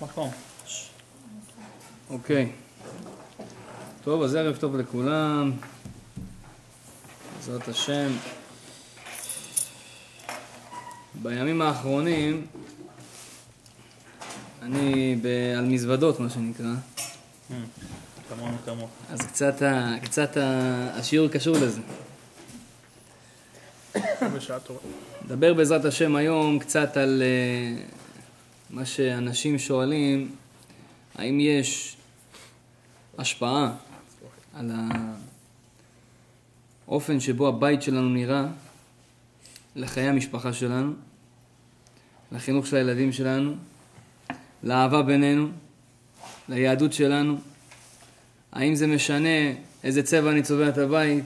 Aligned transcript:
מקום. 0.00 0.30
אוקיי. 2.10 2.52
טוב, 4.04 4.22
אז 4.22 4.34
ערב 4.34 4.56
טוב 4.56 4.76
לכולם. 4.76 5.52
בעזרת 7.36 7.68
השם. 7.68 8.10
בימים 11.22 11.62
האחרונים, 11.62 12.46
אני 14.62 15.16
ב... 15.22 15.26
על 15.58 15.64
מזוודות, 15.64 16.20
מה 16.20 16.30
שנקרא. 16.30 16.74
כמונו 18.28 18.56
כמוך. 18.64 18.90
אז 19.10 19.20
קצת, 19.20 19.62
ה... 19.62 19.94
קצת 20.02 20.36
ה... 20.36 20.42
השיעור 20.98 21.28
קשור 21.28 21.56
לזה. 21.56 21.80
נדבר 25.24 25.54
בעזרת 25.54 25.84
השם 25.84 26.16
היום 26.16 26.58
קצת 26.58 26.96
על 26.96 27.22
אה, 27.22 27.84
מה 28.70 28.84
שאנשים 28.84 29.58
שואלים, 29.58 30.34
האם 31.14 31.40
יש 31.40 31.96
השפעה 33.18 33.76
על 34.54 34.70
האופן 36.86 37.20
שבו 37.20 37.48
הבית 37.48 37.82
שלנו 37.82 38.08
נראה 38.08 38.46
לחיי 39.76 40.08
המשפחה 40.08 40.52
שלנו, 40.52 40.92
לחינוך 42.32 42.66
של 42.66 42.76
הילדים 42.76 43.12
שלנו, 43.12 43.54
לאהבה 44.62 45.02
בינינו, 45.02 45.48
ליהדות 46.48 46.92
שלנו. 46.92 47.38
האם 48.52 48.74
זה 48.74 48.86
משנה 48.86 49.52
איזה 49.84 50.02
צבע 50.02 50.30
אני 50.30 50.42
צובע 50.42 50.68
את 50.68 50.78
הבית, 50.78 51.24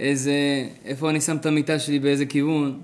איזה, 0.00 0.68
איפה 0.84 1.10
אני 1.10 1.20
שם 1.20 1.36
את 1.36 1.46
המיטה 1.46 1.78
שלי, 1.78 1.98
באיזה 1.98 2.26
כיוון, 2.26 2.80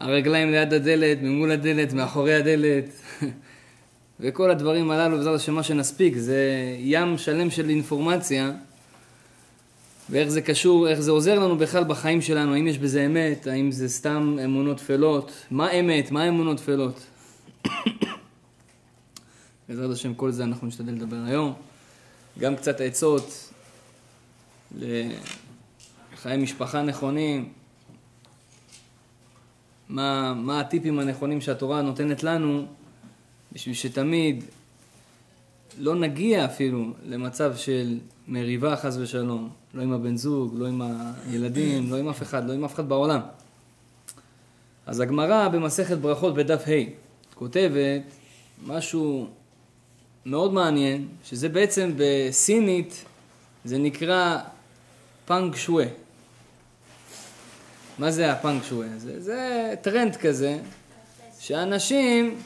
הרגליים 0.00 0.50
ליד 0.50 0.74
הדלת, 0.74 1.18
ממול 1.22 1.50
הדלת, 1.50 1.92
מאחורי 1.92 2.34
הדלת, 2.34 2.84
וכל 4.20 4.50
הדברים 4.50 4.90
הללו, 4.90 5.16
בעזרת 5.16 5.34
השם 5.34 5.54
מה 5.54 5.62
שנספיק, 5.62 6.16
זה 6.16 6.74
ים 6.78 7.18
שלם 7.18 7.50
של 7.50 7.70
אינפורמציה, 7.70 8.52
ואיך 10.10 10.28
זה 10.28 10.42
קשור, 10.42 10.88
איך 10.88 11.00
זה 11.00 11.10
עוזר 11.10 11.38
לנו 11.38 11.58
בכלל 11.58 11.84
בחיים 11.84 12.20
שלנו, 12.20 12.54
האם 12.54 12.66
יש 12.66 12.78
בזה 12.78 13.06
אמת, 13.06 13.46
האם 13.46 13.72
זה 13.72 13.88
סתם 13.88 14.36
אמונות 14.44 14.78
טפלות, 14.78 15.32
מה 15.50 15.70
אמת, 15.70 16.10
מה 16.10 16.28
אמונות 16.28 16.56
טפלות. 16.56 17.06
בעזרת 19.68 19.90
השם 19.90 20.14
כל 20.14 20.30
זה 20.30 20.44
אנחנו 20.44 20.66
נשתדל 20.66 20.92
לדבר 20.92 21.16
היום. 21.26 21.52
גם 22.38 22.56
קצת 22.56 22.80
עצות 22.80 23.52
לחיי 24.78 26.36
משפחה 26.36 26.82
נכונים, 26.82 27.48
מה, 29.90 30.34
מה 30.34 30.60
הטיפים 30.60 30.98
הנכונים 30.98 31.40
שהתורה 31.40 31.82
נותנת 31.82 32.22
לנו 32.22 32.66
בשביל 33.52 33.74
שתמיד 33.74 34.44
לא 35.78 35.94
נגיע 35.94 36.44
אפילו 36.44 36.92
למצב 37.04 37.56
של 37.56 37.98
מריבה 38.28 38.76
חס 38.76 38.96
ושלום, 38.96 39.50
לא 39.74 39.82
עם 39.82 39.92
הבן 39.92 40.16
זוג, 40.16 40.54
לא 40.58 40.66
עם 40.66 40.82
הילדים, 41.30 41.90
לא 41.90 41.96
עם 41.96 42.08
אף 42.08 42.22
אחד, 42.22 42.48
לא 42.48 42.52
עם 42.52 42.64
אף 42.64 42.74
אחד 42.74 42.88
בעולם. 42.88 43.20
אז 44.86 45.00
הגמרא 45.00 45.48
במסכת 45.48 45.96
ברכות 45.96 46.34
בדף 46.34 46.64
ה' 46.68 46.90
כותבת 47.34 48.02
משהו 48.66 49.26
מאוד 50.26 50.52
מעניין, 50.52 51.08
שזה 51.24 51.48
בעצם 51.48 51.92
בסינית, 51.96 53.04
זה 53.64 53.78
נקרא 53.78 54.38
פאנג 55.26 55.54
שווי. 55.54 55.86
מה 58.00 58.10
זה 58.10 58.32
הפאנג 58.32 58.62
שווי? 58.62 58.86
זה, 58.96 59.20
זה 59.20 59.74
טרנד 59.82 60.16
כזה, 60.16 60.58
שאנשים 61.40 62.38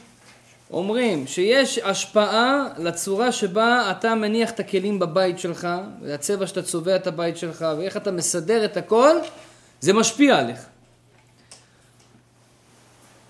אומרים 0.71 1.27
שיש 1.27 1.77
השפעה 1.77 2.67
לצורה 2.77 3.31
שבה 3.31 3.91
אתה 3.91 4.15
מניח 4.15 4.51
את 4.51 4.59
הכלים 4.59 4.99
בבית 4.99 5.39
שלך, 5.39 5.67
והצבע 6.01 6.47
שאתה 6.47 6.61
צובע 6.61 6.95
את 6.95 7.07
הבית 7.07 7.37
שלך, 7.37 7.65
ואיך 7.77 7.97
אתה 7.97 8.11
מסדר 8.11 8.65
את 8.65 8.77
הכל, 8.77 9.15
זה 9.81 9.93
משפיע 9.93 10.39
עליך. 10.39 10.59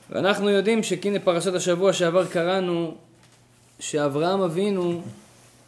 ואנחנו 0.10 0.50
יודעים 0.50 0.84
שכהנה 0.84 1.20
פרשת 1.20 1.54
השבוע 1.54 1.94
שעבר 1.94 2.26
קראנו 2.26 2.96
שאברהם 3.80 4.42
אבינו 4.42 5.02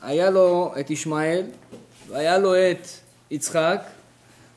היה 0.01 0.29
לו 0.29 0.74
את 0.79 0.89
ישמעאל 0.89 1.44
והיה 2.07 2.38
לו 2.38 2.56
את 2.56 2.88
יצחק 3.31 3.81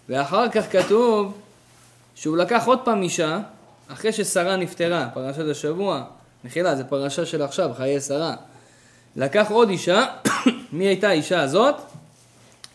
ואחר 0.09 0.49
כך 0.49 0.73
כתוב 0.73 1.40
שהוא 2.21 2.37
לקח 2.37 2.67
עוד 2.67 2.79
פעם 2.85 3.03
אישה 3.03 3.39
אחרי 3.89 4.13
ששרה 4.13 4.57
נפטרה, 4.57 5.09
פרשת 5.15 5.45
השבוע, 5.51 6.05
מחילה, 6.45 6.77
זה 6.77 6.85
פרשה 6.85 7.27
של 7.27 7.43
עכשיו, 7.43 7.71
חיי 7.77 8.01
שרה. 8.01 8.35
לקח 9.17 9.51
עוד 9.51 9.69
אישה, 9.69 10.07
מי 10.73 10.85
הייתה 10.85 11.09
האישה 11.09 11.41
הזאת? 11.41 11.75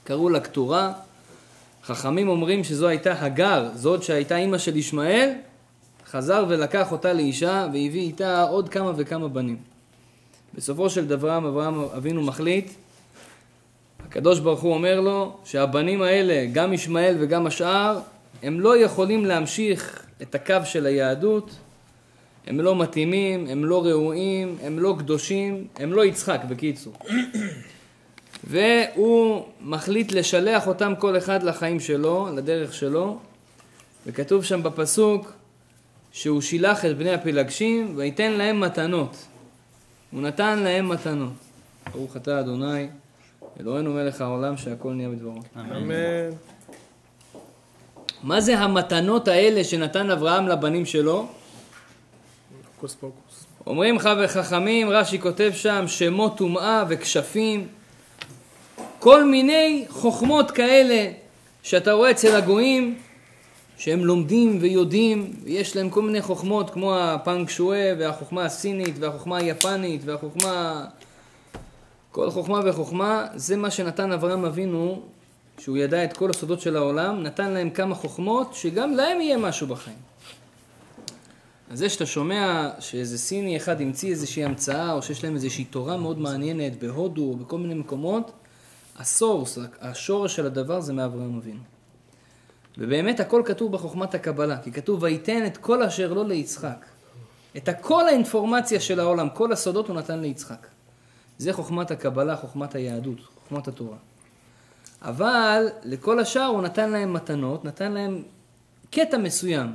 קראו 0.03 0.29
לה 0.29 0.39
קטורה. 0.39 0.93
חכמים 1.83 2.29
אומרים 2.29 2.63
שזו 2.63 2.87
הייתה 2.87 3.25
הגר, 3.25 3.69
זאת 3.75 4.03
שהייתה 4.03 4.37
אימא 4.37 4.57
של 4.57 4.77
ישמעאל, 4.77 5.31
חזר 6.07 6.45
ולקח 6.47 6.91
אותה 6.91 7.13
לאישה 7.13 7.67
והביא 7.73 8.01
איתה 8.01 8.43
עוד 8.43 8.69
כמה 8.69 8.91
וכמה 8.95 9.27
בנים. 9.27 9.57
בסופו 10.53 10.89
של 10.89 11.07
דבר 11.07 11.37
אברהם 11.37 11.79
אבינו 11.97 12.21
מחליט, 12.21 12.71
הקדוש 14.07 14.39
ברוך 14.39 14.61
הוא 14.61 14.73
אומר 14.73 14.99
לו 14.99 15.37
שהבנים 15.45 16.01
האלה, 16.01 16.45
גם 16.53 16.73
ישמעאל 16.73 17.15
וגם 17.19 17.47
השאר, 17.47 17.99
הם 18.43 18.59
לא 18.59 18.77
יכולים 18.77 19.25
להמשיך 19.25 20.05
את 20.21 20.35
הקו 20.35 20.55
של 20.65 20.85
היהדות, 20.85 21.51
הם 22.47 22.61
לא 22.61 22.75
מתאימים, 22.75 23.47
הם 23.47 23.65
לא 23.65 23.85
ראויים, 23.85 24.57
הם 24.63 24.79
לא 24.79 24.95
קדושים, 24.99 25.67
הם 25.75 25.93
לא 25.93 26.05
יצחק 26.05 26.41
בקיצור. 26.49 26.93
והוא 28.49 29.45
מחליט 29.61 30.11
לשלח 30.11 30.67
אותם 30.67 30.93
כל 30.99 31.17
אחד 31.17 31.43
לחיים 31.43 31.79
שלו, 31.79 32.29
לדרך 32.35 32.73
שלו, 32.73 33.19
וכתוב 34.07 34.43
שם 34.43 34.63
בפסוק 34.63 35.33
שהוא 36.11 36.41
שילח 36.41 36.85
את 36.85 36.97
בני 36.97 37.13
הפלגשים 37.13 37.93
וייתן 37.95 38.31
להם 38.31 38.59
מתנות. 38.59 39.25
הוא 40.11 40.21
נתן 40.21 40.59
להם 40.59 40.89
מתנות. 40.89 41.33
ברוך 41.93 42.17
אתה 42.17 42.39
אדוני, 42.39 42.87
אלוהינו 43.59 43.93
מלך 43.93 44.21
העולם 44.21 44.57
שהכל 44.57 44.93
נהיה 44.93 45.09
בדברו. 45.09 45.39
אמן. 45.55 46.54
מה 48.25 48.41
זה 48.41 48.59
המתנות 48.59 49.27
האלה 49.27 49.63
שנתן 49.63 50.11
אברהם 50.11 50.47
לבנים 50.47 50.85
שלו? 50.85 51.27
הוקוס 52.75 52.95
פוקוס. 52.95 53.45
אומרים 53.67 53.95
לך 53.95 54.09
וחכמים, 54.23 54.89
רש"י 54.89 55.19
כותב 55.19 55.51
שם, 55.55 55.83
שמות 55.87 56.37
טומאה 56.37 56.83
וכשפים, 56.89 57.67
כל 58.99 59.23
מיני 59.23 59.85
חוכמות 59.89 60.51
כאלה 60.51 61.11
שאתה 61.63 61.91
רואה 61.93 62.11
אצל 62.11 62.35
הגויים, 62.35 62.97
שהם 63.77 64.05
לומדים 64.05 64.57
ויודעים, 64.61 65.33
ויש 65.43 65.75
להם 65.75 65.89
כל 65.89 66.01
מיני 66.01 66.21
חוכמות 66.21 66.69
כמו 66.69 66.97
הפאנג 66.97 67.49
שואה 67.49 67.93
והחוכמה 67.99 68.45
הסינית 68.45 68.95
והחוכמה 68.99 69.37
היפנית 69.37 70.01
והחוכמה... 70.05 70.85
כל 72.11 72.31
חוכמה 72.31 72.59
וחוכמה, 72.65 73.25
זה 73.35 73.57
מה 73.57 73.71
שנתן 73.71 74.11
אברהם 74.11 74.45
אבינו, 74.45 75.01
שהוא 75.59 75.77
ידע 75.77 76.03
את 76.03 76.17
כל 76.17 76.29
הסודות 76.29 76.61
של 76.61 76.75
העולם, 76.75 77.23
נתן 77.23 77.51
להם 77.51 77.69
כמה 77.69 77.95
חוכמות 77.95 78.53
שגם 78.53 78.93
להם 78.93 79.21
יהיה 79.21 79.37
משהו 79.37 79.67
בחיים. 79.67 79.97
אז 81.71 81.79
זה 81.79 81.89
שאתה 81.89 82.05
שומע 82.05 82.69
שאיזה 82.79 83.17
סיני 83.17 83.57
אחד 83.57 83.81
המציא 83.81 84.09
איזושהי 84.09 84.43
המצאה, 84.43 84.93
או 84.93 85.01
שיש 85.01 85.23
להם 85.23 85.35
איזושהי 85.35 85.65
תורה 85.65 85.97
מאוד 85.97 86.19
מעניינת 86.19 86.79
בהודו 86.79 87.21
או 87.21 87.35
בכל 87.35 87.57
מיני 87.57 87.73
מקומות, 87.73 88.31
הסורס, 88.97 89.57
השורש 89.81 90.35
של 90.35 90.45
הדבר 90.45 90.81
זה 90.81 90.93
מאברהם 90.93 91.37
אבינו. 91.37 91.59
ובאמת 92.77 93.19
הכל 93.19 93.41
כתוב 93.45 93.71
בחוכמת 93.71 94.15
הקבלה, 94.15 94.57
כי 94.61 94.71
כתוב 94.71 95.03
וייתן 95.03 95.45
את 95.45 95.57
כל 95.57 95.83
אשר 95.83 96.13
לו 96.13 96.23
ליצחק. 96.23 96.85
את 97.57 97.69
כל 97.81 98.07
האינפורמציה 98.07 98.79
של 98.79 98.99
העולם, 98.99 99.29
כל 99.29 99.51
הסודות 99.51 99.87
הוא 99.87 99.95
נתן 99.95 100.19
ליצחק. 100.19 100.67
זה 101.37 101.53
חוכמת 101.53 101.91
הקבלה, 101.91 102.35
חוכמת 102.35 102.75
היהדות, 102.75 103.17
חוכמת 103.35 103.67
התורה. 103.67 103.97
אבל 105.05 105.67
לכל 105.83 106.19
השאר 106.19 106.45
הוא 106.45 106.61
נתן 106.61 106.89
להם 106.89 107.13
מתנות, 107.13 107.65
נתן 107.65 107.91
להם 107.91 108.21
קטע 108.91 109.17
מסוים, 109.17 109.67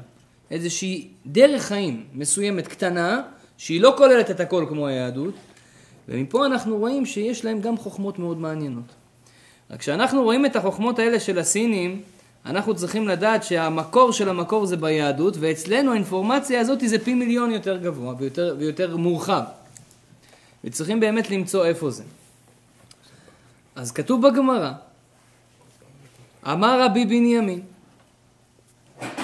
איזושהי 0.50 1.08
דרך 1.26 1.62
חיים 1.62 2.04
מסוימת 2.14 2.66
קטנה, 2.68 3.22
שהיא 3.56 3.80
לא 3.80 3.94
כוללת 3.96 4.30
את 4.30 4.40
הכל 4.40 4.66
כמו 4.68 4.86
היהדות, 4.86 5.34
ומפה 6.08 6.46
אנחנו 6.46 6.76
רואים 6.76 7.06
שיש 7.06 7.44
להם 7.44 7.60
גם 7.60 7.76
חוכמות 7.76 8.18
מאוד 8.18 8.38
מעניינות. 8.38 8.84
רק 9.70 9.80
כשאנחנו 9.80 10.22
רואים 10.22 10.46
את 10.46 10.56
החוכמות 10.56 10.98
האלה 10.98 11.20
של 11.20 11.38
הסינים, 11.38 12.02
אנחנו 12.46 12.74
צריכים 12.74 13.08
לדעת 13.08 13.44
שהמקור 13.44 14.12
של 14.12 14.28
המקור 14.28 14.66
זה 14.66 14.76
ביהדות, 14.76 15.36
ואצלנו 15.40 15.92
האינפורמציה 15.92 16.60
הזאת 16.60 16.80
זה 16.86 16.98
פי 16.98 17.14
מיליון 17.14 17.50
יותר 17.50 17.76
גבוה 17.76 18.14
ויותר, 18.18 18.56
ויותר 18.58 18.96
מורחב. 18.96 19.42
וצריכים 20.64 21.00
באמת 21.00 21.30
למצוא 21.30 21.64
איפה 21.64 21.90
זה. 21.90 22.02
אז 23.74 23.92
כתוב 23.92 24.28
בגמרא, 24.28 24.72
אמר 26.46 26.82
רבי 26.84 27.04
בנימין, 27.04 27.60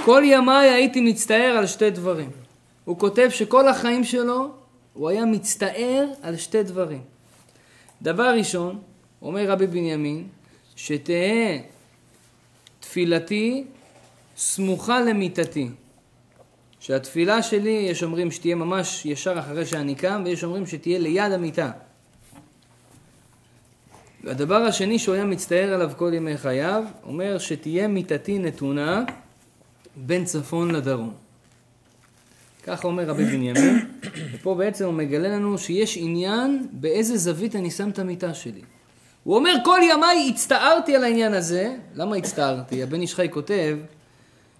כל 0.04 0.22
ימיי 0.24 0.68
הייתי 0.70 1.00
מצטער 1.00 1.54
על 1.58 1.66
שתי 1.66 1.90
דברים. 1.90 2.30
הוא 2.84 2.98
כותב 2.98 3.28
שכל 3.30 3.68
החיים 3.68 4.04
שלו 4.04 4.50
הוא 4.92 5.08
היה 5.08 5.24
מצטער 5.24 6.06
על 6.22 6.36
שתי 6.36 6.62
דברים. 6.62 7.02
דבר 8.02 8.34
ראשון, 8.38 8.78
אומר 9.22 9.50
רבי 9.50 9.66
בנימין, 9.66 10.28
שתהא 10.76 11.58
תפילתי 12.80 13.64
סמוכה 14.36 15.00
למיתתי. 15.00 15.68
שהתפילה 16.80 17.42
שלי, 17.42 17.86
יש 17.90 18.02
אומרים 18.02 18.30
שתהיה 18.30 18.54
ממש 18.54 19.06
ישר 19.06 19.38
אחרי 19.38 19.66
שאני 19.66 19.94
קם, 19.94 20.22
ויש 20.24 20.44
אומרים 20.44 20.66
שתהיה 20.66 20.98
ליד 20.98 21.32
המיטה. 21.32 21.70
והדבר 24.26 24.62
השני 24.62 24.98
שהוא 24.98 25.14
היה 25.14 25.24
מצטער 25.24 25.74
עליו 25.74 25.90
כל 25.96 26.10
ימי 26.14 26.36
חייו, 26.36 26.84
אומר 27.04 27.38
שתהיה 27.38 27.88
מיתתי 27.88 28.38
נתונה 28.38 29.04
בין 29.96 30.24
צפון 30.24 30.70
לדרום. 30.70 31.14
ככה 32.62 32.88
אומר 32.88 33.04
רבי 33.04 33.24
בנימין, 33.24 33.86
ופה 34.34 34.54
בעצם 34.54 34.84
הוא 34.84 34.94
מגלה 34.94 35.28
לנו 35.28 35.58
שיש 35.58 35.96
עניין 35.96 36.66
באיזה 36.72 37.16
זווית 37.16 37.56
אני 37.56 37.70
שם 37.70 37.88
את 37.88 37.98
המיטה 37.98 38.34
שלי. 38.34 38.60
הוא 39.24 39.36
אומר 39.36 39.52
כל 39.64 39.80
ימיי 39.90 40.30
הצטערתי 40.34 40.96
על 40.96 41.04
העניין 41.04 41.34
הזה, 41.34 41.76
למה 41.94 42.16
הצטערתי? 42.16 42.82
הבן 42.82 43.00
איש 43.00 43.14
חי 43.14 43.28
כותב 43.30 43.78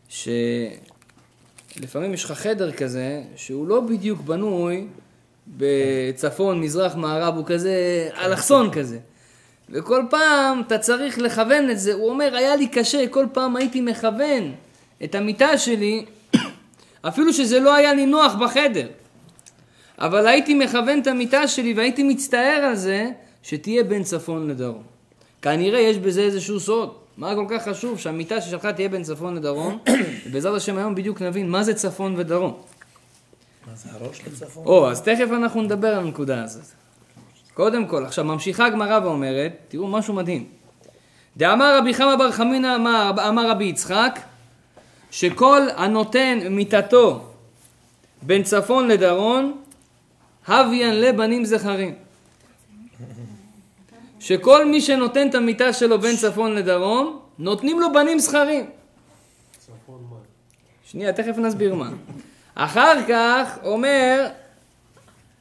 שלפעמים 0.08 2.14
יש 2.14 2.24
לך 2.24 2.32
חדר 2.32 2.72
כזה 2.72 3.22
שהוא 3.36 3.68
לא 3.68 3.80
בדיוק 3.80 4.20
בנוי 4.20 4.86
בצפון, 5.56 6.60
מזרח, 6.60 6.94
מערב, 6.94 7.36
הוא 7.36 7.44
כזה 7.46 8.08
אלכסון 8.18 8.70
כזה. 8.70 8.98
וכל 9.70 10.02
פעם 10.10 10.60
אתה 10.60 10.78
צריך 10.78 11.18
לכוון 11.18 11.70
את 11.70 11.78
זה, 11.78 11.92
הוא 11.92 12.10
אומר 12.10 12.36
היה 12.36 12.56
לי 12.56 12.68
קשה, 12.68 13.08
כל 13.08 13.26
פעם 13.32 13.56
הייתי 13.56 13.80
מכוון 13.80 14.52
את 15.04 15.14
המיטה 15.14 15.58
שלי 15.58 16.04
אפילו 17.08 17.32
שזה 17.32 17.60
לא 17.60 17.74
היה 17.74 17.94
לי 17.94 18.06
נוח 18.06 18.34
בחדר. 18.34 18.86
אבל 19.98 20.26
הייתי 20.26 20.54
מכוון 20.54 21.00
את 21.02 21.06
המיטה 21.06 21.48
שלי 21.48 21.72
והייתי 21.72 22.02
מצטער 22.02 22.64
על 22.68 22.74
זה 22.74 23.10
שתהיה 23.42 23.84
בין 23.84 24.02
צפון 24.02 24.50
לדרום. 24.50 24.82
כנראה 25.42 25.80
יש 25.80 25.98
בזה 25.98 26.20
איזשהו 26.20 26.60
סוד. 26.60 26.94
מה 27.16 27.34
כל 27.34 27.46
כך 27.50 27.68
חשוב 27.68 27.98
שהמיטה 27.98 28.40
ששלך 28.40 28.66
תהיה 28.66 28.88
בין 28.88 29.02
צפון 29.02 29.34
לדרום, 29.34 29.78
ובעזרת 30.26 30.56
השם 30.56 30.76
היום 30.76 30.94
בדיוק 30.94 31.22
נבין 31.22 31.50
מה 31.50 31.62
זה 31.62 31.74
צפון 31.74 32.14
ודרום. 32.18 32.60
מה 33.66 33.72
זה 33.74 33.88
הראש 33.92 34.22
לצפון? 34.26 34.66
או, 34.66 34.90
אז 34.90 35.02
תכף 35.02 35.28
אנחנו 35.32 35.62
נדבר 35.62 35.88
על 35.88 35.98
הנקודה 35.98 36.44
הזאת. 36.44 36.64
קודם 37.56 37.86
כל, 37.86 38.04
עכשיו 38.04 38.24
ממשיכה 38.24 38.66
הגמרא 38.66 39.00
ואומרת, 39.04 39.52
תראו 39.68 39.88
משהו 39.88 40.14
מדהים. 40.14 40.44
דאמר 41.36 41.78
רבי 41.78 41.94
חמא 41.94 42.16
בר 42.16 42.30
חמינא 42.30 42.76
אמר, 42.76 43.10
אמר 43.28 43.50
רבי 43.50 43.64
יצחק, 43.64 44.18
שכל 45.10 45.62
הנותן 45.76 46.38
מיתתו 46.50 47.20
בין 48.22 48.42
צפון 48.42 48.88
לדרום, 48.88 49.62
הוויין 50.48 51.00
לבנים 51.00 51.44
זכרים. 51.44 51.94
שכל 54.20 54.66
מי 54.66 54.80
שנותן 54.80 55.28
את 55.28 55.34
המיטה 55.34 55.72
שלו 55.72 56.00
בין 56.00 56.16
צפון 56.16 56.54
לדרום, 56.54 57.18
נותנים 57.38 57.80
לו 57.80 57.92
בנים 57.92 58.18
זכרים. 58.18 58.70
שנייה, 60.84 61.12
תכף 61.12 61.38
נסביר 61.38 61.74
מה. 61.74 61.90
אחר 62.54 62.94
כך 63.08 63.58
אומר, 63.64 64.26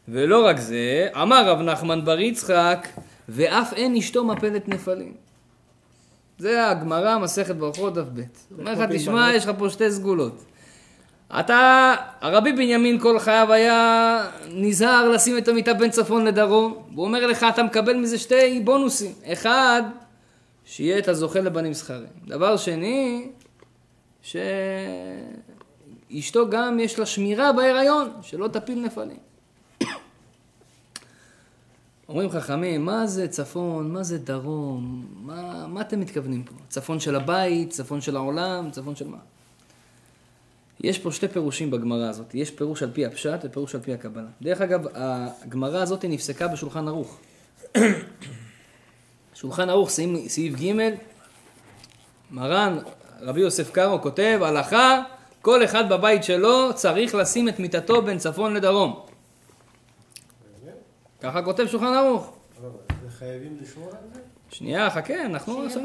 ולא 0.08 0.46
רק 0.46 0.60
זה, 0.60 1.08
אמר 1.22 1.50
רב 1.50 1.62
נחמן 1.62 2.06
בר 2.06 2.20
יצחק, 2.20 2.88
ואף 3.30 3.74
אין 3.74 3.96
אשתו 3.96 4.24
מפלת 4.24 4.68
נפלים. 4.68 5.14
זה 6.38 6.70
הגמרא, 6.70 7.18
מסכת 7.18 7.56
ברכות 7.56 7.94
דף 7.94 8.06
ב'. 8.14 8.22
אומר 8.60 8.72
לך, 8.72 8.80
תשמע, 8.92 9.34
יש 9.34 9.46
לך 9.46 9.52
פה 9.58 9.70
שתי 9.70 9.92
סגולות. 9.92 10.44
אתה, 11.40 11.94
הרבי 12.22 12.52
בנימין 12.54 13.00
כל 13.00 13.20
חייו 13.20 13.54
היה 13.54 14.30
נזהר 14.50 15.10
לשים 15.10 15.38
את 15.38 15.48
המיטה 15.48 15.74
בין 15.74 15.90
צפון 15.90 16.26
לדרום, 16.26 16.78
והוא 16.94 17.06
אומר 17.06 17.28
לך, 17.28 17.46
אתה 17.50 17.64
מקבל 17.64 17.98
מזה 17.98 18.18
שתי 18.18 18.62
בונוסים. 18.64 19.12
אחד, 19.26 19.82
שיהיה 20.66 20.98
את 20.98 21.08
הזוכה 21.08 21.40
לבנים 21.40 21.74
זכרים. 21.74 22.08
דבר 22.28 22.58
שני, 22.58 23.28
שאשתו 26.12 26.50
גם 26.50 26.80
יש 26.80 27.00
לה 27.00 27.06
שמירה 27.06 27.52
בהיריון, 27.52 28.10
שלא 28.22 28.48
תפיל 28.48 28.80
נפלים. 28.80 29.18
אומרים 32.10 32.30
חכמים, 32.30 32.86
מה 32.86 33.08
זה 33.08 33.28
צפון, 33.28 33.92
מה 33.92 34.04
זה 34.04 34.18
דרום, 34.18 35.06
מה, 35.22 35.68
מה 35.68 35.82
אתם 35.82 36.00
מתכוונים 36.00 36.44
פה? 36.44 36.52
צפון 36.70 37.00
של 37.00 37.16
הבית, 37.16 37.70
צפון 37.70 38.02
של 38.02 38.16
העולם, 38.16 38.70
צפון 38.72 38.96
של 38.96 39.08
מה? 39.08 39.18
יש 40.82 41.00
פה 41.00 41.12
שתי 41.12 41.28
פירושים 41.28 41.72
בגמרא 41.72 42.10
הזאת, 42.10 42.36
יש 42.36 42.52
פירוש 42.52 42.84
על 42.84 42.92
פי 42.94 43.06
הפשט 43.06 43.40
ופירוש 43.44 43.76
על 43.76 43.82
פי 43.82 43.94
הקבלה. 43.94 44.28
דרך 44.42 44.62
אגב, 44.62 44.86
הגמרא 44.94 45.82
הזאת 45.82 46.06
נפסקה 46.06 46.48
בשולחן 46.48 46.88
ערוך. 46.88 47.20
שולחן 49.40 49.70
ערוך, 49.70 49.90
סעיף 50.28 50.62
ג', 50.62 50.90
מרן 52.32 52.78
רבי 53.22 53.42
יוסף 53.42 53.72
קארו 53.72 54.02
כותב, 54.02 54.40
הלכה, 54.42 55.02
כל 55.42 55.64
אחד 55.64 55.90
בבית 55.90 56.24
שלו 56.24 56.70
צריך 56.76 57.16
לשים 57.16 57.50
את 57.50 57.60
מיטתו 57.60 58.02
בין 58.02 58.18
צפון 58.18 58.54
לדרום. 58.54 59.05
ככה 61.26 61.42
כותב 61.42 61.68
שולחן 61.68 61.94
ערוך. 61.94 62.34
חייבים 63.20 63.58
לשמור 63.62 63.90
על 63.90 63.96
זה? 64.14 64.20
שנייה, 64.50 64.90
חכה, 64.90 65.26
אנחנו 65.26 65.66
עכשיו... 65.66 65.82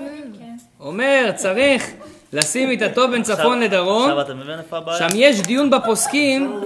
אומר, 0.81 1.33
צריך 1.37 1.91
לשים 2.33 2.69
מיטתו 2.69 3.09
בין 3.11 3.23
צפון 3.23 3.61
לדרום. 3.61 4.03
עכשיו 4.03 4.21
אתה 4.21 4.35
מבין 4.35 4.59
איפה 4.59 4.77
הבעיה? 4.77 4.99
שם 4.99 5.17
יש 5.17 5.41
דיון 5.41 5.71
בפוסקים, 5.71 6.61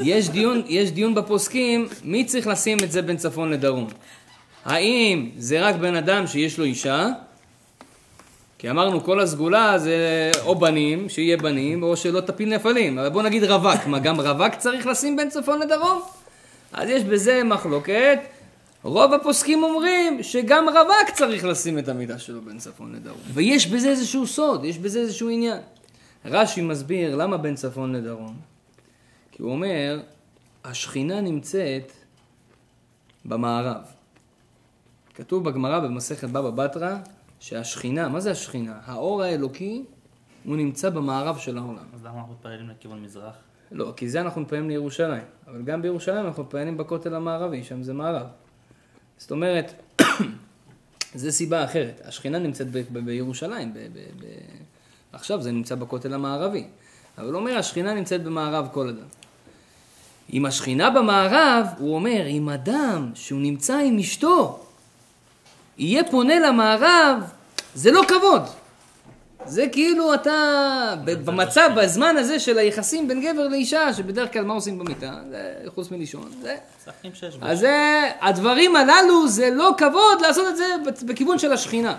יש 0.00 0.28
דיון, 0.28 0.62
יש 0.66 0.90
דיון 0.90 1.14
בפוסקים, 1.14 1.88
מי 2.04 2.24
צריך 2.24 2.46
לשים 2.46 2.78
את 2.84 2.92
זה 2.92 3.02
בין 3.02 3.16
צפון 3.16 3.50
לדרום? 3.50 3.86
האם 4.64 5.30
זה 5.36 5.60
רק 5.60 5.74
בן 5.74 5.96
אדם 5.96 6.26
שיש 6.26 6.58
לו 6.58 6.64
אישה? 6.64 7.08
כי 8.58 8.70
אמרנו 8.70 9.04
כל 9.04 9.20
הסגולה 9.20 9.78
זה 9.78 10.30
או 10.44 10.54
בנים, 10.54 11.08
שיהיה 11.08 11.36
בנים, 11.36 11.82
או 11.82 11.96
שלא 11.96 12.20
תפיל 12.20 12.54
נפלים. 12.54 12.98
אבל 12.98 13.08
בוא 13.08 13.22
נגיד 13.22 13.44
רווק, 13.44 13.86
מה 13.86 13.98
גם 13.98 14.20
רווק 14.20 14.54
צריך 14.54 14.86
לשים 14.86 15.16
בין 15.16 15.30
צפון 15.30 15.60
לדרום? 15.60 16.02
אז 16.74 16.88
יש 16.88 17.02
בזה 17.04 17.44
מחלוקת. 17.44 18.18
רוב 18.82 19.12
הפוסקים 19.12 19.62
אומרים 19.62 20.22
שגם 20.22 20.68
רווק 20.68 21.10
צריך 21.14 21.44
לשים 21.44 21.78
את 21.78 21.88
המידה 21.88 22.18
שלו 22.18 22.40
בין 22.42 22.58
צפון 22.58 22.92
לדרום. 22.92 23.18
ויש 23.32 23.66
בזה 23.66 23.88
איזשהו 23.88 24.26
סוד, 24.26 24.64
יש 24.64 24.78
בזה 24.78 24.98
איזשהו 24.98 25.28
עניין. 25.28 25.58
רש"י 26.24 26.62
מסביר 26.62 27.16
למה 27.16 27.36
בין 27.36 27.54
צפון 27.54 27.92
לדרום. 27.92 28.36
כי 29.32 29.42
הוא 29.42 29.52
אומר, 29.52 30.00
השכינה 30.64 31.20
נמצאת 31.20 31.92
במערב. 33.24 33.82
כתוב 35.14 35.44
בגמרא 35.44 35.80
במסכת 35.80 36.28
בבא 36.28 36.50
בתרא, 36.50 36.96
שהשכינה, 37.40 38.08
מה 38.08 38.20
זה 38.20 38.30
השכינה? 38.30 38.78
האור 38.84 39.22
האלוקי, 39.22 39.84
הוא 40.44 40.56
נמצא 40.56 40.90
במערב 40.90 41.38
של 41.38 41.58
העולם. 41.58 41.84
אז 41.94 42.04
למה 42.04 42.18
אנחנו 42.18 42.32
מתפללים 42.32 42.68
לכיוון 42.68 43.02
מזרח? 43.02 43.34
לא, 43.74 43.92
כי 43.96 44.08
זה 44.08 44.20
אנחנו 44.20 44.40
מתפללים 44.40 44.68
לירושלים. 44.68 45.22
אבל 45.46 45.62
גם 45.62 45.82
בירושלים 45.82 46.26
אנחנו 46.26 46.42
מתפללים 46.42 46.76
בכותל 46.76 47.14
המערבי, 47.14 47.64
שם 47.64 47.82
זה 47.82 47.92
מערב. 47.92 48.26
זאת 49.18 49.30
אומרת, 49.30 49.72
זה 51.14 51.32
סיבה 51.32 51.64
אחרת. 51.64 52.00
השכינה 52.04 52.38
נמצאת 52.38 52.70
ב- 52.70 52.82
ב- 52.92 52.98
בירושלים, 52.98 53.74
ב- 53.74 53.78
ב- 53.78 54.24
ב- 54.24 54.26
עכשיו 55.12 55.42
זה 55.42 55.52
נמצא 55.52 55.74
בכותל 55.74 56.14
המערבי. 56.14 56.64
אבל 57.18 57.26
הוא 57.26 57.40
אומר, 57.40 57.58
השכינה 57.58 57.94
נמצאת 57.94 58.22
במערב 58.22 58.68
כל 58.72 58.88
אדם. 58.88 59.06
אם 60.32 60.46
השכינה 60.46 60.90
במערב, 60.90 61.66
הוא 61.78 61.94
אומר, 61.94 62.26
אם 62.26 62.48
אדם 62.48 63.10
שהוא 63.14 63.40
נמצא 63.40 63.78
עם 63.78 63.98
אשתו, 63.98 64.66
יהיה 65.78 66.02
פונה 66.10 66.38
למערב, 66.38 67.22
זה 67.74 67.90
לא 67.90 68.02
כבוד. 68.08 68.42
זה 69.46 69.66
כאילו 69.72 70.14
אתה, 70.14 70.94
במצב, 71.04 71.70
בזמן 71.76 72.16
הזה 72.16 72.40
של 72.40 72.58
היחסים 72.58 73.08
בין 73.08 73.20
גבר 73.20 73.48
לאישה, 73.48 73.92
שבדרך 73.92 74.32
כלל 74.32 74.44
מה 74.44 74.54
עושים 74.54 74.78
במיטה? 74.78 75.20
זה 75.30 75.70
חוץ 75.74 75.90
מלישון. 75.90 76.30
זה... 76.42 76.56
אז 77.40 77.58
זה, 77.58 78.10
הדברים 78.20 78.76
הללו 78.76 79.28
זה 79.28 79.50
לא 79.50 79.74
כבוד 79.78 80.20
לעשות 80.20 80.48
את 80.48 80.56
זה 80.56 80.64
בכיוון 81.06 81.38
של 81.38 81.52
השכינה. 81.52 81.96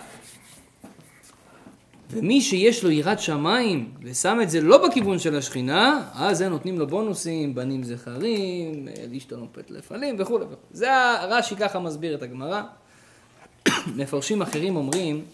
ומי 2.12 2.42
שיש 2.42 2.84
לו 2.84 2.92
יראת 2.92 3.20
שמיים 3.20 3.92
ושם 4.04 4.40
את 4.44 4.50
זה 4.50 4.62
לא 4.62 4.88
בכיוון 4.88 5.20
של 5.20 5.36
השכינה, 5.36 6.02
אז 6.14 6.38
זה 6.38 6.50
נותנים 6.50 6.80
לו 6.80 6.88
בונוסים, 6.88 7.56
בנים 7.56 7.84
זכרים, 7.84 8.88
לאשתו 9.12 9.38
נופת 9.38 9.72
לפעלים 9.72 10.16
וכולי 10.20 10.46
וכולי. 10.46 10.58
זה 10.72 10.94
הרש"י 10.94 11.56
ככה 11.56 11.80
מסביר 11.80 12.16
את 12.16 12.24
הגמרא. 12.24 12.62
מפרשים 13.98 14.42
אחרים 14.42 14.76
אומרים, 14.76 15.26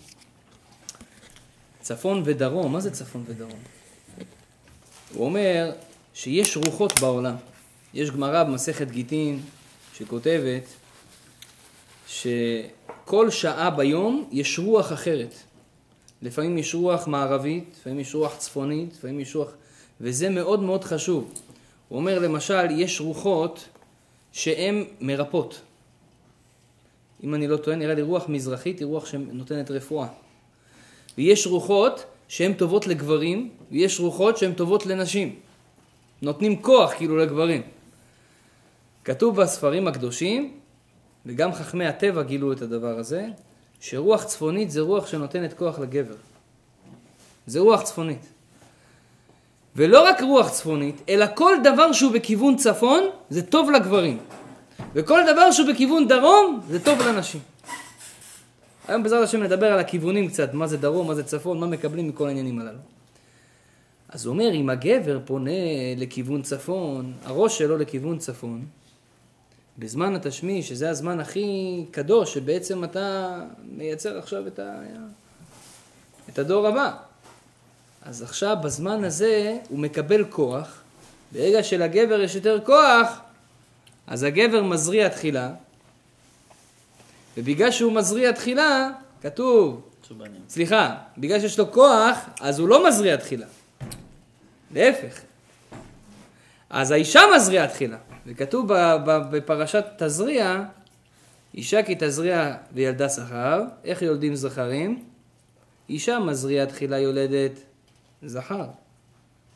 צפון 1.82 2.22
ודרום, 2.26 2.74
מה 2.74 2.80
זה 2.80 2.92
צפון 2.92 3.24
ודרום? 3.28 3.60
הוא 5.14 5.26
אומר 5.26 5.72
שיש 6.14 6.58
רוחות 6.58 7.00
בעולם. 7.00 7.36
יש 7.94 8.12
גמרא 8.12 8.44
במסכת 8.44 8.92
גיטין 8.92 9.40
שכותבת 9.94 10.64
שכל 12.08 13.30
שעה 13.30 13.70
ביום 13.70 14.30
יש 14.32 14.60
רוח 14.60 14.94
אחרת. 14.94 15.34
לפעמים 16.22 16.58
יש 16.58 16.76
רוח 16.76 17.08
מערבית, 17.08 17.76
לפעמים 17.80 18.00
יש 18.00 18.16
רוח 18.16 18.36
צפונית, 18.36 18.94
לפעמים 18.94 19.20
יש 19.20 19.36
רוח... 19.36 19.52
וזה 20.02 20.30
מאוד 20.30 20.62
מאוד 20.62 20.84
חשוב. 20.84 21.32
הוא 21.88 21.98
אומר 21.98 22.20
למשל, 22.20 22.72
יש 22.72 23.02
רוחות 23.02 23.68
שהן 24.32 24.86
מרפאות. 25.02 25.62
אם 27.24 27.36
אני 27.36 27.48
לא 27.48 27.58
טועה, 27.58 27.78
נראה 27.78 27.94
לי 27.94 28.02
רוח 28.02 28.30
מזרחית 28.30 28.80
היא 28.80 28.86
רוח 28.86 29.06
שנותנת 29.06 29.72
רפואה. 29.72 30.08
ויש 31.18 31.48
רוחות 31.48 32.06
שהן 32.28 32.54
טובות 32.54 32.88
לגברים, 32.88 33.50
ויש 33.72 34.00
רוחות 34.00 34.38
שהן 34.38 34.54
טובות 34.54 34.86
לנשים. 34.86 35.36
נותנים 36.22 36.62
כוח 36.62 36.94
כאילו 36.94 37.18
לגברים. 37.18 37.62
כתוב 39.04 39.42
בספרים 39.42 39.88
הקדושים, 39.88 40.54
וגם 41.26 41.54
חכמי 41.54 41.86
הטבע 41.86 42.24
גילו 42.24 42.54
את 42.54 42.62
הדבר 42.62 43.00
הזה, 43.00 43.26
שרוח 43.80 44.24
צפונית 44.24 44.72
זה 44.72 44.82
רוח 44.82 45.08
שנותנת 45.08 45.54
כוח 45.54 45.80
לגבר. 45.80 46.16
זה 47.48 47.60
רוח 47.60 47.82
צפונית. 47.82 48.26
ולא 49.76 50.04
רק 50.08 50.22
רוח 50.22 50.50
צפונית, 50.50 51.02
אלא 51.10 51.26
כל 51.36 51.56
דבר 51.64 51.92
שהוא 51.92 52.12
בכיוון 52.12 52.56
צפון, 52.58 53.04
זה 53.30 53.42
טוב 53.42 53.72
לגברים. 53.72 54.18
וכל 54.94 55.22
דבר 55.34 55.52
שהוא 55.52 55.74
בכיוון 55.74 56.08
דרום, 56.08 56.60
זה 56.70 56.86
טוב 56.86 57.02
לנשים. 57.02 57.42
היום 58.88 59.04
בעזרת 59.04 59.24
השם 59.24 59.44
נדבר 59.44 59.66
על 59.66 59.80
הכיוונים 59.80 60.28
קצת, 60.28 60.54
מה 60.54 60.68
זה 60.68 60.78
דרום, 60.78 61.08
מה 61.08 61.16
זה 61.16 61.24
צפון, 61.24 61.60
מה 61.60 61.68
מקבלים 61.68 62.08
מכל 62.08 62.28
העניינים 62.28 62.60
הללו. 62.60 62.80
אז 64.10 64.26
הוא 64.26 64.34
אומר, 64.34 64.54
אם 64.54 64.70
הגבר 64.70 65.20
פונה 65.26 65.52
לכיוון 65.98 66.42
צפון, 66.42 67.14
הראש 67.24 67.58
שלו 67.58 67.78
לכיוון 67.78 68.18
צפון, 68.18 68.66
בזמן 69.78 70.16
התשמיש, 70.16 70.70
שזה 70.70 70.90
הזמן 70.90 71.20
הכי 71.20 71.86
קדוש, 71.92 72.34
שבעצם 72.34 72.84
אתה 72.84 73.38
מייצר 73.78 74.18
עכשיו 74.18 74.48
את, 74.48 74.60
ה... 74.60 74.82
את 76.30 76.40
הדור 76.40 76.68
הבא. 76.68 76.92
אז 78.02 78.22
עכשיו, 78.22 78.58
בזמן 78.64 79.04
הזה, 79.04 79.58
הוא 79.70 79.80
מקבל 79.80 80.26
כוח. 80.30 80.82
ברגע 81.32 81.64
שלגבר 81.64 82.22
יש 82.22 82.36
יותר 82.36 82.60
כוח, 82.66 83.20
אז 84.08 84.24
הגבר 84.24 84.64
מזריע 84.64 85.10
תחילה, 85.10 85.52
ובגלל 87.38 87.72
שהוא 87.72 87.94
מזריע 87.94 88.32
תחילה, 88.32 88.90
כתוב, 89.22 89.82
צ'ובנים. 90.08 90.42
סליחה, 90.50 90.96
בגלל 91.18 91.40
שיש 91.40 91.60
לו 91.60 91.72
כוח, 91.72 92.18
אז 92.42 92.60
הוא 92.60 92.68
לא 92.68 92.88
מזריע 92.88 93.16
תחילה. 93.16 93.46
להפך. 94.74 95.22
אז 96.70 96.92
האישה 96.92 97.22
מזריעה 97.36 97.68
תחילה. 97.68 97.98
וכתוב 98.26 98.74
בפרשת 99.06 99.86
תזריע, 99.98 100.64
אישה 101.54 101.84
כי 101.84 101.96
תזריע 102.00 102.56
וילדה 102.74 103.08
זכר, 103.08 103.64
איך 103.84 104.02
יולדים 104.02 104.36
זכרים? 104.36 105.04
אישה 105.90 106.20
מזריעה 106.20 106.66
תחילה 106.66 107.00
יולדת 107.00 107.52
זכר. 108.24 108.68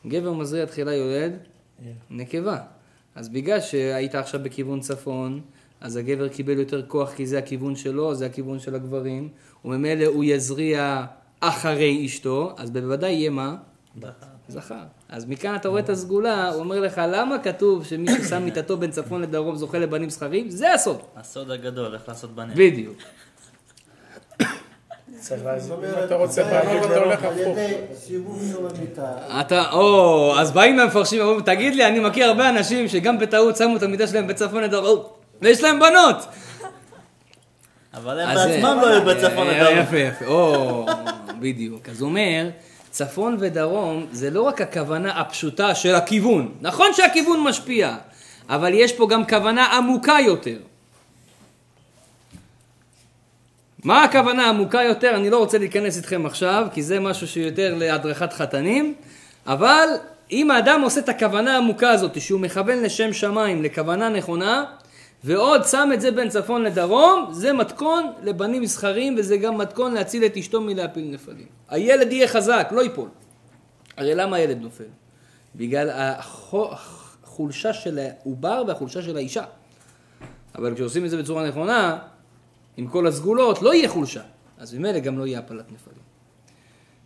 גבר 0.06 0.32
מזריע 0.32 0.66
תחילה 0.66 0.94
יולד 0.94 1.32
נקבה. 2.10 2.58
אז 3.14 3.28
בגלל 3.28 3.60
שהיית 3.60 4.14
עכשיו 4.14 4.40
בכיוון 4.42 4.80
צפון, 4.80 5.40
אז 5.86 5.96
הגבר 5.96 6.28
קיבל 6.28 6.58
יותר 6.58 6.82
כוח 6.86 7.12
כי 7.12 7.26
זה 7.26 7.38
הכיוון 7.38 7.76
שלו, 7.76 8.14
זה 8.14 8.26
הכיוון 8.26 8.58
של 8.58 8.74
הגברים, 8.74 9.28
וממילא 9.64 10.04
הוא 10.04 10.24
יזריע 10.24 11.04
אחרי 11.40 12.06
אשתו, 12.06 12.54
אז 12.56 12.70
בוודאי 12.70 13.12
יהיה 13.12 13.30
מה? 13.30 13.56
זכר. 14.48 14.82
אז 15.08 15.24
מכאן 15.24 15.54
אתה 15.54 15.68
רואה 15.68 15.80
את 15.80 15.88
הסגולה, 15.88 16.48
הוא 16.48 16.60
אומר 16.60 16.80
לך, 16.80 17.00
למה 17.08 17.38
כתוב 17.38 17.84
שמי 17.84 18.06
ששם 18.12 18.42
מיטתו 18.44 18.76
בין 18.76 18.90
צפון 18.90 19.22
לדרום 19.22 19.56
זוכה 19.56 19.78
לבנים 19.78 20.10
זכרים? 20.10 20.50
זה 20.50 20.74
הסוד. 20.74 20.98
הסוד 21.16 21.50
הגדול, 21.50 21.94
איך 21.94 22.08
לעשות 22.08 22.34
בנים. 22.34 22.54
בדיוק. 22.56 22.96
אתה 26.04 26.14
רוצה 26.14 26.44
בנות, 26.44 26.86
אתה 26.90 26.98
הולך 26.98 27.24
הפוך. 27.24 27.58
אתה, 29.40 29.70
או, 29.72 30.34
אז 30.38 30.52
באים 30.52 30.78
המפרשים 30.78 31.40
תגיד 31.44 31.74
לי, 31.74 31.86
אני 31.86 32.00
מכיר 32.00 32.26
הרבה 32.26 32.48
אנשים 32.48 32.88
שגם 32.88 33.18
בטעות 33.18 33.56
שמו 33.56 33.76
את 33.76 33.82
המיטה 33.82 34.06
שלהם 34.06 34.26
בצפון 34.26 34.62
לדרום, 34.62 35.15
ויש 35.42 35.62
להם 35.62 35.80
בנות. 35.80 36.16
אבל 37.94 38.20
הם 38.20 38.34
בעצמם 38.34 38.78
לא 38.82 38.86
היו 38.88 39.02
בצפון 39.04 39.46
אה, 39.48 39.62
לדרום. 39.62 39.78
יפה, 39.78 39.96
יפה, 39.96 40.26
או, 40.26 40.86
בדיוק. 41.40 41.88
אז 41.88 42.00
הוא 42.00 42.08
אומר, 42.08 42.50
צפון 42.90 43.36
ודרום 43.40 44.06
זה 44.12 44.30
לא 44.30 44.42
רק 44.42 44.60
הכוונה 44.60 45.20
הפשוטה 45.20 45.74
של 45.74 45.94
הכיוון. 45.94 46.54
נכון 46.60 46.86
שהכיוון 46.92 47.40
משפיע, 47.40 47.96
אבל 48.48 48.74
יש 48.74 48.92
פה 48.92 49.08
גם 49.08 49.26
כוונה 49.26 49.76
עמוקה 49.76 50.16
יותר. 50.26 50.56
מה 53.84 54.04
הכוונה 54.04 54.48
עמוקה 54.48 54.82
יותר? 54.82 55.14
אני 55.14 55.30
לא 55.30 55.38
רוצה 55.38 55.58
להיכנס 55.58 55.96
איתכם 55.96 56.26
עכשיו, 56.26 56.66
כי 56.72 56.82
זה 56.82 57.00
משהו 57.00 57.28
שיותר 57.28 57.74
להדרכת 57.74 58.32
חתנים, 58.32 58.94
אבל 59.46 59.88
אם 60.32 60.50
האדם 60.50 60.80
עושה 60.80 61.00
את 61.00 61.08
הכוונה 61.08 61.54
העמוקה 61.54 61.90
הזאת, 61.90 62.20
שהוא 62.20 62.40
מכוון 62.40 62.82
לשם 62.82 63.12
שמיים, 63.12 63.62
לכוונה 63.62 64.08
נכונה, 64.08 64.64
ועוד 65.24 65.64
שם 65.64 65.90
את 65.94 66.00
זה 66.00 66.10
בין 66.10 66.28
צפון 66.28 66.62
לדרום, 66.62 67.28
זה 67.32 67.52
מתכון 67.52 68.12
לבנים 68.22 68.66
זכרים, 68.66 69.14
וזה 69.18 69.36
גם 69.36 69.58
מתכון 69.58 69.94
להציל 69.94 70.24
את 70.24 70.36
אשתו 70.36 70.60
מלהפיל 70.60 71.10
נפלים. 71.14 71.46
הילד 71.68 72.12
יהיה 72.12 72.28
חזק, 72.28 72.68
לא 72.70 72.80
ייפול. 72.80 73.08
הרי 73.96 74.14
למה 74.14 74.36
הילד 74.36 74.60
נופל? 74.60 74.84
בגלל 75.56 75.90
החו- 75.90 76.70
החולשה 76.72 77.72
של 77.72 77.98
העובר 77.98 78.62
והחולשה 78.66 79.02
של 79.02 79.16
האישה. 79.16 79.44
אבל 80.54 80.74
כשעושים 80.74 81.04
את 81.04 81.10
זה 81.10 81.16
בצורה 81.22 81.48
נכונה, 81.48 81.98
עם 82.76 82.86
כל 82.86 83.06
הסגולות, 83.06 83.62
לא 83.62 83.74
יהיה 83.74 83.88
חולשה. 83.88 84.22
אז 84.58 84.74
ממילא 84.74 84.98
גם 84.98 85.18
לא 85.18 85.26
יהיה 85.26 85.38
הפלת 85.38 85.72
נפלים. 85.72 85.96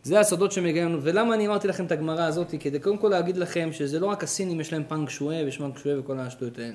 זה 0.02 0.20
הסודות 0.20 0.52
שמגיעים 0.52 0.88
לנו, 0.88 0.98
ולמה 1.02 1.34
אני 1.34 1.46
אמרתי 1.46 1.68
לכם 1.68 1.86
את 1.86 1.92
הגמרא 1.92 2.22
הזאת? 2.22 2.54
כדי 2.60 2.78
קודם 2.78 2.98
כל 2.98 3.08
להגיד 3.08 3.36
לכם 3.36 3.68
שזה 3.72 4.00
לא 4.00 4.06
רק 4.06 4.24
הסינים 4.24 4.60
יש 4.60 4.72
להם 4.72 4.82
פאנג 4.88 5.08
שואה 5.08 5.42
ושמאנג 5.46 5.78
שואה 5.78 6.00
וכל 6.00 6.18
השטויות 6.18 6.58
האלה. 6.58 6.74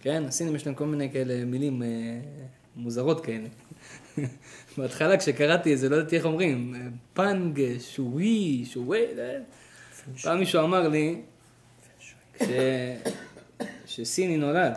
כן, 0.00 0.24
הסינים 0.28 0.56
יש 0.56 0.66
להם 0.66 0.74
כל 0.74 0.86
מיני 0.86 1.12
כאלה 1.12 1.44
מילים 1.44 1.82
אה, 1.82 1.88
מוזרות 2.76 3.24
כאלה. 3.24 3.48
בהתחלה 4.78 5.16
כשקראתי 5.16 5.74
את 5.74 5.78
זה, 5.78 5.88
לא 5.88 5.96
ידעתי 5.96 6.16
איך 6.16 6.24
אומרים, 6.24 6.74
פאנג, 7.14 7.60
שואי, 7.78 8.64
שווי, 8.64 9.04
אה. 9.18 9.38
פעם 10.22 10.38
מישהו 10.38 10.64
אמר 10.64 10.88
לי, 10.88 11.20
כש... 12.38 12.44
שסיני 13.86 14.36
נולד, 14.36 14.72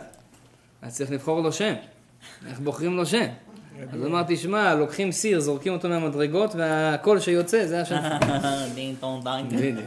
אז 0.82 0.96
צריך 0.96 1.10
לבחור 1.10 1.40
לו 1.40 1.52
שם. 1.52 1.74
איך 2.48 2.60
בוחרים 2.60 2.96
לו 2.96 3.06
שם? 3.06 3.26
אז 3.92 4.06
אמרתי, 4.06 4.36
שמע, 4.36 4.74
לוקחים 4.74 5.12
סיר, 5.12 5.40
זורקים 5.40 5.72
אותו 5.72 5.88
מהמדרגות, 5.88 6.54
והקול 6.54 7.20
שיוצא, 7.20 7.66
זה 7.66 7.80
השם. 7.80 8.00
דינג 8.74 8.96
טונג 9.00 9.24
דנג. 9.24 9.80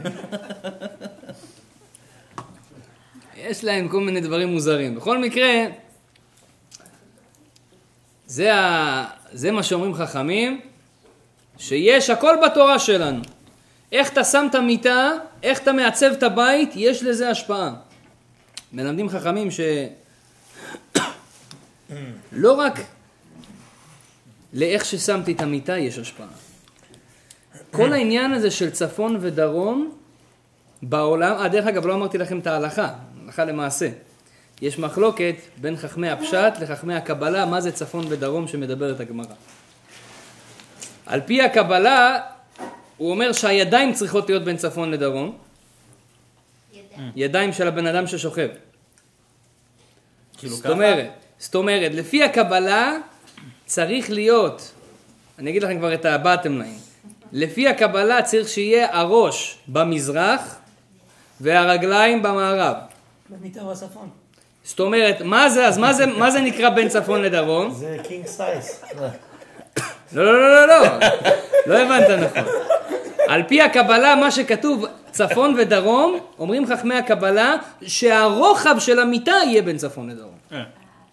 יש 3.48 3.64
להם 3.64 3.88
כל 3.88 4.00
מיני 4.00 4.20
דברים 4.20 4.48
מוזרים. 4.48 4.94
בכל 4.94 5.18
מקרה, 5.18 5.64
זה, 8.26 8.54
ה... 8.54 9.06
זה 9.32 9.50
מה 9.50 9.62
שאומרים 9.62 9.94
חכמים, 9.94 10.60
שיש 11.58 12.10
הכל 12.10 12.36
בתורה 12.46 12.78
שלנו. 12.78 13.20
איך 13.92 14.12
אתה 14.12 14.24
שם 14.24 14.46
את 14.50 14.54
המיטה, 14.54 15.10
איך 15.42 15.58
אתה 15.58 15.72
מעצב 15.72 16.12
את 16.12 16.22
הבית, 16.22 16.70
יש 16.74 17.02
לזה 17.02 17.30
השפעה. 17.30 17.74
מלמדים 18.72 19.08
חכמים 19.08 19.50
ש... 19.50 19.60
לא 22.32 22.52
רק 22.52 22.80
לאיך 24.52 24.84
ששמתי 24.84 25.32
את 25.32 25.40
המיטה 25.40 25.78
יש 25.78 25.98
השפעה. 25.98 26.26
כל 27.70 27.92
העניין 27.94 28.32
הזה 28.32 28.50
של 28.50 28.70
צפון 28.70 29.16
ודרום 29.20 29.90
בעולם, 30.82 31.36
אה 31.36 31.48
דרך 31.48 31.66
אגב 31.66 31.86
לא 31.86 31.94
אמרתי 31.94 32.18
לכם 32.18 32.38
את 32.38 32.46
ההלכה, 32.46 32.94
הלכה 33.28 33.44
למעשה. 33.44 33.88
יש 34.62 34.78
מחלוקת 34.78 35.34
בין 35.56 35.76
חכמי 35.76 36.08
הפשט 36.08 36.52
לחכמי 36.60 36.94
הקבלה, 36.94 37.46
מה 37.46 37.60
זה 37.60 37.72
צפון 37.72 38.06
ודרום 38.08 38.48
שמדברת 38.48 39.00
הגמרא. 39.00 39.34
על 41.06 41.20
פי 41.20 41.42
הקבלה, 41.42 42.20
הוא 42.96 43.10
אומר 43.10 43.32
שהידיים 43.32 43.92
צריכות 43.92 44.28
להיות 44.28 44.44
בין 44.44 44.56
צפון 44.56 44.90
לדרום, 44.90 45.38
ידיים 47.16 47.52
של 47.52 47.68
הבן 47.68 47.86
אדם 47.86 48.06
ששוכב. 48.06 48.48
כאילו 50.38 50.54
זאת 50.54 50.64
ככה? 50.64 50.72
אומרת, 50.72 51.10
זאת 51.38 51.54
אומרת, 51.54 51.92
לפי 51.94 52.22
הקבלה 52.22 52.96
צריך 53.66 54.10
להיות, 54.10 54.72
אני 55.38 55.50
אגיד 55.50 55.62
לכם 55.62 55.78
כבר 55.78 55.94
את 55.94 56.04
ה-bottom 56.04 56.62
line, 56.62 57.08
לפי 57.32 57.68
הקבלה 57.68 58.22
צריך 58.22 58.48
שיהיה 58.48 58.96
הראש 58.96 59.58
במזרח 59.68 60.56
והרגליים 61.40 62.22
במערב. 62.22 62.87
במיטה 63.30 63.64
בצפון. 63.64 64.08
זאת 64.64 64.80
אומרת, 64.80 65.22
מה 65.22 65.50
זה, 65.50 65.66
אז 65.66 65.78
מה 65.78 65.92
זה, 65.92 66.06
מה 66.06 66.30
זה 66.30 66.40
נקרא 66.40 66.70
בין 66.70 66.88
צפון 66.88 67.22
לדרום? 67.22 67.70
זה 67.70 67.96
king 68.02 68.26
size. 68.26 68.84
לא, 70.12 70.24
לא, 70.24 70.32
לא, 70.32 70.66
לא, 70.66 70.66
לא, 70.66 70.98
לא 71.66 71.78
הבנת 71.78 72.10
נכון. 72.10 72.52
על 73.28 73.42
פי 73.42 73.62
הקבלה, 73.62 74.16
מה 74.16 74.30
שכתוב 74.30 74.86
צפון 75.10 75.54
ודרום, 75.58 76.18
אומרים 76.38 76.66
חכמי 76.66 76.94
הקבלה 76.94 77.56
שהרוחב 77.82 78.76
של 78.78 78.98
המיטה 78.98 79.34
יהיה 79.46 79.62
בין 79.62 79.76
צפון 79.76 80.10
לדרום. 80.10 80.34
אה, 80.52 80.62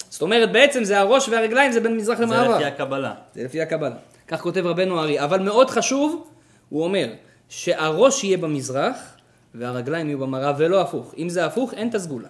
זאת 0.10 0.22
אומרת, 0.22 0.52
בעצם 0.52 0.84
זה 0.84 1.00
הראש 1.00 1.30
והרגליים, 1.30 1.72
זה 1.72 1.80
בין 1.80 1.98
מזרח 1.98 2.18
זה 2.18 2.24
למערב. 2.24 2.56
לפי 2.56 2.66
הקבלה. 2.66 3.14
זה 3.34 3.44
לפי 3.44 3.62
הקבלה. 3.62 3.96
כך 4.28 4.42
כותב 4.42 4.66
רבנו 4.66 5.00
הארי. 5.00 5.20
אבל 5.20 5.40
מאוד 5.40 5.70
חשוב, 5.70 6.28
הוא 6.70 6.84
אומר, 6.84 7.08
שהראש 7.50 8.24
יהיה 8.24 8.38
במזרח 8.38 9.15
והרגליים 9.58 10.08
יהיו 10.08 10.20
במערב 10.20 10.56
ולא 10.58 10.82
הפוך. 10.82 11.14
אם 11.18 11.30
זה 11.30 11.46
הפוך, 11.46 11.74
אין 11.74 11.90
את 11.90 11.96
הסגולה. 11.96 12.28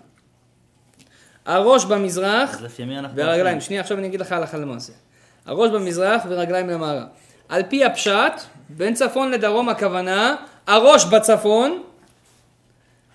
הראש 1.46 1.86
במזרח. 1.86 2.62
והרגליים? 3.15 3.62
שנייה 3.62 3.82
עכשיו 3.82 3.98
אני 3.98 4.08
אגיד 4.08 4.20
לך 4.20 4.32
הלכה 4.32 4.58
למעשה. 4.58 4.94
הראש 5.46 5.72
במזרח 5.72 6.22
ורגליים 6.29 6.70
למערב. 6.70 7.08
על 7.50 7.63
פי 7.70 7.86
הפשט, 7.86 8.34
בין 8.70 8.94
צפון 8.94 9.32
לדרום 9.32 9.70
הכוונה, 9.70 10.36
הראש 10.67 11.05
בצפון 11.05 11.84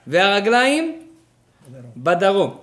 והרגליים 0.06 1.02
בדרום. 1.96 2.56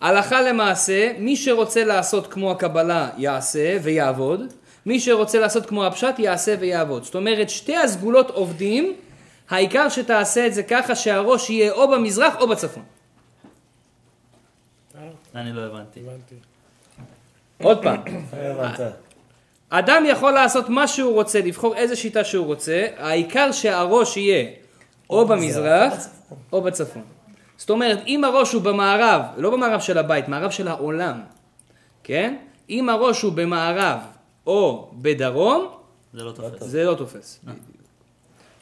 הלכה 0.00 0.40
למעשה, 0.40 1.12
מי 1.18 1.36
שרוצה 1.36 1.84
לעשות 1.84 2.26
כמו 2.26 2.50
הקבלה 2.50 3.08
יעשה 3.16 3.76
ויעבוד, 3.82 4.40
מי 4.86 5.00
שרוצה 5.00 5.38
לעשות 5.38 5.66
כמו 5.66 5.84
הפשט 5.84 6.18
יעשה 6.18 6.54
ויעבוד. 6.60 7.04
זאת 7.04 7.14
אומרת, 7.14 7.50
שתי 7.50 7.76
הסגולות 7.76 8.30
עובדים, 8.30 8.94
העיקר 9.50 9.88
שתעשה 9.88 10.46
את 10.46 10.54
זה 10.54 10.62
ככה 10.62 10.94
שהראש 10.94 11.50
יהיה 11.50 11.72
או 11.72 11.88
במזרח 11.88 12.36
או 12.40 12.48
בצפון. 12.48 12.82
אני 15.34 15.52
לא 15.52 15.60
הבנתי. 15.60 16.00
עוד 17.62 17.82
פעם, 17.82 18.00
הבנת. 18.32 18.80
אדם 19.70 20.04
יכול 20.06 20.32
לעשות 20.32 20.68
מה 20.68 20.88
שהוא 20.88 21.14
רוצה, 21.14 21.40
לבחור 21.40 21.76
איזה 21.76 21.96
שיטה 21.96 22.24
שהוא 22.24 22.46
רוצה, 22.46 22.86
העיקר 22.96 23.52
שהראש 23.52 24.16
יהיה 24.16 24.50
או 25.10 25.26
במזרח 25.26 25.94
או 26.52 26.62
בצפון. 26.62 27.02
זאת 27.56 27.70
אומרת, 27.70 27.98
אם 28.06 28.24
הראש 28.24 28.52
הוא 28.52 28.62
במערב, 28.62 29.22
לא 29.36 29.50
במערב 29.50 29.80
של 29.80 29.98
הבית, 29.98 30.28
מערב 30.28 30.50
של 30.50 30.68
העולם, 30.68 31.20
כן? 32.04 32.36
אם 32.70 32.88
הראש 32.88 33.22
הוא 33.22 33.32
במערב 33.32 33.98
או 34.46 34.90
בדרום, 34.92 35.68
זה 36.14 36.24
לא 36.24 36.32
תופס. 36.32 36.64
זה 36.64 36.84
לא 36.84 36.94
תופס. 36.94 37.40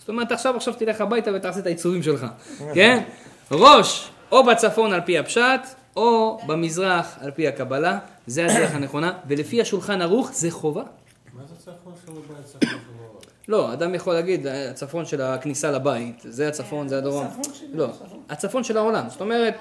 זאת 0.07 0.09
אומרת, 0.09 0.33
עכשיו 0.33 0.57
עכשיו 0.57 0.75
תלך 0.75 1.01
הביתה 1.01 1.31
ותעשה 1.35 1.61
את 1.61 1.67
העיצובים 1.67 2.03
שלך, 2.03 2.27
כן? 2.75 3.03
ראש 3.51 4.11
או 4.33 4.45
בצפון 4.45 4.93
על 4.93 5.01
פי 5.01 5.19
הפשט, 5.19 5.61
או 5.97 6.39
במזרח 6.47 7.19
על 7.21 7.31
פי 7.31 7.49
הקבלה, 7.49 7.99
זה 8.27 8.45
הדרך 8.45 8.75
הנכונה, 8.75 9.13
ולפי 9.29 9.61
השולחן 9.61 10.03
ערוך 10.03 10.31
זה 10.33 10.51
חובה. 10.51 10.83
מה 10.83 11.43
זה 11.49 11.55
צפון 11.57 11.93
שלו 12.07 12.15
בית 12.15 12.45
צפון 12.45 12.61
שלו? 12.69 13.21
לא, 13.49 13.73
אדם 13.73 13.95
יכול 13.95 14.15
להגיד, 14.15 14.47
"אה, 14.47 14.71
הצפון 14.71 15.05
של 15.07 15.23
הכניסה 15.23 15.71
לבית, 15.71 16.23
זה 16.29 16.49
הצפון, 16.49 16.89
זה 16.89 16.99
הדרום. 16.99 17.27
לא, 17.73 17.89
הצפון. 18.29 18.65
של 18.65 18.77
העולם. 18.77 19.09
זאת 19.09 19.21
אומרת, 19.21 19.55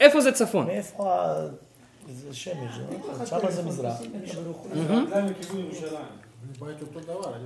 איפה 0.00 0.20
זה 0.20 0.32
צפון? 0.32 0.66
מאיפה 0.66 1.14
ה... 1.14 1.46
זה 2.12 2.34
שמש, 2.34 2.54
שם 3.24 3.38
זה 3.50 3.62
מזרח. 3.62 3.94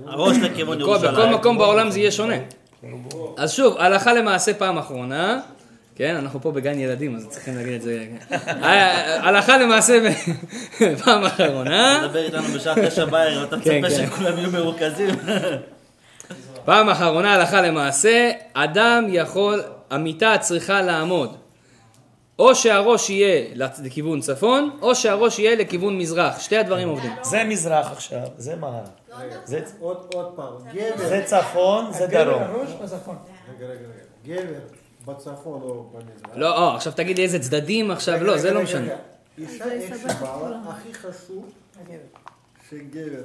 הראש 0.07 0.37
לכיוון 0.37 0.79
ירושלים. 0.79 1.13
בכל 1.13 1.27
מקום 1.27 1.57
בעולם 1.57 1.91
זה 1.91 1.99
יהיה 1.99 2.11
שונה. 2.11 2.35
אז 3.37 3.51
שוב, 3.51 3.77
הלכה 3.77 4.13
למעשה 4.13 4.53
פעם 4.53 4.77
אחרונה, 4.77 5.39
כן, 5.95 6.15
אנחנו 6.15 6.41
פה 6.41 6.51
בגן 6.51 6.79
ילדים, 6.79 7.15
אז 7.15 7.27
צריכים 7.27 7.55
להגיד 7.55 7.73
את 7.73 7.81
זה. 7.81 8.05
כן. 8.29 8.37
אה, 8.63 9.27
הלכה 9.27 9.57
למעשה 9.57 9.99
פעם 11.03 11.23
אחרונה, 11.23 12.01
מדבר 12.03 12.25
איתנו 12.25 12.43
בשעה 12.43 12.87
תשע 12.87 13.05
בערב, 13.05 13.43
אתה 13.43 13.55
כן, 13.63 13.85
מצפה 13.85 13.97
כן. 13.97 14.07
שכולם 14.07 14.37
יהיו 14.37 14.51
מרוכזים. 14.51 15.15
פעם 16.65 16.89
אחרונה 16.89 17.33
הלכה 17.33 17.61
למעשה, 17.61 18.31
אדם 18.53 19.05
יכול, 19.09 19.61
המיטה 19.89 20.37
צריכה 20.39 20.81
לעמוד. 20.81 21.35
או 22.39 22.55
שהראש 22.55 23.09
יהיה 23.09 23.55
לכיוון 23.83 24.21
צפון, 24.21 24.77
או 24.81 24.95
שהראש 24.95 25.39
יהיה 25.39 25.55
לכיוון 25.55 25.97
מזרח. 25.97 26.39
שתי 26.39 26.57
הדברים 26.57 26.89
עובדים. 26.89 27.11
זה 27.21 27.43
מזרח 27.43 27.91
עכשיו, 27.91 28.19
זה. 28.37 28.55
זה- 29.45 29.61
עוד 29.79 29.97
עוד 30.13 30.33
פעם, 30.35 30.53
גבר, 30.73 31.07
זה 31.07 31.21
צפון, 31.25 31.93
זה 31.93 32.07
דרום. 32.07 32.43
הראש 32.43 32.69
בצפון. 32.83 33.15
רגע, 33.57 33.65
רגע, 33.67 33.79
רגע, 34.27 34.41
גבר 34.41 34.59
בצפון 35.05 35.61
או 35.61 35.83
במזרח. 35.93 36.35
לא, 36.35 36.57
או, 36.71 36.75
עכשיו 36.75 36.93
תגיד 36.95 37.17
לי 37.17 37.23
איזה 37.23 37.39
צדדים 37.39 37.91
עכשיו, 37.91 38.23
לא, 38.23 38.37
זה 38.37 38.51
לא 38.53 38.61
משנה. 38.63 38.87
אישה 39.37 39.71
איך 39.71 39.95
שבעלה, 39.97 40.59
הכי 40.67 40.93
חשוב 40.93 41.49
שגבר. 42.69 43.21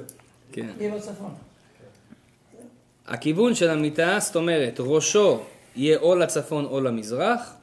כן. 0.51 0.67
הכיוון 3.07 3.55
של 3.55 3.69
המיטה, 3.69 4.17
זאת 4.19 4.35
אומרת, 4.35 4.75
ראשו 4.79 5.39
יהיה 5.75 5.97
או 5.97 6.15
לצפון 6.15 6.65
או 6.65 6.81
למזרח, 6.81 7.53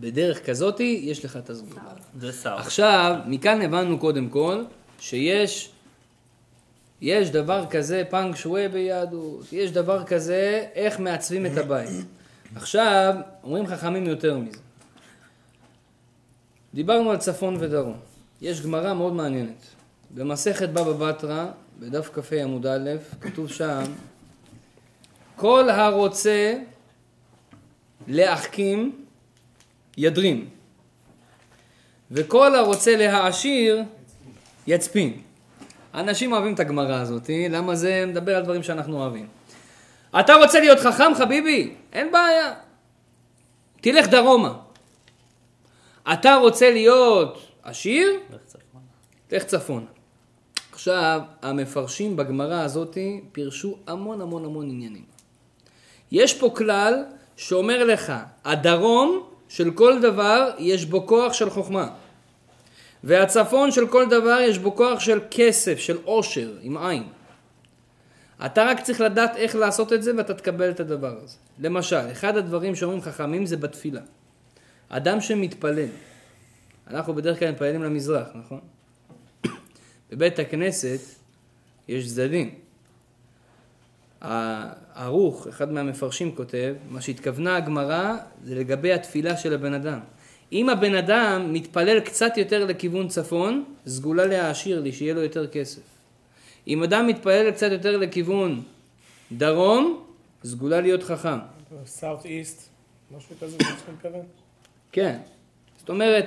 בדרך 0.00 0.46
כזאתי 0.46 1.00
יש 1.04 1.24
לך 1.24 1.36
את 1.36 1.50
הסגולה. 1.50 1.80
זה 2.18 2.32
שר. 2.32 2.54
עכשיו, 2.54 3.16
מכאן 3.26 3.62
הבנו 3.62 3.98
קודם 3.98 4.28
כל 4.28 4.64
שיש 4.98 5.70
יש 7.00 7.30
דבר 7.30 7.66
כזה 7.70 8.02
פאנג 8.10 8.34
שווי 8.34 8.68
ביהדות, 8.68 9.52
יש 9.52 9.70
דבר 9.70 10.04
כזה 10.04 10.66
איך 10.74 11.00
מעצבים 11.00 11.46
את 11.46 11.56
הבית. 11.56 11.90
עכשיו, 12.56 13.14
אומרים 13.44 13.66
חכמים 13.66 14.06
יותר 14.06 14.38
מזה. 14.38 14.58
דיברנו 16.74 17.10
על 17.10 17.16
צפון 17.16 17.56
ודרום. 17.60 17.96
יש 18.40 18.60
גמרא 18.62 18.94
מאוד 18.94 19.12
מעניינת. 19.12 19.66
במסכת 20.14 20.68
בבא 20.68 20.92
בתרא, 20.92 21.46
בדף 21.80 22.10
כ"ה 22.12 22.42
עמוד 22.42 22.66
א', 22.66 22.90
כתוב 23.20 23.48
שם, 23.48 23.82
כל 25.36 25.70
הרוצה 25.70 26.54
להחכים, 28.08 29.04
ידרים. 29.98 30.48
וכל 32.10 32.54
הרוצה 32.54 32.96
להעשיר, 32.96 33.82
יצפין. 34.66 35.20
אנשים 35.94 36.32
אוהבים 36.32 36.54
את 36.54 36.60
הגמרא 36.60 36.94
הזאת, 36.94 37.30
למה 37.50 37.74
זה 37.74 38.04
מדבר 38.06 38.36
על 38.36 38.42
דברים 38.42 38.62
שאנחנו 38.62 39.00
אוהבים. 39.00 39.26
אתה 40.20 40.34
רוצה 40.34 40.60
להיות 40.60 40.78
חכם, 40.78 41.14
חביבי? 41.14 41.74
אין 41.92 42.12
בעיה. 42.12 42.54
תלך 43.80 44.08
דרומה. 44.08 44.58
אתה 46.12 46.34
רוצה 46.34 46.70
להיות 46.70 47.38
עשיר? 47.62 48.20
לך 49.32 49.42
צפון. 49.42 49.86
עכשיו, 50.72 51.20
המפרשים 51.42 52.16
בגמרא 52.16 52.62
הזאת 52.62 52.98
פירשו 53.32 53.78
המון 53.86 54.20
המון 54.20 54.44
המון 54.44 54.70
עניינים. 54.70 55.04
יש 56.12 56.34
פה 56.34 56.50
כלל 56.56 57.04
שאומר 57.36 57.84
לך, 57.84 58.12
הדרום 58.44 59.27
של 59.48 59.70
כל 59.70 60.00
דבר 60.02 60.50
יש 60.58 60.84
בו 60.84 61.06
כוח 61.06 61.32
של 61.32 61.50
חוכמה. 61.50 61.88
והצפון 63.04 63.70
של 63.70 63.86
כל 63.86 64.08
דבר 64.08 64.38
יש 64.40 64.58
בו 64.58 64.76
כוח 64.76 65.00
של 65.00 65.20
כסף, 65.30 65.78
של 65.78 65.98
עושר, 66.04 66.56
עם 66.62 66.76
עין. 66.76 67.02
אתה 68.46 68.64
רק 68.64 68.80
צריך 68.80 69.00
לדעת 69.00 69.36
איך 69.36 69.56
לעשות 69.56 69.92
את 69.92 70.02
זה 70.02 70.12
ואתה 70.16 70.34
תקבל 70.34 70.70
את 70.70 70.80
הדבר 70.80 71.16
הזה. 71.22 71.36
למשל, 71.58 72.12
אחד 72.12 72.36
הדברים 72.36 72.74
שאומרים 72.74 73.02
חכמים 73.02 73.46
זה 73.46 73.56
בתפילה. 73.56 74.00
אדם 74.88 75.20
שמתפלל, 75.20 75.88
אנחנו 76.90 77.14
בדרך 77.14 77.38
כלל 77.38 77.50
מתפללים 77.50 77.82
למזרח, 77.82 78.28
נכון? 78.34 78.60
בבית 80.10 80.38
הכנסת 80.38 81.00
יש 81.88 82.08
צדדים. 82.08 82.54
הערוך, 84.20 85.46
אחד 85.46 85.72
מהמפרשים 85.72 86.34
כותב, 86.34 86.74
מה 86.88 87.00
שהתכוונה 87.00 87.56
הגמרא 87.56 88.16
זה 88.44 88.54
לגבי 88.54 88.92
התפילה 88.92 89.36
של 89.36 89.54
הבן 89.54 89.74
אדם. 89.74 89.98
אם 90.52 90.68
הבן 90.68 90.94
אדם 90.94 91.52
מתפלל 91.52 92.00
קצת 92.00 92.36
יותר 92.36 92.64
לכיוון 92.64 93.08
צפון, 93.08 93.64
סגולה 93.86 94.26
להעשיר 94.26 94.80
לי, 94.80 94.92
שיהיה 94.92 95.14
לו 95.14 95.22
יותר 95.22 95.46
כסף. 95.46 95.80
אם 96.68 96.82
אדם 96.82 97.06
מתפלל 97.06 97.50
קצת 97.50 97.72
יותר 97.72 97.96
לכיוון 97.96 98.62
דרום, 99.32 100.04
סגולה 100.44 100.80
להיות 100.80 101.02
חכם. 101.02 101.38
סאוט 101.86 102.24
איסט, 102.24 102.68
משהו 103.16 103.34
כזה, 103.40 103.50
זה 103.50 103.56
מה 103.64 103.78
שאתה 103.78 103.92
מתכוון? 103.92 104.26
כן. 104.92 105.16
זאת 105.78 105.88
אומרת, 105.88 106.26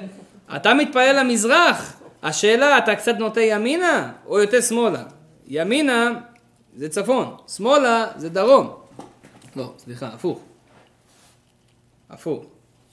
אתה 0.56 0.74
מתפלל 0.74 1.20
למזרח, 1.20 2.02
השאלה, 2.24 2.78
אתה 2.78 2.96
קצת 2.96 3.16
נוטה 3.20 3.42
ימינה 3.42 4.12
או 4.26 4.40
יותר 4.40 4.62
שמאלה? 4.62 5.04
ימינה 5.48 6.12
זה 6.76 6.90
צפון, 6.90 7.36
שמאלה 7.48 8.12
זה 8.18 8.30
דרום. 8.30 8.76
לא, 9.56 9.74
סליחה, 9.78 10.08
הפוך. 10.08 10.40
הפוך. 12.10 12.46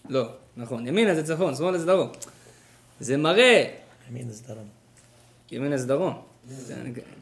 לא, 0.09 0.29
נכון, 0.57 0.87
ימינה 0.87 1.15
זה 1.15 1.27
צפון, 1.27 1.55
שמאלה 1.55 1.79
זה 1.79 1.87
דרום. 1.87 2.11
זה 3.01 3.17
מראה, 3.17 3.65
ימין 4.11 4.31
זה 4.31 4.43
דרום. 4.49 4.69
ימינה 5.53 5.77
זה 5.77 5.87
דרום. 5.87 6.23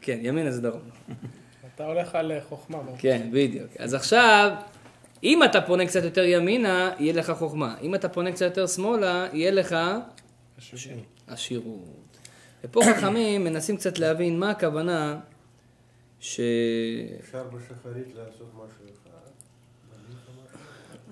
כן, 0.01 0.19
ימינה 0.21 0.51
זה 0.51 0.61
דרום. 0.61 0.81
אתה 1.75 1.85
הולך 1.85 2.15
על 2.15 2.31
אה, 2.31 2.41
חוכמה. 2.49 2.77
כן, 2.97 3.27
בדיוק. 3.31 3.67
אז 3.79 3.93
עכשיו, 3.93 4.51
אם 5.23 5.43
אתה 5.43 5.61
פונה 5.61 5.85
קצת 5.85 6.03
יותר 6.03 6.23
ימינה, 6.23 6.91
יהיה 6.99 7.13
לך 7.13 7.31
חוכמה. 7.31 7.75
אם 7.81 7.95
אתה 7.95 8.09
פונה 8.09 8.31
קצת 8.31 8.45
יותר 8.45 8.67
שמאלה, 8.67 9.27
יהיה 9.33 9.51
לך 9.51 9.75
עשירות. 11.27 12.17
ופה 12.63 12.81
חכמים 12.95 13.43
מנסים 13.43 13.77
קצת 13.77 13.99
להבין 13.99 14.39
מה 14.39 14.49
הכוונה 14.49 15.19
ש... 16.19 16.39
אפשר 17.19 17.43
בשחרית 17.43 18.15
לעשות 18.15 18.51
משהו 18.53 18.85
אחד. 18.93 19.27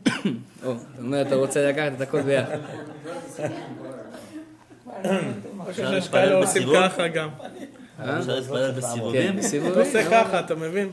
או, 0.65 0.75
זאת 0.77 0.99
אומרת, 0.99 1.27
אתה 1.27 1.35
רוצה 1.35 1.69
לקחת 1.69 1.91
את 1.95 2.01
הכל 2.01 2.21
ביחד. 2.21 2.59
אפשר 5.69 5.91
להתפלל 5.91 6.41
בסיבוב? 6.41 6.75
אה? 6.75 6.87
אפשר 8.19 8.35
להתפלל 8.35 8.71
כן, 9.13 9.35
בסיבובים? 9.37 9.71
אתה. 9.71 9.79
עושה 9.79 10.09
ככה, 10.09 10.39
אתה 10.39 10.55
מבין? 10.55 10.89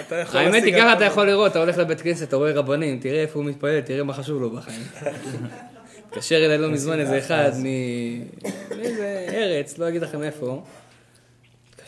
אתה 0.00 0.22
האמת 0.32 0.62
היא, 0.62 0.74
ככה. 0.76 0.92
אתה 0.92 1.04
יכול 1.04 1.26
לראות, 1.26 1.50
אתה 1.50 1.58
הולך 1.58 1.78
לבית 1.78 2.00
כנסת, 2.00 2.28
אתה 2.28 2.36
רואה 2.36 2.52
רבנים, 2.52 2.98
תראה 2.98 3.22
איפה 3.22 3.38
הוא 3.38 3.44
מתפלל, 3.44 3.80
תראה 3.80 4.02
מה 4.02 4.12
חשוב 4.12 4.42
לו 4.42 4.50
בחיים. 4.50 4.82
התקשר 6.10 6.44
אליי 6.46 6.58
לא 6.58 6.70
מזמן 6.70 7.00
איזה 7.00 7.18
אחד 7.18 7.50
מאיזה 8.70 9.26
ארץ, 9.32 9.78
לא 9.78 9.88
אגיד 9.88 10.02
לכם 10.02 10.22
איפה. 10.22 10.62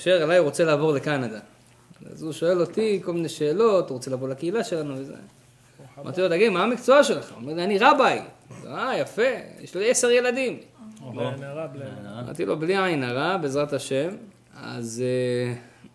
התקשר 0.03 0.25
אליי, 0.25 0.39
הוא 0.39 0.45
רוצה 0.45 0.65
לעבור 0.65 0.93
לקנדה. 0.93 1.39
אז 2.13 2.23
הוא 2.23 2.33
שואל 2.33 2.61
אותי 2.61 3.01
כל 3.05 3.13
מיני 3.13 3.29
שאלות, 3.29 3.89
הוא 3.89 3.97
רוצה 3.97 4.11
לבוא 4.11 4.29
לקהילה 4.29 4.65
שלנו 4.65 4.95
וזה. 4.99 5.15
אמרתי 5.99 6.21
לו, 6.21 6.29
תגיד, 6.29 6.49
מה 6.49 6.63
המקצוע 6.63 7.05
שלך? 7.05 7.31
הוא 7.31 7.41
אומר 7.43 7.55
לי, 7.55 7.65
אני 7.65 7.79
רביי. 7.79 8.23
אה, 8.67 8.99
יפה, 8.99 9.23
יש 9.61 9.75
לי 9.75 9.91
עשר 9.91 10.11
ילדים. 10.11 10.59
הרע. 11.01 11.35
אמרתי 12.21 12.45
לו, 12.45 12.59
בלי 12.59 12.85
עין 12.85 13.03
הרע, 13.03 13.37
בעזרת 13.37 13.73
השם. 13.73 14.09
אז 14.57 15.03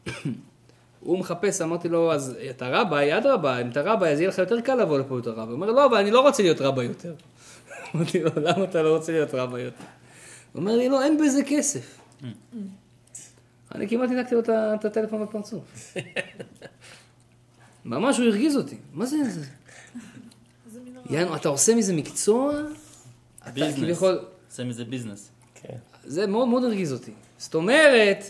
אה, 0.08 0.14
הוא 1.00 1.20
מחפש, 1.20 1.62
אמרתי 1.62 1.90
לו, 1.90 2.14
אז 2.14 2.38
אתה 2.50 2.70
רביי, 2.70 3.18
אדרבה, 3.18 3.62
אם 3.62 3.70
אתה 3.70 3.82
רביי, 3.82 4.12
אז 4.12 4.20
יהיה 4.20 4.30
לך 4.30 4.38
יותר 4.38 4.62
קל 4.62 4.76
לבוא 4.76 5.00
לפה 5.00 5.16
יותר 5.16 5.32
רביי. 5.32 5.46
הוא 5.46 5.54
אומר, 5.54 5.72
לא, 5.72 5.86
אבל 5.86 5.98
אני 5.98 6.12
לא 6.12 6.22
רוצה 6.22 6.44
להיות 6.44 6.62
רביי 6.62 6.88
יותר. 6.88 7.14
אמרתי 7.96 8.24
לו, 8.24 8.32
למה 8.36 8.64
אתה 8.64 8.82
לא 8.82 8.96
רוצה 8.96 9.12
להיות 9.12 9.34
רביי 9.34 9.64
יותר? 9.64 9.84
הוא 10.54 10.60
אומר 10.60 10.76
לי, 10.76 10.90
לא, 10.90 11.04
אין 11.04 11.18
בזה 11.18 11.42
כסף. 11.48 12.00
אני 13.78 13.90
כמעט 13.90 14.10
הנקתי 14.10 14.36
לו 14.36 14.42
את 14.50 14.86
הטלפון 14.86 15.26
בפרצוף. 15.26 15.94
ממש 17.86 18.18
הוא 18.18 18.26
הרגיז 18.26 18.58
אותי. 18.58 18.78
מה 18.94 19.06
זה 19.06 19.18
זה? 19.30 19.46
יאנו, 21.10 21.36
אתה 21.36 21.50
עושה 21.50 21.76
מזה 21.76 21.94
מקצוע? 21.94 22.54
אתה 23.44 23.52
ביזנס. 23.52 23.76
כביכול... 23.76 24.26
עושה 24.50 24.64
מזה 24.64 24.86
ביזנס. 24.86 25.32
כן. 25.56 25.76
זה 26.04 26.28
מאוד 26.28 26.48
מאוד 26.48 26.64
הרגיז 26.64 26.94
אותי. 26.94 27.12
זאת 27.38 27.56
אומרת. 27.56 28.24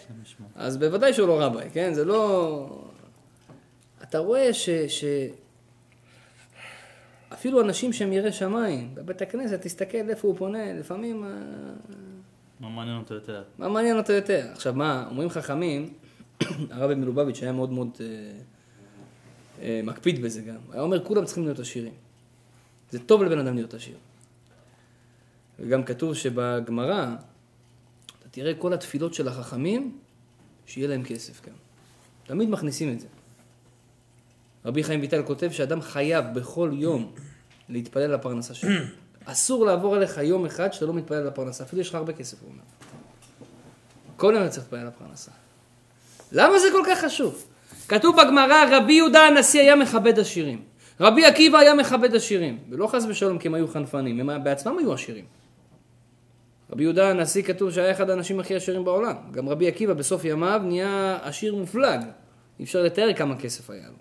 אז 0.55 0.77
בוודאי 0.77 1.13
שהוא 1.13 1.27
לא 1.27 1.41
רביי, 1.41 1.69
כן? 1.73 1.93
זה 1.93 2.05
לא... 2.05 2.83
אתה 4.03 4.17
רואה 4.17 4.53
ש... 4.53 4.69
ש... 4.69 5.03
אפילו 7.33 7.61
אנשים 7.61 7.93
שהם 7.93 8.13
יראי 8.13 8.31
שמיים, 8.31 8.95
בבית 8.95 9.21
הכנסת, 9.21 9.61
תסתכל 9.61 10.09
איפה 10.09 10.27
הוא 10.27 10.37
פונה, 10.37 10.73
לפעמים... 10.73 11.25
מה 12.59 12.69
מעניין 12.69 12.97
אותו 12.97 13.13
יותר? 13.13 13.43
מה 13.57 13.69
מעניין 13.69 13.97
אותו 13.97 14.13
יותר? 14.13 14.47
עכשיו 14.51 14.73
מה, 14.73 15.07
אומרים 15.09 15.29
חכמים, 15.29 15.93
הרבי 16.71 16.95
מלובביץ' 16.95 17.43
היה 17.43 17.51
מאוד 17.51 17.71
מאוד 17.71 17.89
אה, 17.99 18.05
אה, 19.61 19.81
מקפיד 19.83 20.21
בזה 20.21 20.41
גם. 20.41 20.57
היה 20.71 20.81
אומר, 20.81 21.05
כולם 21.05 21.25
צריכים 21.25 21.43
להיות 21.43 21.59
עשירים. 21.59 21.93
זה 22.91 22.99
טוב 22.99 23.23
לבן 23.23 23.39
אדם 23.39 23.55
להיות 23.55 23.73
עשיר. 23.73 23.97
וגם 25.59 25.83
כתוב 25.83 26.13
שבגמרא, 26.13 27.15
אתה 28.19 28.29
תראה 28.31 28.53
כל 28.53 28.73
התפילות 28.73 29.13
של 29.13 29.27
החכמים, 29.27 29.97
שיהיה 30.65 30.87
להם 30.87 31.03
כסף 31.03 31.45
גם. 31.45 31.53
תמיד 32.25 32.49
מכניסים 32.49 32.93
את 32.93 32.99
זה. 32.99 33.07
רבי 34.65 34.83
חיים 34.83 35.01
ויטל 35.01 35.23
כותב 35.23 35.51
שאדם 35.51 35.81
חייב 35.81 36.25
בכל 36.35 36.71
יום 36.73 37.13
להתפלל 37.69 38.13
לפרנסה 38.13 38.53
שלו. 38.53 38.69
אסור 39.31 39.65
לעבור 39.65 39.95
עליך 39.95 40.17
יום 40.17 40.45
אחד 40.45 40.73
שאתה 40.73 40.85
לא 40.85 40.93
מתפלל 40.93 41.27
לפרנסה, 41.27 41.63
אפילו 41.63 41.81
יש 41.81 41.89
לך 41.89 41.95
הרבה 41.95 42.13
כסף, 42.13 42.41
הוא 42.41 42.49
אומר. 42.49 42.63
כל 44.15 44.33
יום 44.35 44.43
אתה 44.43 44.51
צריך 44.51 44.63
להתפלל 44.63 44.87
לפרנסה. 44.87 45.31
למה 46.31 46.59
זה 46.59 46.67
כל 46.71 46.83
כך 46.87 47.05
חשוב? 47.05 47.45
כתוב 47.87 48.15
בגמרא, 48.21 48.65
רבי 48.71 48.93
יהודה 48.93 49.27
הנשיא 49.27 49.61
היה 49.61 49.75
מכבד 49.75 50.19
עשירים. 50.19 50.61
רבי 50.99 51.25
עקיבא 51.25 51.57
היה 51.57 51.73
מכבד 51.73 52.15
עשירים. 52.15 52.57
ולא 52.69 52.87
חס 52.87 53.05
ושלום 53.09 53.37
כי 53.37 53.47
הם 53.47 53.53
היו 53.53 53.67
חנפנים, 53.67 54.29
הם 54.29 54.43
בעצמם 54.43 54.77
היו 54.79 54.93
עשירים. 54.93 55.25
רבי 56.71 56.83
יהודה 56.83 57.09
הנשיא 57.09 57.43
כתוב 57.43 57.71
שהיה 57.71 57.91
אחד 57.91 58.09
האנשים 58.09 58.39
הכי 58.39 58.55
עשירים 58.55 58.85
בעולם. 58.85 59.15
גם 59.31 59.49
רבי 59.49 59.67
עקיבא 59.67 59.93
בסוף 59.93 60.25
ימיו 60.25 60.61
נהיה 60.63 61.17
עשיר 61.21 61.55
מופלג. 61.55 62.01
אי 62.59 62.65
אפשר 62.65 62.83
לתאר 62.83 63.13
כמה 63.13 63.35
כסף 63.35 63.69
היה 63.69 63.87
לו. 63.87 63.97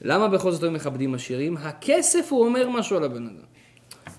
למה 0.00 0.28
בכל 0.28 0.52
זאת 0.52 0.62
היו 0.62 0.70
מכבדים 0.70 1.14
עשירים? 1.14 1.56
הכסף 1.56 2.26
הוא 2.32 2.44
אומר 2.44 2.68
משהו 2.68 2.96
על 2.96 3.04
הבן 3.04 3.26
אדם. 3.26 3.53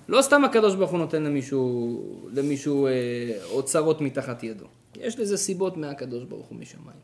לא 0.08 0.22
סתם 0.22 0.44
הקדוש 0.44 0.76
ברוך 0.76 0.92
הוא 0.92 1.00
נותן 1.00 1.24
למישהו, 1.24 2.02
למישהו 2.34 2.88
אה, 2.88 2.92
אוצרות 3.50 4.02
מתחת 4.02 4.44
ידו. 4.44 4.66
יש 4.96 5.20
לזה 5.20 5.38
סיבות 5.38 5.78
מהקדוש 5.78 6.24
ברוך 6.24 6.48
הוא 6.48 6.58
משמיים. 6.60 6.98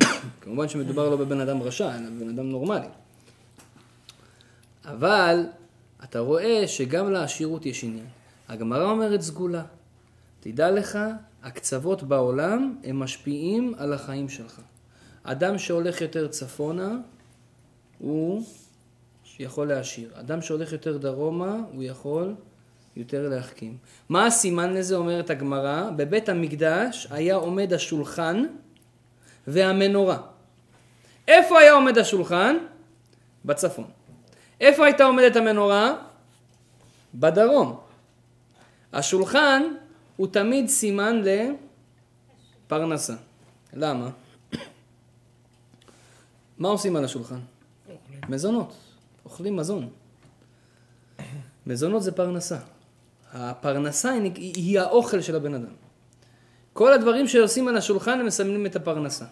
כמובן 0.40 0.68
שמדובר 0.68 1.10
לא 1.10 1.16
בבן 1.16 1.40
אדם 1.40 1.62
רשע, 1.62 1.96
אלא 1.96 2.10
בבן 2.10 2.28
אדם 2.28 2.48
נורמלי. 2.48 2.86
אבל 4.84 5.46
אתה 6.04 6.18
רואה 6.18 6.68
שגם 6.68 7.12
לעשירות 7.12 7.66
יש 7.66 7.84
עניין. 7.84 8.06
הגמרא 8.48 8.90
אומרת 8.90 9.20
סגולה. 9.20 9.62
תדע 10.40 10.70
לך, 10.70 10.98
הקצוות 11.42 12.02
בעולם 12.02 12.76
הם 12.84 12.98
משפיעים 12.98 13.74
על 13.78 13.92
החיים 13.92 14.28
שלך. 14.28 14.60
אדם 15.22 15.58
שהולך 15.58 16.00
יותר 16.00 16.28
צפונה, 16.28 16.96
הוא 17.98 18.44
יכול 19.40 19.68
להעשיר. 19.68 20.10
אדם 20.14 20.42
שהולך 20.42 20.72
יותר 20.72 20.96
דרומה, 20.96 21.56
הוא 21.72 21.82
יכול 21.82 22.34
יותר 22.96 23.28
להחכים. 23.28 23.76
מה 24.08 24.26
הסימן 24.26 24.74
לזה, 24.74 24.96
אומרת 24.96 25.30
הגמרא? 25.30 25.90
בבית 25.96 26.28
המקדש 26.28 27.06
היה 27.10 27.34
עומד 27.34 27.72
השולחן 27.72 28.44
והמנורה. 29.46 30.18
איפה 31.28 31.58
היה 31.60 31.72
עומד 31.72 31.98
השולחן? 31.98 32.56
בצפון. 33.44 33.90
איפה 34.60 34.84
הייתה 34.84 35.04
עומדת 35.04 35.36
המנורה? 35.36 35.94
בדרום. 37.14 37.80
השולחן 38.92 39.62
הוא 40.16 40.26
תמיד 40.26 40.68
סימן 40.68 41.22
לפרנסה. 42.66 43.14
למה? 43.72 44.10
מה 46.58 46.68
עושים 46.68 46.96
על 46.96 47.04
השולחן? 47.04 47.40
מזונות. 48.28 48.83
אוכלים 49.24 49.56
מזון. 49.56 49.88
מזונות 51.66 52.02
זה 52.02 52.12
פרנסה. 52.12 52.56
הפרנסה 53.32 54.10
היא, 54.10 54.32
היא 54.36 54.80
האוכל 54.80 55.20
של 55.20 55.36
הבן 55.36 55.54
אדם. 55.54 55.72
כל 56.72 56.92
הדברים 56.92 57.28
שעושים 57.28 57.68
על 57.68 57.76
השולחן 57.76 58.20
הם 58.20 58.26
מסמלים 58.26 58.66
את 58.66 58.76
הפרנסה. 58.76 59.24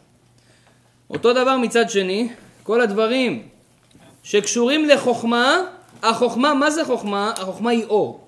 אותו 1.11 1.33
דבר 1.33 1.59
מצד 1.59 1.91
שני, 1.91 2.33
כל 2.63 2.81
הדברים 2.81 3.49
שקשורים 4.23 4.85
לחוכמה, 4.85 5.57
החוכמה, 6.03 6.55
מה 6.55 6.71
זה 6.71 6.85
חוכמה? 6.85 7.33
החוכמה 7.37 7.71
היא 7.71 7.85
אור. 7.85 8.27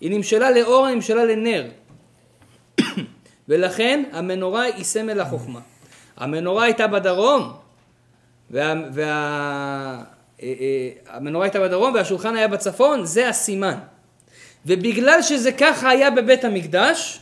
היא 0.00 0.10
נמשלה 0.10 0.50
לאור, 0.50 0.86
היא 0.86 0.94
נמשלה 0.94 1.24
לנר. 1.24 1.66
ולכן 3.48 4.04
המנורה 4.12 4.62
היא 4.62 4.84
סמל 4.84 5.20
החוכמה. 5.20 5.60
המנורה 6.16 6.64
הייתה 6.64 6.86
בדרום, 6.86 7.52
וה, 8.50 8.74
וה, 8.92 10.04
המנורה 11.06 11.44
הייתה 11.44 11.60
בדרום 11.60 11.94
והשולחן 11.94 12.36
היה 12.36 12.48
בצפון, 12.48 13.04
זה 13.04 13.28
הסימן. 13.28 13.78
ובגלל 14.66 15.22
שזה 15.22 15.52
ככה 15.52 15.88
היה 15.88 16.10
בבית 16.10 16.44
המקדש, 16.44 17.20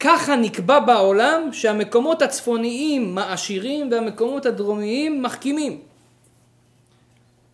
ככה 0.00 0.36
נקבע 0.36 0.80
בעולם 0.80 1.52
שהמקומות 1.52 2.22
הצפוניים 2.22 3.14
מעשירים 3.14 3.90
והמקומות 3.90 4.46
הדרומיים 4.46 5.22
מחכימים. 5.22 5.80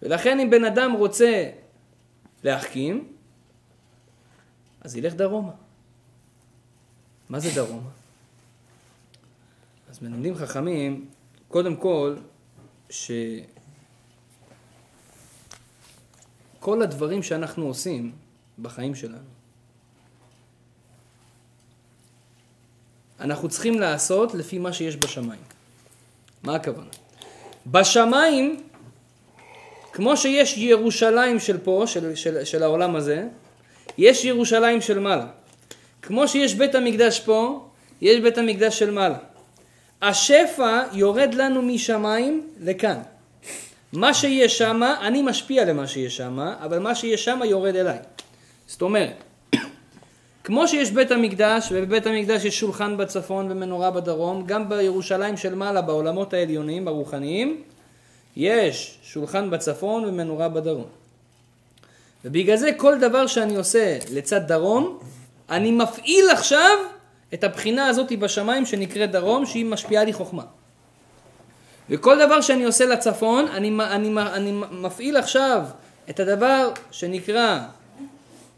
ולכן 0.03 0.41
אם 0.41 0.51
בן 0.51 0.65
אדם 0.65 0.93
רוצה 0.93 1.51
להחכים, 2.45 3.09
אז 4.81 4.97
ילך 4.97 5.15
דרומה. 5.15 5.53
מה 7.29 7.41
זה 7.41 7.51
דרומה? 7.55 7.89
אז 9.91 10.03
מלמדים 10.03 10.35
חכמים, 10.35 11.07
קודם 11.49 11.77
כל, 11.77 12.17
שכל 16.63 16.83
הדברים 16.83 17.23
שאנחנו 17.23 17.67
עושים 17.67 18.13
בחיים 18.63 18.95
שלנו, 18.95 19.17
אנחנו 23.21 23.49
צריכים 23.49 23.81
לעשות 23.81 24.35
לפי 24.35 24.59
מה 24.59 24.73
שיש 24.73 24.97
בשמיים. 24.97 25.41
מה 26.43 26.55
הכוונה? 26.55 26.91
בשמיים, 27.67 28.63
כמו 29.93 30.17
שיש 30.17 30.59
ירושלים 30.59 31.41
של 31.41 31.59
פה, 31.59 31.85
של, 31.87 32.15
של, 32.15 32.45
של 32.45 32.63
העולם 32.63 32.97
הזה, 32.97 33.29
יש 33.99 34.25
ירושלים 34.25 34.81
של 34.81 34.99
מעלה. 34.99 35.27
כמו 36.03 36.29
שיש 36.29 36.55
בית 36.55 36.75
המקדש 36.75 37.21
פה, 37.21 37.69
יש 38.01 38.21
בית 38.21 38.39
המקדש 38.39 38.79
של 38.79 38.91
מעלה. 38.91 39.19
השפע 40.03 40.83
יורד 40.93 41.35
לנו 41.35 41.63
משמיים 41.63 42.47
לכאן. 42.61 43.03
מה 43.93 44.15
שיש 44.15 44.59
שם, 44.59 44.81
אני 45.01 45.23
משפיע 45.23 45.65
למה 45.65 45.87
שיש 45.87 46.17
שם, 46.17 46.39
אבל 46.39 46.79
מה 46.79 46.95
שיש 46.95 47.25
שם 47.25 47.41
יורד 47.45 47.77
אליי. 47.77 47.99
זאת 48.67 48.83
אומרת, 48.83 49.25
כמו 50.45 50.69
שיש 50.69 50.91
בית 50.91 51.11
המקדש, 51.11 51.69
ובבית 51.73 52.07
המקדש 52.07 52.45
יש 52.45 52.61
שולחן 52.61 52.97
בצפון 52.97 53.51
ומנורה 53.51 53.91
בדרום, 53.91 54.47
גם 54.47 54.69
בירושלים 54.69 55.37
של 55.37 55.55
מעלה, 55.55 55.83
בעולמות 55.83 56.35
העליוניים, 56.35 56.89
הרוחניים, 56.89 57.63
יש 58.37 58.99
שולחן 59.03 59.51
בצפון 59.51 60.05
ומנורה 60.05 60.49
בדרום. 60.49 60.87
ובגלל 62.25 62.57
זה 62.57 62.71
כל 62.77 62.99
דבר 62.99 63.27
שאני 63.27 63.57
עושה 63.57 63.99
לצד 64.11 64.41
דרום, 64.49 64.99
אני 65.51 65.73
מפעיל 65.73 66.31
עכשיו 66.33 66.79
את 67.35 67.45
הבחינה 67.45 67.87
הזאת 67.87 68.13
בשמיים 68.13 68.67
שנקראת 68.67 69.11
דרום, 69.11 69.47
שהיא 69.47 69.67
משפיעה 69.67 70.05
לי 70.05 70.13
חוכמה. 70.13 70.43
וכל 71.93 72.27
דבר 72.27 72.41
שאני 72.41 72.65
עושה 72.65 72.87
לצפון, 72.87 73.49
אני, 73.49 73.71
אני, 73.81 74.21
אני 74.33 74.53
מפעיל 74.71 75.17
עכשיו 75.17 75.65
את 76.11 76.21
הדבר 76.21 76.71
שנקרא 76.91 77.59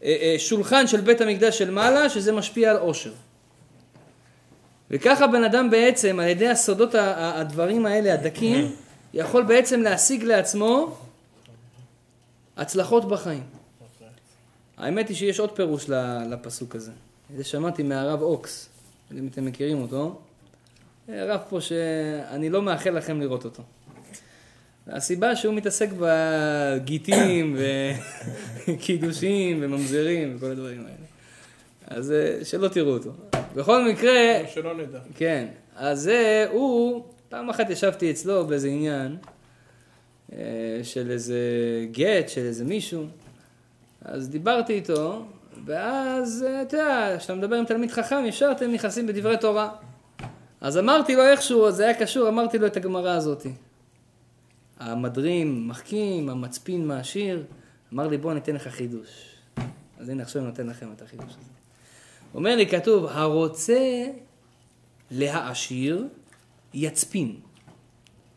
אה, 0.03 0.17
אה, 0.21 0.35
שולחן 0.37 0.87
של 0.87 1.01
בית 1.01 1.21
המקדש 1.21 1.57
של 1.57 1.71
מעלה, 1.71 2.09
שזה 2.09 2.31
משפיע 2.31 2.71
על 2.71 2.77
עושר. 2.77 3.11
וככה 4.91 5.27
בן 5.27 5.43
אדם 5.43 5.69
בעצם, 5.69 6.19
על 6.19 6.27
ידי 6.27 6.47
הסודות 6.47 6.95
הדברים 6.95 7.85
האלה, 7.85 8.13
הדקים, 8.13 8.71
יכול 9.13 9.43
בעצם 9.43 9.81
להשיג 9.81 10.23
לעצמו 10.23 10.97
הצלחות 12.57 13.05
בחיים. 13.05 13.43
האמת 14.77 15.09
היא 15.09 15.17
שיש 15.17 15.39
עוד 15.39 15.51
פירוש 15.51 15.89
לפסוק 16.29 16.75
הזה. 16.75 16.91
זה 17.37 17.43
שמעתי 17.43 17.83
מהרב 17.83 18.21
אוקס, 18.21 18.69
אם 19.11 19.27
אתם 19.31 19.45
מכירים 19.45 19.81
אותו. 19.81 20.19
רב 21.09 21.41
פה 21.49 21.61
שאני 21.61 22.49
לא 22.49 22.61
מאחל 22.61 22.89
לכם 22.89 23.21
לראות 23.21 23.45
אותו. 23.45 23.63
הסיבה 24.87 25.35
שהוא 25.35 25.53
מתעסק 25.53 25.89
בגיטים 25.99 27.57
וקידושים 28.67 29.57
וממזרים 29.61 30.35
וכל 30.35 30.51
הדברים 30.51 30.79
האלה. 30.79 31.05
אז 31.87 32.11
אה, 32.11 32.45
שלא 32.45 32.67
תראו 32.67 32.93
אותו. 32.93 33.11
בכל 33.55 33.85
מקרה... 33.89 34.47
שלא 34.47 34.77
נדע. 34.77 34.99
כן. 35.15 35.47
אז 35.75 35.99
זה, 35.99 36.47
הוא, 36.51 37.03
פעם 37.29 37.49
אחת 37.49 37.69
ישבתי 37.69 38.11
אצלו 38.11 38.47
באיזה 38.47 38.67
עניין 38.67 39.17
אה, 40.33 40.37
של 40.83 41.11
איזה 41.11 41.39
גט, 41.91 42.29
של 42.29 42.41
איזה 42.41 42.65
מישהו. 42.65 43.05
אז 44.05 44.29
דיברתי 44.29 44.73
איתו, 44.73 45.25
ואז, 45.65 46.45
אה, 46.47 46.61
אתה 46.61 46.77
יודע, 46.77 47.15
כשאתה 47.19 47.35
מדבר 47.35 47.55
עם 47.55 47.65
תלמיד 47.65 47.91
חכם, 47.91 48.25
ישר 48.25 48.51
אתם 48.51 48.71
נכנסים 48.71 49.07
בדברי 49.07 49.37
תורה. 49.37 49.69
אז 50.61 50.77
אמרתי 50.77 51.15
לו 51.15 51.23
איכשהו, 51.23 51.71
זה 51.71 51.83
היה 51.83 51.99
קשור, 51.99 52.29
אמרתי 52.29 52.57
לו 52.57 52.67
את 52.67 52.77
הגמרא 52.77 53.09
הזאתי. 53.09 53.51
המדרים 54.79 55.67
מחכים, 55.67 56.29
המצפין 56.29 56.87
מעשיר, 56.87 57.43
אמר 57.93 58.07
לי 58.07 58.17
בוא 58.17 58.33
ניתן 58.33 58.55
לך 58.55 58.67
חידוש. 58.67 59.35
אז 59.99 60.09
הנה 60.09 60.23
עכשיו 60.23 60.41
אני 60.41 60.49
נותן 60.49 60.67
לכם 60.67 60.91
את 60.95 61.01
החידוש 61.01 61.29
הזה. 61.29 61.49
אומר 62.33 62.55
לי 62.55 62.67
כתוב, 62.67 63.05
הרוצה 63.05 64.05
להעשיר 65.11 66.07
יצפין. 66.73 67.35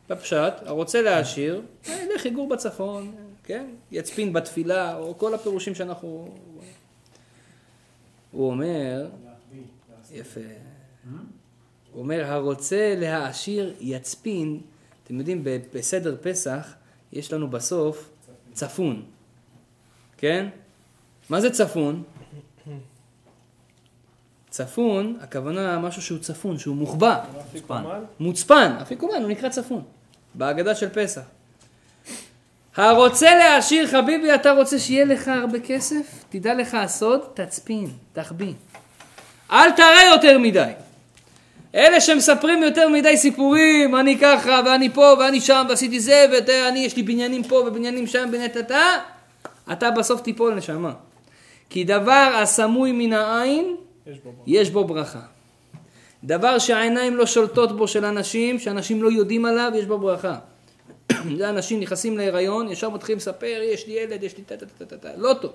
בפשט, 0.09 0.52
הרוצה 0.66 1.02
להעשיר, 1.02 1.62
ילך 1.87 2.26
יגור 2.26 2.48
בצפון, 2.48 3.14
כן? 3.44 3.66
יצפין 3.92 4.33
בתפילה, 4.33 4.96
או 4.96 5.18
כל 5.18 5.35
הפירושים 5.35 5.74
שאנחנו... 5.74 6.38
הוא 8.33 8.50
אומר, 8.50 9.09
יפה, 10.12 10.40
הוא 11.92 12.03
אומר, 12.03 12.24
הרוצה 12.24 12.94
להעשיר 12.96 13.74
יצפין, 13.81 14.61
אתם 15.05 15.18
יודעים, 15.18 15.44
בסדר 15.74 16.16
פסח 16.22 16.74
יש 17.12 17.33
לנו 17.33 17.51
בסוף 17.51 18.11
צפון, 18.53 19.03
כן? 20.16 20.48
מה 21.31 21.40
זה 21.40 21.51
צפון? 21.51 22.03
צפון, 24.51 25.16
הכוונה 25.20 25.79
משהו 25.79 26.03
שהוא 26.03 26.18
צפון, 26.18 26.59
שהוא 26.59 26.77
מוחבא. 26.77 27.24
מוצפן. 27.53 27.83
מוצפן, 28.20 28.72
אפיקומן, 28.83 29.22
הוא 29.22 29.31
נקרא 29.31 29.48
צפון. 29.48 29.83
בהגדה 30.35 30.74
של 30.74 30.88
פסח. 30.88 31.22
הרוצה 32.77 33.35
להעשיר 33.35 33.87
חביבי, 33.87 34.35
אתה 34.35 34.51
רוצה 34.51 34.79
שיהיה 34.79 35.05
לך 35.05 35.29
הרבה 35.29 35.61
כסף? 35.61 36.24
תדע 36.29 36.55
לך 36.55 36.74
הסוד, 36.74 37.20
תצפין, 37.35 37.90
תחביא. 38.12 38.53
אל 39.51 39.70
תראה 39.70 40.05
יותר 40.12 40.38
מדי. 40.38 40.72
אלה 41.74 42.00
שמספרים 42.00 42.62
יותר 42.62 42.88
מדי 42.88 43.16
סיפורים, 43.16 43.96
אני 43.96 44.18
ככה, 44.18 44.61
ואני 44.66 44.90
פה, 44.90 45.14
ואני 45.18 45.40
שם, 45.40 45.66
ועשיתי 45.68 46.00
זה, 46.00 46.26
ואני, 46.31 46.78
יש 46.78 46.96
לי 46.96 47.02
בניינים 47.02 47.44
פה 47.44 47.54
ובניינים 47.54 48.07
שם, 48.07 48.28
בנטטה, 48.33 48.98
אתה 49.72 49.90
בסוף 49.90 50.20
תיפול 50.20 50.54
נשמה. 50.54 50.92
כי 51.70 51.85
דבר 51.85 52.40
הסמוי 52.42 52.92
מן 52.92 53.12
העין, 53.12 53.76
יש 54.07 54.18
בו, 54.18 54.33
יש 54.46 54.70
בו 54.70 54.85
ברכה. 54.85 55.20
דבר 56.24 56.59
שהעיניים 56.59 57.16
לא 57.16 57.26
שולטות 57.26 57.76
בו 57.76 57.88
של 57.88 58.04
אנשים, 58.04 58.59
שאנשים 58.59 59.02
לא 59.02 59.12
יודעים 59.12 59.44
עליו, 59.44 59.72
יש 59.74 59.85
בו 59.85 59.98
ברכה. 59.98 60.38
זה 61.38 61.50
אנשים 61.50 61.81
נכנסים 61.81 62.16
להיריון, 62.16 62.72
ישר 62.72 62.90
מתחילים 62.90 63.16
לספר, 63.16 63.61
יש 63.62 63.87
לי 63.87 63.92
ילד, 63.92 64.22
יש 64.22 64.37
לי 64.37 64.44
טה 64.44 64.57
טה 64.57 64.66
טה 64.66 64.85
טה 64.85 64.96
טה, 64.96 65.09
לא 65.16 65.35
טוב. 65.35 65.52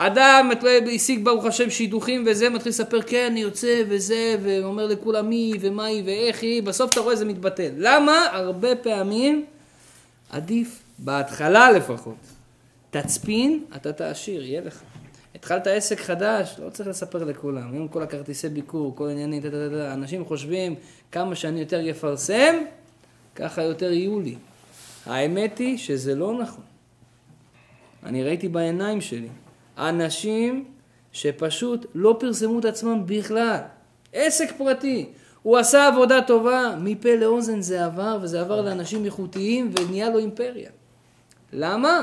אדם 0.00 0.50
השיג 0.94 1.24
ברוך 1.24 1.44
השם 1.44 1.70
שידוכים 1.70 2.24
וזה, 2.26 2.50
מתחיל 2.50 2.70
לספר 2.70 3.02
כן, 3.02 3.28
אני 3.30 3.40
יוצא 3.40 3.82
וזה, 3.88 4.36
ואומר 4.42 4.86
לכולם 4.86 5.28
מי 5.28 5.52
ומה 5.60 5.84
היא 5.84 6.02
ואיך 6.06 6.42
היא, 6.42 6.62
בסוף 6.62 6.92
אתה 6.92 7.00
רואה 7.00 7.16
זה 7.16 7.24
מתבטל. 7.24 7.70
למה? 7.76 8.26
הרבה 8.32 8.76
פעמים 8.76 9.44
עדיף, 10.30 10.82
בהתחלה 10.98 11.70
לפחות, 11.72 12.16
תצפין, 12.90 13.64
אתה 13.76 13.92
תעשיר, 13.92 14.44
יהיה 14.44 14.60
לך. 14.60 14.82
התחלת 15.34 15.66
עסק 15.66 16.00
חדש, 16.00 16.56
לא 16.58 16.70
צריך 16.70 16.88
לספר 16.88 17.24
לכולם. 17.24 17.72
היום 17.72 17.88
כל 17.88 18.02
הכרטיסי 18.02 18.48
ביקור, 18.48 18.96
כל 18.96 19.08
עניינים, 19.08 19.42
אנשים 19.92 20.24
חושבים 20.24 20.74
כמה 21.12 21.34
שאני 21.34 21.60
יותר 21.60 21.80
יפרסם, 21.80 22.54
ככה 23.34 23.62
יותר 23.62 23.92
יהיו 23.92 24.20
לי. 24.20 24.34
האמת 25.06 25.58
היא 25.58 25.78
שזה 25.78 26.14
לא 26.14 26.38
נכון. 26.38 26.64
אני 28.04 28.24
ראיתי 28.24 28.48
בעיניים 28.48 29.00
שלי. 29.00 29.28
אנשים 29.78 30.64
שפשוט 31.12 31.86
לא 31.94 32.16
פרסמו 32.20 32.58
את 32.58 32.64
עצמם 32.64 33.02
בכלל. 33.06 33.60
עסק 34.12 34.52
פרטי. 34.58 35.06
הוא 35.42 35.56
עשה 35.58 35.86
עבודה 35.86 36.22
טובה, 36.22 36.74
מפה 36.80 37.14
לאוזן 37.16 37.60
זה 37.60 37.84
עבר, 37.84 38.18
וזה 38.22 38.40
עבר 38.40 38.60
לאנשים 38.60 39.04
איכותיים, 39.04 39.70
ונהיה 39.76 40.10
לו 40.10 40.18
אימפריה. 40.18 40.70
למה? 41.52 42.02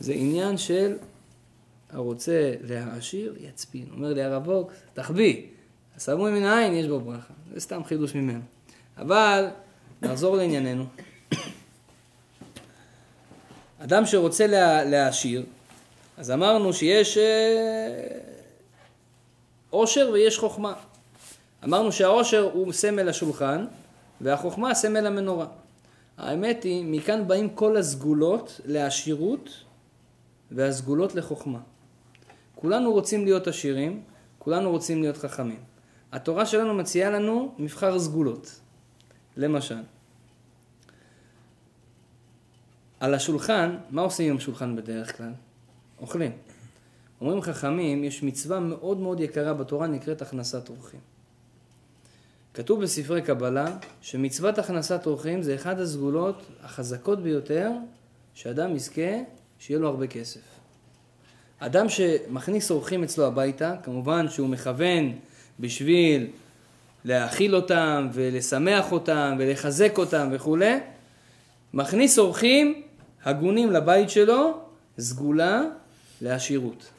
זה 0.00 0.12
עניין 0.12 0.58
של 0.58 0.96
הרוצה 1.90 2.54
להעשיר, 2.68 3.34
יצפין. 3.40 3.86
אומר 3.92 4.12
לי 4.12 4.22
הרב 4.22 4.48
אוקס, 4.48 4.74
תחביא. 4.94 5.42
הסמוי 5.96 6.30
מן 6.32 6.42
העין, 6.42 6.72
יש 6.72 6.86
בו 6.86 7.00
ברכה. 7.00 7.34
זה 7.54 7.60
סתם 7.60 7.84
חידוש 7.84 8.14
ממנו. 8.14 8.40
אבל, 8.98 9.48
נחזור 10.02 10.36
לענייננו. 10.36 10.84
אדם 13.78 14.06
שרוצה 14.06 14.46
לה, 14.46 14.84
להעשיר, 14.84 15.42
אז 16.16 16.30
אמרנו 16.30 16.72
שיש 16.72 17.18
אה, 17.18 18.18
עושר 19.70 20.10
ויש 20.12 20.38
חוכמה. 20.38 20.74
אמרנו 21.64 21.92
שהעושר 21.92 22.50
הוא 22.52 22.72
סמל 22.72 23.08
השולחן 23.08 23.66
והחוכמה 24.20 24.74
סמל 24.74 25.06
המנורה. 25.06 25.46
האמת 26.16 26.62
היא, 26.62 26.84
מכאן 26.84 27.28
באים 27.28 27.48
כל 27.50 27.76
הסגולות 27.76 28.60
לעשירות 28.64 29.50
והסגולות 30.50 31.14
לחוכמה. 31.14 31.58
כולנו 32.54 32.92
רוצים 32.92 33.24
להיות 33.24 33.46
עשירים, 33.46 34.02
כולנו 34.38 34.70
רוצים 34.70 35.02
להיות 35.02 35.16
חכמים. 35.16 35.60
התורה 36.12 36.46
שלנו 36.46 36.74
מציעה 36.74 37.10
לנו 37.10 37.54
מבחר 37.58 37.98
סגולות. 37.98 38.60
למשל, 39.36 39.82
על 43.00 43.14
השולחן, 43.14 43.76
מה 43.90 44.02
עושים 44.02 44.30
עם 44.30 44.36
השולחן 44.36 44.76
בדרך 44.76 45.16
כלל? 45.16 45.32
אוכלים. 46.00 46.32
אומרים 47.20 47.42
חכמים, 47.42 48.04
יש 48.04 48.22
מצווה 48.22 48.60
מאוד 48.60 48.98
מאוד 48.98 49.20
יקרה 49.20 49.54
בתורה 49.54 49.86
נקראת 49.86 50.22
הכנסת 50.22 50.68
אורחים. 50.68 51.00
כתוב 52.54 52.82
בספרי 52.82 53.22
קבלה 53.22 53.76
שמצוות 54.00 54.58
הכנסת 54.58 55.06
אורחים 55.06 55.42
זה 55.42 55.54
אחד 55.54 55.80
הסגולות 55.80 56.42
החזקות 56.62 57.22
ביותר 57.22 57.70
שאדם 58.34 58.76
יזכה 58.76 59.10
שיהיה 59.58 59.80
לו 59.80 59.88
הרבה 59.88 60.06
כסף. 60.06 60.40
אדם 61.58 61.88
שמכניס 61.88 62.70
אורחים 62.70 63.02
אצלו 63.02 63.26
הביתה, 63.26 63.74
כמובן 63.82 64.28
שהוא 64.28 64.48
מכוון 64.48 65.12
בשביל 65.60 66.26
להאכיל 67.04 67.56
אותם 67.56 68.08
ולשמח 68.12 68.92
אותם 68.92 69.36
ולחזק 69.38 69.98
אותם 69.98 70.28
וכולי, 70.32 70.78
מכניס 71.74 72.18
אורחים 72.18 72.82
הגונים 73.24 73.72
לבית 73.72 74.10
שלו, 74.10 74.60
סגולה 74.98 75.62
לעשירות. 76.20 76.90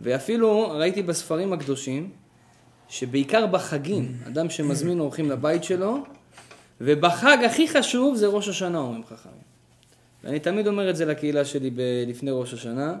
ואפילו 0.00 0.70
ראיתי 0.70 1.02
בספרים 1.02 1.52
הקדושים, 1.52 2.10
שבעיקר 2.88 3.46
בחגים, 3.46 4.16
אדם 4.26 4.50
שמזמין 4.50 5.00
אורחים 5.00 5.30
לבית 5.30 5.64
שלו, 5.64 5.98
ובחג 6.80 7.38
הכי 7.46 7.68
חשוב 7.68 8.16
זה 8.16 8.26
ראש 8.26 8.48
השנה, 8.48 8.78
אומרים 8.78 9.04
חכמים. 9.04 9.50
ואני 10.24 10.40
תמיד 10.40 10.66
אומר 10.66 10.90
את 10.90 10.96
זה 10.96 11.04
לקהילה 11.04 11.44
שלי 11.44 11.70
לפני 12.06 12.30
ראש 12.30 12.54
השנה, 12.54 12.98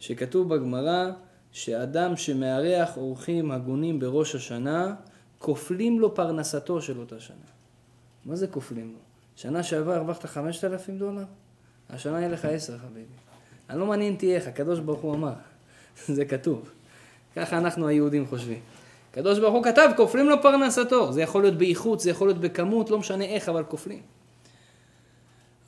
שכתוב 0.00 0.54
בגמרא 0.54 1.10
שאדם 1.52 2.16
שמארח 2.16 2.96
אורחים 2.96 3.50
הגונים 3.50 4.00
בראש 4.00 4.34
השנה, 4.34 4.94
כופלים 5.38 6.00
לו 6.00 6.14
פרנסתו 6.14 6.82
של 6.82 6.98
אותה 6.98 7.20
שנה. 7.20 7.36
מה 8.24 8.36
זה 8.36 8.46
כופלים 8.46 8.92
לו? 8.92 8.98
שנה 9.36 9.62
שעברה 9.62 9.96
הרווחת 9.96 10.26
5,000 10.26 10.98
דולר? 10.98 11.24
השנה 11.90 12.18
יהיה 12.18 12.28
לך 12.28 12.44
10 12.44 12.78
חביבי. 12.78 13.29
אני 13.70 13.80
לא 13.80 13.86
מעניין 13.86 14.14
תהיה 14.14 14.36
איך, 14.36 14.48
הקדוש 14.48 14.80
ברוך 14.80 15.00
הוא 15.00 15.14
אמר. 15.14 15.32
זה 16.06 16.24
כתוב. 16.24 16.70
ככה 17.36 17.58
אנחנו 17.58 17.88
היהודים 17.88 18.26
חושבים. 18.26 18.60
הקדוש 19.10 19.38
ברוך 19.38 19.54
הוא 19.54 19.64
כתב, 19.64 19.90
כופלים 19.96 20.28
לו 20.28 20.42
פרנסתו. 20.42 21.12
זה 21.12 21.22
יכול 21.22 21.42
להיות 21.42 21.54
באיכות, 21.54 22.00
זה 22.00 22.10
יכול 22.10 22.28
להיות 22.28 22.40
בכמות, 22.40 22.90
לא 22.90 22.98
משנה 22.98 23.24
איך, 23.24 23.48
אבל 23.48 23.64
כופלים. 23.64 24.02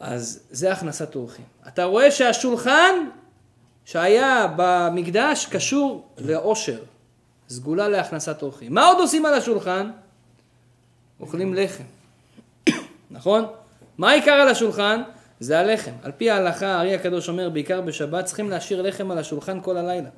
אז 0.01 0.41
זה 0.51 0.73
הכנסת 0.73 1.15
אורחים. 1.15 1.45
אתה 1.69 1.85
רואה 1.85 2.11
שהשולחן 2.11 2.95
שהיה 3.85 4.47
במקדש 4.57 5.47
קשור 5.47 6.09
לעושר, 6.19 6.79
סגולה 7.49 7.89
להכנסת 7.89 8.43
אורחים. 8.43 8.75
מה 8.75 8.87
עוד 8.87 8.99
עושים 8.99 9.27
על 9.27 9.35
השולחן? 9.35 9.91
אוכלים 11.21 11.55
לחם, 11.55 11.85
נכון? 13.11 13.47
מה 13.99 14.11
העיקר 14.11 14.33
על 14.33 14.49
השולחן? 14.49 15.03
זה 15.43 15.59
הלחם. 15.59 15.91
על 16.03 16.13
פי 16.13 16.31
ההלכה, 16.31 16.67
הארי 16.67 16.95
הקדוש 16.95 17.29
אומר, 17.29 17.51
בעיקר 17.51 17.81
בשבת, 17.81 18.25
צריכים 18.25 18.51
להשאיר 18.51 18.83
לחם 18.83 19.11
על 19.11 19.19
השולחן 19.19 19.61
כל 19.61 19.77
הלילה. 19.77 20.09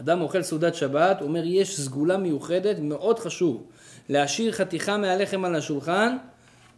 אדם 0.00 0.20
אוכל 0.20 0.42
סעודת 0.42 0.74
שבת, 0.74 1.20
הוא 1.20 1.28
אומר, 1.28 1.42
יש 1.44 1.80
סגולה 1.80 2.16
מיוחדת, 2.16 2.78
מאוד 2.78 3.18
חשוב, 3.18 3.64
להשאיר 4.08 4.52
חתיכה 4.52 4.96
מהלחם 4.96 5.44
על 5.44 5.54
השולחן 5.54 6.16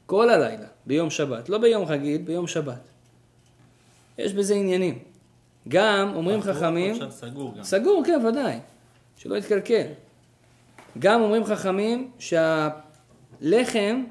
כל 0.07 0.31
הלילה, 0.31 0.67
ביום 0.87 1.11
שבת. 1.11 1.49
לא 1.49 1.59
ביום 1.59 1.85
רגיל, 1.85 2.23
ביום 2.23 2.47
שבת. 2.47 2.89
יש 4.19 4.33
בזה 4.33 4.55
עניינים. 4.55 4.99
גם, 5.69 6.13
אומרים 6.15 6.43
חכמים... 6.43 6.95
סגור 7.11 7.55
גם. 7.57 7.65
סגור, 7.65 8.03
כן, 8.07 8.27
ודאי. 8.27 8.59
שלא 9.17 9.37
יתקלקל. 9.37 9.87
גם 10.99 11.21
אומרים 11.21 11.45
חכמים 11.45 12.11
שהלחם, 12.19 14.05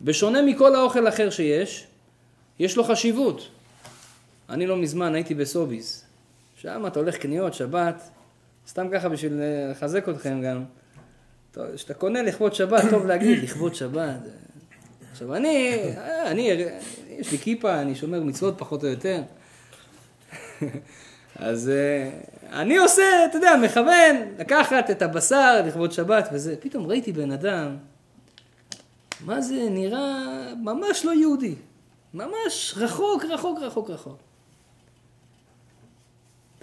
בשונה 0.00 0.42
מכל 0.42 0.74
האוכל 0.74 1.08
אחר 1.08 1.30
שיש, 1.30 1.86
יש 2.58 2.76
לו 2.76 2.84
חשיבות. 2.84 3.48
אני 4.48 4.66
לא 4.66 4.76
מזמן 4.76 5.14
הייתי 5.14 5.34
בסוביס. 5.34 6.04
שם 6.56 6.86
אתה 6.86 7.00
הולך 7.00 7.16
קניות, 7.16 7.54
שבת, 7.54 8.10
סתם 8.68 8.88
ככה 8.92 9.08
בשביל 9.08 9.40
אה, 9.40 9.70
לחזק 9.70 10.08
אתכם 10.08 10.42
גם. 10.42 10.64
כשאתה 11.74 11.94
קונה 11.94 12.22
לכבוד 12.22 12.54
שבת, 12.54 12.82
טוב 12.90 13.06
להגיד, 13.06 13.38
לכבוד 13.44 13.74
שבת. 13.74 14.20
עכשיו 15.12 15.34
אני, 15.34 15.78
אה, 15.96 16.30
אני, 16.30 16.50
יש 17.08 17.32
לי 17.32 17.38
כיפה, 17.38 17.80
אני 17.80 17.94
שומר 17.94 18.22
מצוות 18.22 18.54
פחות 18.58 18.84
או 18.84 18.88
יותר. 18.88 19.22
אז 21.36 21.68
אה, 21.68 22.10
אני 22.60 22.76
עושה, 22.78 23.02
אתה 23.30 23.36
יודע, 23.36 23.56
מכוון 23.62 24.16
לקחת 24.38 24.90
את 24.90 25.02
הבשר 25.02 25.62
לכבוד 25.66 25.92
שבת 25.92 26.28
וזה. 26.32 26.56
פתאום 26.60 26.86
ראיתי 26.86 27.12
בן 27.12 27.32
אדם, 27.32 27.76
מה 29.24 29.40
זה 29.40 29.66
נראה 29.70 30.54
ממש 30.62 31.04
לא 31.04 31.10
יהודי. 31.10 31.54
ממש 32.14 32.74
רחוק, 32.76 33.24
רחוק, 33.24 33.58
רחוק, 33.58 33.90
רחוק. 33.90 34.18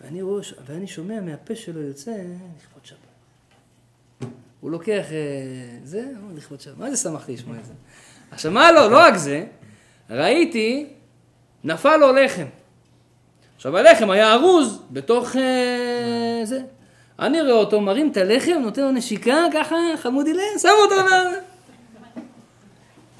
ואני, 0.01 0.21
רואה, 0.21 0.41
ואני 0.65 0.87
שומע 0.87 1.21
מהפה 1.21 1.55
שלו 1.55 1.81
יוצא, 1.81 2.11
לכבוד 2.11 2.85
שבת. 2.85 2.97
הוא 4.61 4.71
לוקח 4.71 5.05
אה, 5.11 5.77
זה, 5.83 6.11
הוא 6.21 6.37
לכבוד 6.37 6.61
שבת. 6.61 6.77
מה 6.77 6.91
זה 6.91 6.97
שמחתי 6.97 7.33
לשמוע 7.33 7.57
את 7.57 7.65
זה? 7.65 7.73
עכשיו 8.31 8.51
מה 8.51 8.71
לא, 8.71 8.91
לא 8.91 8.97
רק 8.97 9.17
זה, 9.17 9.45
ראיתי, 10.09 10.89
נפל 11.63 11.97
לו 11.97 12.13
לחם. 12.13 12.45
עכשיו 13.55 13.77
הלחם 13.77 14.09
היה 14.09 14.33
ארוז 14.33 14.81
בתוך 14.91 15.35
אה, 15.35 16.41
זה. 16.43 16.61
אני 17.19 17.41
רואה 17.41 17.53
אותו 17.53 17.81
מרים 17.81 18.11
את 18.11 18.17
הלחם, 18.17 18.51
נותן 18.51 18.81
לו 18.81 18.91
נשיקה, 18.91 19.45
ככה, 19.53 19.75
חמודי 19.97 20.33
לב, 20.33 20.59
שם 20.61 20.69
אותו 20.83 20.95
ל... 20.95 21.07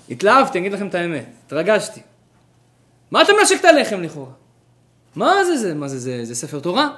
התלהבתי, 0.09 0.59
אגיד 0.59 0.73
לכם 0.73 0.87
את 0.87 0.95
האמת, 0.95 1.25
התרגשתי. 1.45 2.01
מה 3.11 3.21
אתה 3.21 3.31
מנשק 3.39 3.59
את 3.59 3.65
הלחם 3.65 4.01
לכאורה? 4.01 4.31
מה 5.15 5.45
זה 5.45 5.57
זה? 5.57 5.73
מה 5.73 5.87
זה 5.87 5.99
זה? 5.99 6.25
זה 6.25 6.35
ספר 6.35 6.59
תורה? 6.59 6.89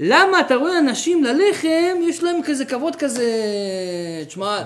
למה 0.00 0.40
אתה 0.40 0.54
רואה 0.54 0.78
אנשים 0.78 1.24
ללחם, 1.24 1.96
יש 2.02 2.22
להם 2.22 2.42
כזה 2.44 2.64
כבוד 2.64 2.96
כזה, 2.96 3.24
תשמע, 4.26 4.62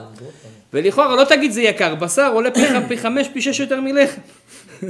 ולכאורה 0.72 1.16
לא 1.16 1.24
תגיד 1.24 1.52
זה 1.52 1.62
יקר, 1.62 1.94
בשר 1.94 2.32
עולה 2.32 2.50
פי, 2.50 2.60
פי 2.88 2.98
חמש, 2.98 3.28
פי 3.28 3.42
שש 3.42 3.60
יותר 3.60 3.80
מלחם. 3.80 4.20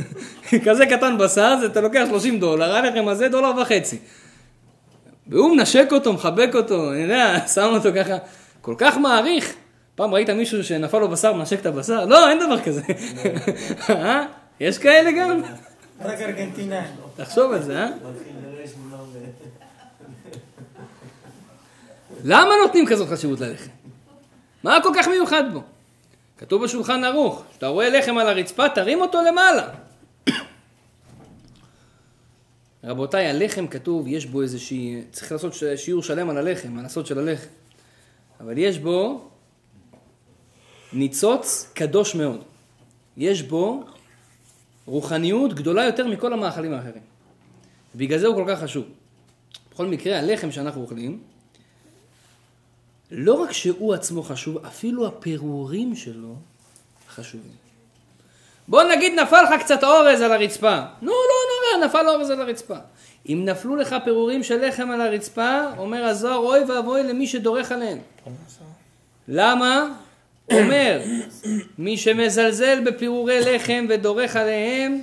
כזה 0.66 0.86
קטן 0.86 1.18
בשר, 1.18 1.56
זה 1.60 1.66
אתה 1.66 1.80
לוקח 1.80 2.04
30 2.08 2.40
דולר, 2.40 2.76
הלחם 2.76 3.08
הזה 3.08 3.28
דולר 3.28 3.52
וחצי. 3.62 3.98
והוא 5.26 5.56
מנשק 5.56 5.88
אותו, 5.92 6.12
מחבק 6.12 6.50
אותו, 6.54 6.92
אני 6.92 7.02
יודע, 7.02 7.38
שם 7.54 7.70
אותו 7.72 7.88
ככה, 7.96 8.16
כל 8.60 8.74
כך 8.78 8.96
מעריך. 8.96 9.54
פעם 9.96 10.14
ראית 10.14 10.30
מישהו 10.30 10.64
שנפל 10.64 10.98
לו 10.98 11.08
בשר, 11.08 11.32
מנשק 11.32 11.60
את 11.60 11.66
הבשר? 11.66 12.04
לא, 12.04 12.30
אין 12.30 12.38
דבר 12.38 12.60
כזה. 12.60 12.82
אה? 13.90 14.26
יש 14.60 14.78
כאלה 14.78 15.10
גם? 15.12 15.42
רק 16.00 16.20
ארגנטינאים. 16.20 16.94
תחשוב 17.16 17.52
על 17.52 17.62
זה, 17.62 17.78
אה? 17.78 17.88
למה 22.24 22.50
נותנים 22.62 22.86
כזאת 22.86 23.08
חשיבות 23.08 23.40
ללחם? 23.40 23.70
מה 24.62 24.78
כל 24.82 24.90
כך 24.96 25.08
מיוחד 25.08 25.44
בו? 25.52 25.62
כתוב 26.38 26.64
בשולחן 26.64 27.04
ערוך, 27.04 27.42
כשאתה 27.50 27.66
רואה 27.66 27.88
לחם 27.88 28.18
על 28.18 28.28
הרצפה, 28.28 28.68
תרים 28.68 29.00
אותו 29.00 29.22
למעלה. 29.28 29.68
רבותיי, 32.84 33.26
הלחם 33.26 33.66
כתוב, 33.66 34.06
יש 34.08 34.26
בו 34.26 34.42
איזושהי, 34.42 35.02
צריך 35.12 35.32
לעשות 35.32 35.54
שיעור 35.76 36.02
שלם 36.02 36.30
על 36.30 36.36
הלחם, 36.36 36.78
על 36.78 36.84
הסוד 36.84 37.06
של 37.06 37.18
הלחם. 37.18 37.48
אבל 38.40 38.58
יש 38.58 38.78
בו 38.78 39.28
ניצוץ 40.96 41.70
קדוש 41.74 42.14
מאוד. 42.14 42.42
יש 43.16 43.42
בו 43.42 43.84
רוחניות 44.86 45.54
גדולה 45.54 45.84
יותר 45.84 46.06
מכל 46.06 46.32
המאכלים 46.32 46.72
האחרים. 46.72 47.02
בגלל 47.94 48.18
זה 48.18 48.26
הוא 48.26 48.34
כל 48.34 48.44
כך 48.48 48.62
חשוב. 48.62 48.84
בכל 49.72 49.86
מקרה, 49.86 50.18
הלחם 50.18 50.52
שאנחנו 50.52 50.82
אוכלים, 50.82 51.20
לא 53.10 53.34
רק 53.34 53.52
שהוא 53.52 53.94
עצמו 53.94 54.22
חשוב, 54.22 54.64
אפילו 54.66 55.06
הפירורים 55.06 55.96
שלו 55.96 56.34
חשובים. 57.08 57.52
בוא 58.68 58.82
נגיד 58.82 59.20
נפל 59.20 59.42
לך 59.42 59.62
קצת 59.62 59.84
אורז 59.84 60.20
על 60.20 60.32
הרצפה. 60.32 60.80
נו, 61.02 61.12
לא 61.12 61.78
נורא, 61.78 61.86
נפל 61.86 62.08
אורז 62.08 62.30
על 62.30 62.40
הרצפה. 62.40 62.76
אם 63.28 63.42
נפלו 63.44 63.76
לך 63.76 63.96
פירורים 64.04 64.42
של 64.42 64.66
לחם 64.66 64.90
על 64.90 65.00
הרצפה, 65.00 65.60
אומר 65.78 66.04
הזוהר, 66.04 66.36
אוי 66.36 66.64
ואבוי 66.64 67.02
למי 67.02 67.26
שדורך 67.26 67.72
עליהם. 67.72 67.98
למה? 69.28 69.88
אומר, 70.52 71.02
מי 71.78 71.96
שמזלזל 71.96 72.80
בפירורי 72.84 73.40
לחם 73.40 73.86
ודורך 73.88 74.36
עליהם, 74.36 75.02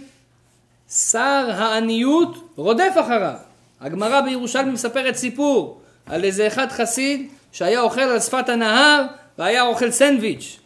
שר 0.89 1.49
העניות 1.53 2.51
רודף 2.55 2.93
אחריו. 3.01 3.35
הגמרא 3.81 4.21
בירושלמי 4.21 4.71
מספרת 4.71 5.15
סיפור 5.15 5.81
על 6.05 6.23
איזה 6.23 6.47
אחד 6.47 6.71
חסיד 6.71 7.29
שהיה 7.51 7.81
אוכל 7.81 8.01
על 8.01 8.19
שפת 8.19 8.49
הנהר 8.49 9.05
והיה 9.37 9.63
אוכל 9.63 9.91
סנדוויץ'. 9.91 10.59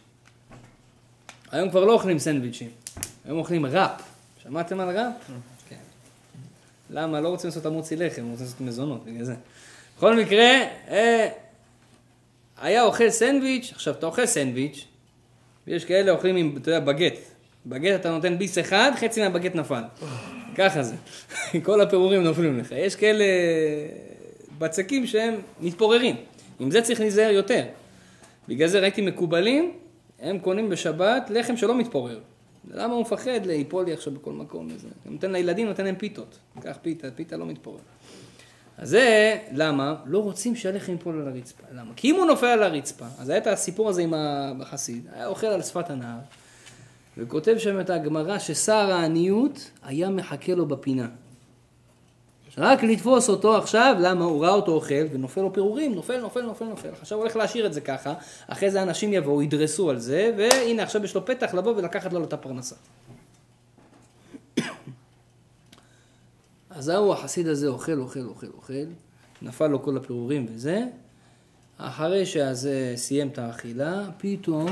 היום 1.52 1.70
כבר 1.70 1.84
לא 1.84 1.92
אוכלים 1.92 2.18
סנדוויצ'ים, 2.18 2.68
היום 3.24 3.38
אוכלים 3.38 3.66
ראפ. 3.66 3.90
שמעתם 4.42 4.80
על 4.80 4.98
ראפ? 4.98 5.12
כן. 5.68 5.76
למה? 6.90 7.20
לא 7.20 7.28
רוצים 7.28 7.48
לעשות 7.48 7.66
המוציא 7.66 7.96
לחם, 7.96 8.22
רוצים 8.30 8.46
לעשות 8.46 8.60
מזונות, 8.60 9.04
בגלל 9.04 9.24
זה. 9.24 9.34
בכל 9.96 10.16
מקרה, 10.16 10.62
אה, 10.88 11.28
היה 12.60 12.82
אוכל 12.82 13.10
סנדוויץ', 13.10 13.70
עכשיו 13.74 13.94
אתה 13.94 14.06
אוכל 14.06 14.26
סנדוויץ', 14.26 14.84
ויש 15.66 15.84
כאלה 15.84 16.12
אוכלים 16.12 16.36
עם, 16.36 16.56
אתה 16.56 16.70
יודע, 16.70 16.80
בגט. 16.80 17.18
בגט 17.66 18.00
אתה 18.00 18.10
נותן 18.10 18.38
ביס 18.38 18.58
אחד, 18.58 18.92
חצי 18.96 19.20
מהבגט 19.20 19.54
נפל. 19.54 19.82
ככה 20.54 20.82
זה. 20.82 20.94
כל 21.64 21.80
הפירורים 21.80 22.22
נופלים 22.22 22.58
לך. 22.58 22.72
יש 22.72 22.96
כאלה 22.96 23.24
בצקים 24.58 25.06
שהם 25.06 25.34
מתפוררים. 25.60 26.16
עם 26.60 26.70
זה 26.70 26.82
צריך 26.82 27.00
להיזהר 27.00 27.30
יותר. 27.30 27.64
בגלל 28.48 28.68
זה 28.68 28.80
ראיתי 28.80 29.02
מקובלים, 29.02 29.72
הם 30.20 30.38
קונים 30.38 30.68
בשבת 30.68 31.30
לחם 31.30 31.56
שלא 31.56 31.78
מתפורר. 31.78 32.20
למה 32.70 32.94
הוא 32.94 33.02
מפחד 33.02 33.46
ליפול 33.46 33.84
לי 33.84 33.92
עכשיו 33.92 34.12
בכל 34.12 34.32
מקום? 34.32 34.68
הוא 35.04 35.12
נותן 35.12 35.32
לילדים, 35.32 35.66
נותן 35.66 35.84
להם 35.84 35.96
פיתות. 35.96 36.38
קח 36.60 36.78
פיתה, 36.82 37.10
פיתה 37.10 37.36
לא 37.36 37.46
מתפורר. 37.46 37.78
אז 38.78 38.88
זה, 38.88 39.36
למה? 39.52 39.94
לא 40.06 40.18
רוצים 40.18 40.56
שהלחם 40.56 40.92
ייפול 40.92 41.20
על 41.20 41.28
הרצפה. 41.28 41.62
למה? 41.72 41.90
כי 41.96 42.10
אם 42.10 42.14
הוא 42.14 42.26
נופל 42.26 42.46
על 42.46 42.62
הרצפה, 42.62 43.04
אז 43.18 43.28
היה 43.28 43.38
את 43.38 43.46
הסיפור 43.46 43.88
הזה 43.88 44.02
עם 44.02 44.14
החסיד, 44.60 45.06
היה 45.12 45.26
אוכל 45.26 45.46
על 45.46 45.62
שפת 45.62 45.90
הנהר, 45.90 46.18
וכותב 47.18 47.54
שם 47.58 47.80
את 47.80 47.90
הגמרא 47.90 48.38
ששר 48.38 48.92
העניות 48.92 49.70
היה 49.82 50.10
מחכה 50.10 50.54
לו 50.54 50.66
בפינה. 50.66 51.08
רק 52.58 52.82
לתפוס 52.82 53.28
אותו 53.28 53.56
עכשיו, 53.56 53.96
למה? 54.00 54.24
הוא 54.24 54.44
ראה 54.44 54.52
אותו 54.52 54.72
אוכל 54.72 55.04
ונופל 55.12 55.40
לו 55.40 55.52
פירורים, 55.52 55.94
נופל, 55.94 56.20
נופל, 56.20 56.40
נופל, 56.42 56.64
נופל. 56.64 56.88
עכשיו 57.00 57.18
הוא 57.18 57.22
הולך 57.24 57.36
להשאיר 57.36 57.66
את 57.66 57.72
זה 57.72 57.80
ככה, 57.80 58.14
אחרי 58.48 58.70
זה 58.70 58.82
אנשים 58.82 59.12
יבואו, 59.12 59.42
ידרסו 59.42 59.90
על 59.90 59.98
זה, 59.98 60.32
והנה 60.36 60.82
עכשיו 60.82 61.04
יש 61.04 61.14
לו 61.14 61.26
פתח 61.26 61.54
לבוא 61.54 61.72
ולקחת 61.76 62.12
לו 62.12 62.24
את 62.24 62.32
הפרנסה. 62.32 62.76
אז 66.70 66.88
ההוא, 66.88 67.12
החסיד 67.12 67.46
הזה 67.46 67.66
אוכל, 67.66 67.98
אוכל, 67.98 68.20
אוכל, 68.20 68.46
אוכל, 68.56 68.84
נפל 69.42 69.66
לו 69.66 69.82
כל 69.82 69.96
הפירורים 69.96 70.46
וזה, 70.50 70.84
אחרי 71.78 72.26
שהזה 72.26 72.92
סיים 72.96 73.28
את 73.28 73.38
האכילה, 73.38 74.04
פתאום 74.18 74.66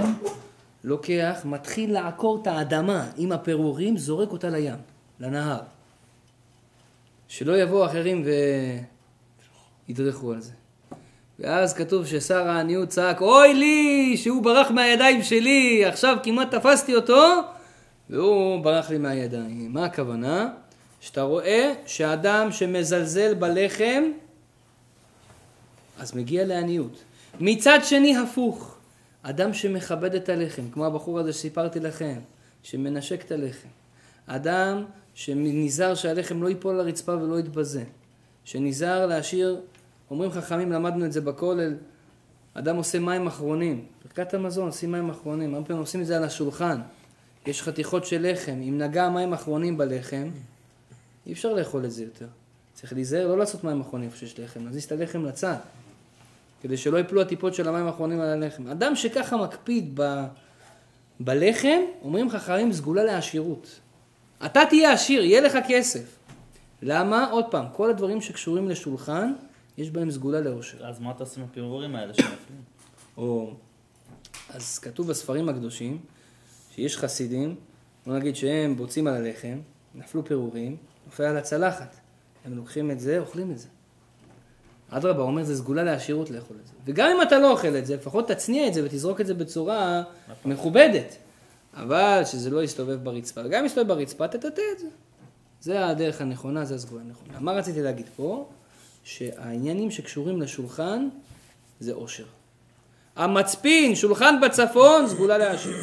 לוקח, 0.85 1.41
מתחיל 1.45 1.93
לעקור 1.93 2.39
את 2.43 2.47
האדמה 2.47 3.11
עם 3.17 3.33
הפירורים, 3.33 3.97
זורק 3.97 4.33
אותה 4.33 4.51
לים, 4.51 4.75
לנהר. 5.21 5.61
שלא 7.29 7.59
יבואו 7.59 7.87
אחרים 7.87 8.25
וידרכו 9.89 10.33
על 10.33 10.41
זה. 10.41 10.53
ואז 11.39 11.75
כתוב 11.75 12.07
ששר 12.07 12.49
העניות 12.49 12.89
צעק, 12.89 13.21
אוי 13.21 13.55
לי, 13.55 14.17
שהוא 14.17 14.43
ברח 14.43 14.71
מהידיים 14.71 15.23
שלי, 15.23 15.85
עכשיו 15.85 16.17
כמעט 16.23 16.55
תפסתי 16.55 16.95
אותו, 16.95 17.25
והוא 18.11 18.65
ברח 18.65 18.91
לי 18.91 18.99
מהידיים. 18.99 19.73
מה 19.73 19.85
הכוונה? 19.85 20.51
שאתה 21.01 21.23
רואה 21.23 21.73
שאדם 21.87 22.53
שמזלזל 22.53 23.35
בלחם, 23.35 24.03
אז 25.99 26.15
מגיע 26.15 26.45
לעניות. 26.45 27.03
מצד 27.41 27.79
שני, 27.85 28.17
הפוך. 28.17 28.77
אדם 29.23 29.55
שמכבד 29.55 30.15
את 30.15 30.29
הלחם, 30.29 30.71
כמו 30.71 30.87
הבחור 30.87 31.19
הזה 31.19 31.33
שסיפרתי 31.33 31.81
לכם, 31.81 32.19
שמנשק 32.63 33.25
את 33.25 33.33
הלחם. 33.33 33.69
אדם 34.27 34.85
שנזהר 35.15 35.95
שהלחם 35.95 36.43
לא 36.43 36.49
ייפול 36.49 36.75
לרצפה 36.75 37.13
ולא 37.13 37.39
יתבזה. 37.39 37.85
שנזהר 38.45 39.07
להשאיר, 39.07 39.61
אומרים 40.11 40.31
חכמים, 40.31 40.73
למדנו 40.73 41.05
את 41.05 41.13
זה 41.13 41.21
בכולל, 41.21 41.75
אדם 42.55 42.77
עושה 42.77 42.99
מים 42.99 43.27
אחרונים. 43.27 43.85
ברכת 44.05 44.35
המזון, 44.35 44.67
עושים 44.67 44.93
מים 44.93 45.11
אחרונים. 45.11 45.55
הרבה 45.55 45.67
פעמים 45.67 45.83
עושים 45.83 46.01
את 46.01 46.07
זה 46.07 46.17
על 46.17 46.25
השולחן. 46.25 46.81
יש 47.47 47.63
חתיכות 47.63 48.07
של 48.07 48.33
לחם. 48.33 48.61
אם 48.69 48.79
נגע 48.79 49.09
מים 49.09 49.33
אחרונים 49.33 49.79
בלחם, 49.79 50.29
אי 51.27 51.33
אפשר 51.33 51.53
לאכול 51.53 51.85
את 51.85 51.91
זה 51.91 52.05
יותר. 52.05 52.27
צריך 52.75 52.93
להיזהר 52.93 53.27
לא 53.27 53.39
לעשות 53.39 53.65
מים 53.65 53.81
אחרונים 53.81 54.09
איפה 54.09 54.19
שיש 54.19 54.41
לחם, 54.41 54.65
להזיז 54.65 54.85
את 54.85 54.93
הלחם 54.93 55.25
לצד. 55.25 55.57
כדי 56.63 56.77
שלא 56.77 56.99
יפלו 56.99 57.21
הטיפות 57.21 57.55
של 57.55 57.69
המים 57.69 57.87
האחרונים 57.87 58.21
על 58.21 58.29
הלחם. 58.29 58.69
אדם 58.69 58.97
שככה 58.97 59.37
מקפיד 59.37 59.91
ב... 59.95 60.25
בלחם, 61.21 61.81
אומרים 62.03 62.31
חכמים, 62.31 62.73
סגולה 62.73 63.05
לעשירות. 63.05 63.81
אתה 64.47 64.61
תהיה 64.69 64.93
עשיר, 64.93 65.25
יהיה 65.25 65.41
לך 65.41 65.59
כסף. 65.69 66.17
למה? 66.83 67.31
עוד 67.31 67.45
פעם, 67.51 67.67
כל 67.73 67.91
הדברים 67.91 68.21
שקשורים 68.21 68.69
לשולחן, 68.69 69.33
יש 69.79 69.91
בהם 69.91 70.11
סגולה 70.11 70.41
לאושר. 70.41 70.87
אז 70.87 71.01
מה 71.01 71.11
אתה 71.11 71.23
עושה 71.23 71.41
עם 71.41 71.47
הפירורים 71.51 71.97
האלה 71.97 72.15
שנפלים? 72.15 72.63
או... 73.17 73.55
אז 74.49 74.79
כתוב 74.79 75.09
בספרים 75.09 75.49
הקדושים, 75.49 75.99
שיש 76.75 76.97
חסידים, 76.97 77.55
בוא 78.07 78.15
נגיד 78.15 78.37
שהם 78.37 78.77
בוצעים 78.77 79.07
על 79.07 79.15
הלחם, 79.15 79.59
נפלו 79.95 80.25
פירורים, 80.25 80.77
נופל 81.07 81.25
על 81.25 81.37
הצלחת. 81.37 81.97
הם 82.45 82.57
לוקחים 82.57 82.91
את 82.91 83.01
זה, 83.01 83.19
אוכלים 83.19 83.51
את 83.51 83.59
זה. 83.59 83.69
אדרבה, 84.91 85.21
הוא 85.21 85.29
אומר, 85.29 85.45
זה 85.45 85.57
סגולה 85.57 85.85
לעשירות 85.85 86.31
לאכול 86.31 86.57
את 86.63 86.67
זה. 86.67 86.73
וגם 86.85 87.11
אם 87.17 87.23
אתה 87.23 87.39
לא 87.39 87.51
אוכל 87.51 87.77
את 87.77 87.87
זה, 87.87 87.97
לפחות 87.97 88.29
תצניע 88.29 88.69
את 88.69 88.75
זה 88.75 88.85
ותזרוק 88.85 89.21
את 89.21 89.27
זה 89.27 89.35
בצורה 89.35 90.03
מכובדת. 90.45 91.17
אבל 91.75 92.23
שזה 92.25 92.51
לא 92.51 92.63
יסתובב 92.63 93.05
ברצפה. 93.05 93.41
וגם 93.45 93.61
אם 93.61 93.67
יסתובב 93.67 93.89
ברצפה, 93.89 94.29
תטאטא 94.29 94.63
את 94.73 94.79
זה. 94.79 94.87
זה 95.61 95.87
הדרך 95.87 96.21
הנכונה, 96.21 96.65
זה 96.65 96.75
הסגולה 96.75 97.03
הנכונה. 97.03 97.41
מה 97.41 97.53
רציתי 97.53 97.83
להגיד 97.83 98.07
פה? 98.17 98.49
שהעניינים 99.05 99.91
שקשורים 99.91 100.43
לשולחן 100.43 101.09
זה 101.81 101.93
עושר. 101.93 102.25
המצפין, 103.17 103.95
שולחן 103.95 104.41
בצפון, 104.41 105.09
סגולה 105.09 105.39
לעשיר. 105.39 105.77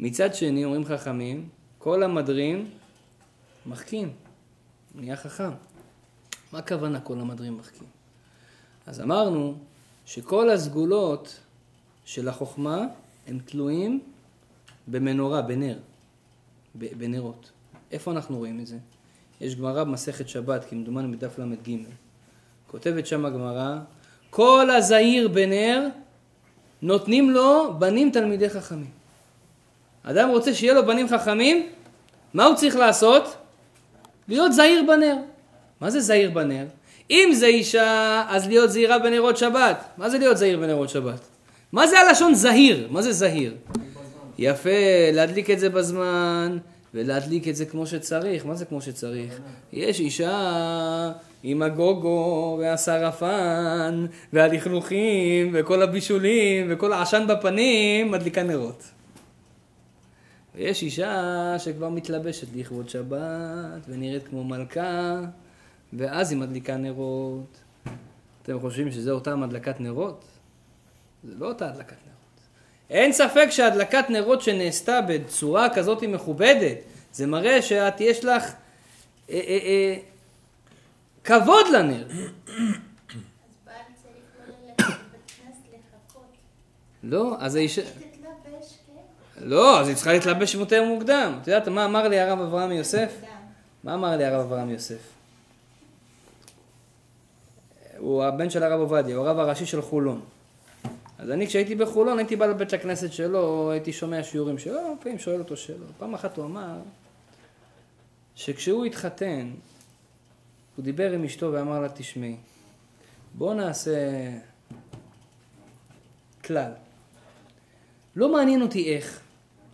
מצד 0.00 0.34
שני, 0.34 0.64
אומרים 0.64 0.84
חכמים, 0.84 1.48
כל 1.78 2.02
המדרים 2.02 2.70
מחכים, 3.66 4.12
נהיה 4.94 5.16
חכם. 5.16 5.50
מה 6.52 6.58
הכוונה 6.58 7.00
כל 7.00 7.20
המדרים 7.20 7.58
מחכים? 7.58 7.88
אז 8.86 9.00
אמרנו 9.00 9.54
שכל 10.06 10.50
הסגולות 10.50 11.40
של 12.04 12.28
החוכמה 12.28 12.86
הם 13.26 13.38
תלויים 13.38 14.00
במנורה, 14.88 15.42
בנר, 15.42 15.78
בנרות. 16.74 17.50
איפה 17.92 18.10
אנחנו 18.10 18.38
רואים 18.38 18.60
את 18.60 18.66
זה? 18.66 18.78
יש 19.40 19.56
גמרא 19.56 19.84
במסכת 19.84 20.28
שבת, 20.28 20.64
כמדומני 20.64 21.16
בדף 21.16 21.38
ל"ג. 21.38 21.76
כותבת 22.66 23.06
שם 23.06 23.24
הגמרא, 23.24 23.78
כל 24.30 24.70
הזהיר 24.70 25.28
בנר 25.28 25.88
נותנים 26.82 27.30
לו 27.30 27.74
בנים 27.78 28.10
תלמידי 28.10 28.50
חכמים. 28.50 28.90
אדם 30.02 30.28
רוצה 30.28 30.54
שיהיה 30.54 30.74
לו 30.74 30.86
בנים 30.86 31.08
חכמים, 31.08 31.68
מה 32.34 32.44
הוא 32.44 32.56
צריך 32.56 32.76
לעשות? 32.76 33.36
להיות 34.28 34.52
זהיר 34.52 34.82
בנר. 34.88 35.16
מה 35.80 35.90
זה 35.90 36.00
זהיר 36.00 36.30
בנר? 36.30 36.64
אם 37.10 37.30
זה 37.32 37.46
אישה, 37.46 38.22
אז 38.28 38.48
להיות 38.48 38.70
זהירה 38.70 38.98
בנרות 38.98 39.36
שבת. 39.36 39.84
מה 39.96 40.10
זה 40.10 40.18
להיות 40.18 40.36
זהיר 40.36 40.58
בנרות 40.58 40.88
שבת? 40.88 41.20
מה 41.72 41.86
זה 41.86 42.00
הלשון 42.00 42.34
זהיר? 42.34 42.88
מה 42.90 43.02
זה 43.02 43.12
זהיר? 43.12 43.54
יפה, 44.38 44.70
להדליק 45.12 45.50
את 45.50 45.58
זה 45.58 45.68
בזמן, 45.68 46.58
ולהדליק 46.94 47.48
את 47.48 47.56
זה 47.56 47.64
כמו 47.64 47.86
שצריך. 47.86 48.46
מה 48.46 48.54
זה 48.54 48.64
כמו 48.64 48.80
שצריך? 48.80 49.38
יש 49.72 50.00
אישה 50.00 51.12
עם 51.42 51.62
הגוגו 51.62 52.56
והשרפן 52.60 54.06
והלכלוכים 54.32 55.50
וכל 55.52 55.82
הבישולים 55.82 56.66
וכל 56.70 56.92
העשן 56.92 57.24
בפנים, 57.28 58.10
מדליקה 58.10 58.42
נרות. 58.42 58.82
ויש 60.54 60.82
אישה 60.82 61.54
שכבר 61.58 61.88
מתלבשת 61.88 62.46
לכבוד 62.56 62.88
שבת 62.88 63.82
ונראית 63.88 64.28
כמו 64.28 64.44
מלכה, 64.44 65.20
ואז 65.92 66.32
היא 66.32 66.38
מדליקה 66.38 66.76
נרות. 66.76 67.58
אתם 68.42 68.60
חושבים 68.60 68.92
שזה 68.92 69.10
אותה 69.10 69.34
הדלקת 69.44 69.80
נרות? 69.80 70.24
זה 71.24 71.34
לא 71.38 71.46
אותה 71.46 71.68
הדלקת 71.68 71.96
נרות. 72.06 72.14
אין 72.90 73.12
ספק 73.12 73.46
שהדלקת 73.50 74.04
נרות 74.10 74.42
שנעשתה 74.42 75.00
בצורה 75.00 75.74
כזאת 75.74 76.02
מכובדת, 76.02 76.76
זה 77.12 77.26
מראה 77.26 77.62
שאת 77.62 78.00
יש 78.00 78.24
לך 78.24 78.42
אה, 78.42 78.48
אה, 79.30 79.58
אה, 79.64 79.96
כבוד 81.24 81.66
לנר. 81.72 82.06
לא, 87.02 87.36
אז 87.38 87.54
האישה... 87.54 87.82
לא, 89.40 89.80
אז 89.80 89.88
היא 89.88 89.96
צריכה 89.96 90.12
להתלבש 90.12 90.54
יותר 90.54 90.84
מוקדם. 90.84 91.38
את 91.42 91.48
יודעת 91.48 91.68
מה 91.68 91.84
אמר 91.84 92.08
לי 92.08 92.20
הרב 92.20 92.40
אברהם 92.40 92.72
יוסף? 92.72 93.12
מה 93.84 93.94
אמר 93.94 94.16
לי 94.16 94.24
הרב 94.24 94.40
אברהם 94.40 94.70
יוסף? 94.70 95.14
הוא 97.98 98.24
הבן 98.24 98.50
של 98.50 98.62
הרב 98.62 98.80
עובדיה, 98.80 99.16
הוא 99.16 99.26
הרב 99.26 99.38
הראשי 99.38 99.66
של 99.66 99.82
חולון. 99.82 100.20
אז 101.18 101.30
אני 101.30 101.46
כשהייתי 101.46 101.74
בחולון 101.74 102.18
הייתי 102.18 102.36
בא 102.36 102.46
לבית 102.46 102.72
הכנסת 102.72 103.12
שלו, 103.12 103.70
הייתי 103.70 103.92
שומע 103.92 104.22
שיעורים 104.22 104.58
שלו, 104.58 104.80
פעמים 105.00 105.18
שואל 105.18 105.38
אותו 105.38 105.56
שאלות. 105.56 105.88
פעם 105.98 106.14
אחת 106.14 106.36
הוא 106.36 106.44
אמר 106.44 106.78
שכשהוא 108.34 108.84
התחתן, 108.84 109.50
הוא 110.76 110.84
דיבר 110.84 111.12
עם 111.12 111.24
אשתו 111.24 111.52
ואמר 111.52 111.80
לה, 111.80 111.88
תשמעי, 111.88 112.36
בוא 113.34 113.54
נעשה 113.54 113.98
כלל. 116.44 116.72
לא 118.16 118.32
מעניין 118.32 118.62
אותי 118.62 118.94
איך, 118.94 119.20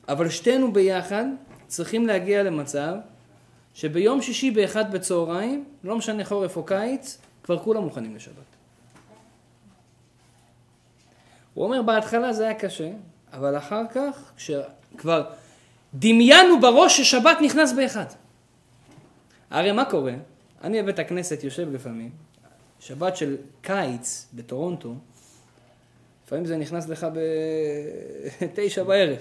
אבל 0.08 0.28
שתינו 0.28 0.72
ביחד 0.72 1.24
צריכים 1.66 2.06
להגיע 2.06 2.42
למצב 2.42 2.94
שביום 3.74 4.22
שישי 4.22 4.50
באחד 4.50 4.92
בצהריים, 4.92 5.64
לא 5.84 5.96
משנה 5.96 6.24
חורף 6.24 6.56
או 6.56 6.64
קיץ, 6.64 7.18
כבר 7.42 7.58
כולם 7.58 7.84
מוכנים 7.84 8.16
לשבת. 8.16 8.34
הוא 11.54 11.64
אומר, 11.64 11.82
בהתחלה 11.82 12.32
זה 12.32 12.44
היה 12.44 12.54
קשה, 12.54 12.90
אבל 13.32 13.56
אחר 13.56 13.82
כך, 13.94 14.32
כשכבר 14.36 15.24
דמיינו 15.94 16.60
בראש 16.60 17.00
ששבת 17.00 17.36
נכנס 17.40 17.72
באחד. 17.72 18.04
הרי 19.50 19.72
מה 19.72 19.84
קורה? 19.84 20.14
אני 20.64 20.82
בבית 20.82 20.98
הכנסת 20.98 21.44
יושב 21.44 21.72
לפעמים, 21.72 22.10
שבת 22.80 23.16
של 23.16 23.36
קיץ 23.62 24.26
בטורונטו, 24.34 24.94
לפעמים 26.26 26.46
זה 26.46 26.56
נכנס 26.56 26.88
לך 26.88 27.06
בתשע 28.40 28.82
בערב. 28.88 29.18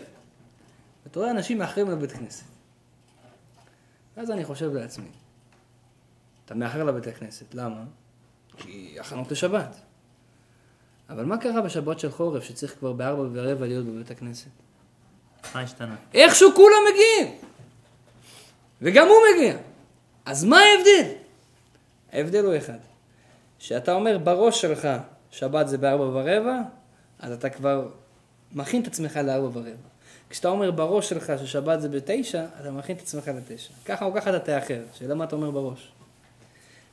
אתה 1.12 1.20
רואה 1.20 1.32
אנשים 1.32 1.58
מאחרים 1.58 1.92
לבית 1.92 2.12
כנסת. 2.12 2.46
ואז 4.18 4.32
אני 4.32 4.46
חושב 4.46 4.74
לעצמי, 4.74 5.10
אתה 6.46 6.56
מאחר 6.56 6.84
לבית 6.84 7.08
הכנסת, 7.08 7.54
למה? 7.54 7.84
כי 8.58 8.98
הכנות 9.00 9.32
לשבת. 9.32 9.76
אבל 11.10 11.26
מה 11.26 11.38
קרה 11.38 11.62
בשבת 11.62 12.00
של 12.00 12.12
חורף 12.12 12.44
שצריך 12.44 12.76
כבר 12.80 12.94
בארבע 12.94 13.22
ורבע 13.34 13.68
להיות 13.68 13.86
בבית 13.86 14.12
הכנסת? 14.12 14.48
מה 15.56 15.62
השתנה? 15.62 15.96
איכשהו 16.14 16.50
כולם 16.56 16.78
מגיעים. 16.92 17.38
וגם 18.82 19.08
הוא 19.08 19.18
מגיע. 19.34 19.58
אז 20.26 20.44
מה 20.44 20.58
ההבדל? 20.58 21.12
ההבדל 22.12 22.46
הוא 22.46 22.58
אחד. 22.58 22.78
שאתה 23.60 23.94
אומר 23.94 24.18
בראש 24.18 24.62
שלך 24.62 24.88
שבת 25.32 25.68
זה 25.68 25.78
בארבע 25.78 26.04
ורבע, 26.04 26.62
אז 27.20 27.32
אתה 27.32 27.50
כבר 27.50 27.90
מכין 28.52 28.82
את 28.82 28.88
עצמך 28.88 29.18
לארבע 29.18 29.48
ורבע. 29.48 29.70
כשאתה 30.30 30.48
אומר 30.48 30.72
בראש 30.72 31.10
שלך 31.10 31.34
ששבת 31.42 31.82
זה 31.82 31.90
בתשע, 31.90 32.46
אתה 32.62 32.72
מכין 32.72 32.96
את 32.96 33.02
עצמך 33.02 33.28
לתשע. 33.28 33.74
ככה 33.86 34.06
או 34.06 34.14
ככה 34.14 34.30
אתה 34.30 34.40
תאחר. 34.40 34.82
שאלה 34.94 35.16
מה 35.16 35.24
אתה 35.24 35.36
אומר 35.36 35.52
בראש. 35.52 35.92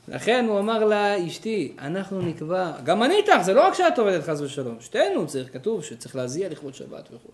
לכן 0.08 0.46
הוא 0.48 0.58
אמר 0.58 0.84
לה, 0.84 1.26
אשתי, 1.26 1.72
אנחנו 1.78 2.22
נקבע, 2.22 2.72
גם 2.84 3.02
אני 3.02 3.14
איתך, 3.14 3.42
זה 3.42 3.54
לא 3.54 3.66
רק 3.66 3.74
שאת 3.74 3.98
עובדת 3.98 4.24
חס 4.24 4.40
ושלום, 4.40 4.76
שתינו 4.80 5.26
צריך, 5.26 5.52
כתוב 5.52 5.84
שצריך 5.84 6.16
להזיע 6.16 6.48
לכבוד 6.48 6.74
שבת 6.74 7.08
וכו'. 7.12 7.30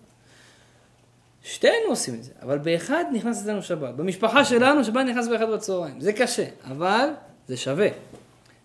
שתינו 1.43 1.89
עושים 1.89 2.15
את 2.15 2.25
זה, 2.25 2.33
אבל 2.43 2.59
באחד 2.59 3.05
נכנס 3.13 3.43
אצלנו 3.43 3.63
שבת. 3.63 3.95
במשפחה 3.95 4.45
שלנו 4.45 4.85
שבת 4.85 5.07
נכנס 5.07 5.29
באחד 5.29 5.51
בצהריים. 5.51 6.01
זה 6.01 6.13
קשה, 6.13 6.45
אבל 6.65 7.09
זה 7.49 7.57
שווה. 7.57 7.89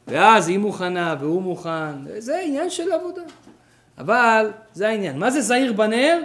ואז 0.08 0.48
היא 0.48 0.58
מוכנה 0.60 1.16
והוא 1.20 1.42
מוכן, 1.42 2.20
זה 2.20 2.40
עניין 2.40 2.70
של 2.70 2.92
עבודה. 2.92 3.22
אבל 3.98 4.52
זה 4.74 4.88
העניין. 4.88 5.20
מה 5.20 5.32
זה 5.32 5.42
זהיר 5.42 5.74
בנר? 5.74 6.22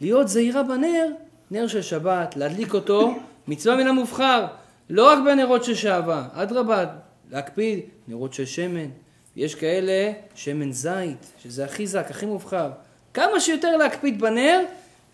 להיות 0.00 0.28
זהירה 0.28 0.62
בנר, 0.62 1.06
נר 1.50 1.66
של 1.66 1.82
שבת, 1.82 2.36
להדליק 2.36 2.74
אותו, 2.74 3.14
מצווה 3.48 3.76
מן 3.76 3.86
המובחר. 3.86 4.46
לא 4.90 5.12
רק 5.12 5.18
בנרות 5.24 5.64
של 5.64 5.74
שעווה, 5.74 6.28
אדרבה, 6.32 6.84
להקפיד, 7.30 7.80
נרות 8.08 8.32
של 8.32 8.44
שמן. 8.44 8.88
יש 9.36 9.54
כאלה 9.54 10.12
שמן 10.34 10.72
זית, 10.72 11.32
שזה 11.42 11.64
הכי 11.64 11.86
זק, 11.86 12.06
הכי 12.10 12.26
מובחר. 12.26 12.70
כמה 13.14 13.40
שיותר 13.40 13.76
להקפיד 13.76 14.20
בנר, 14.20 14.60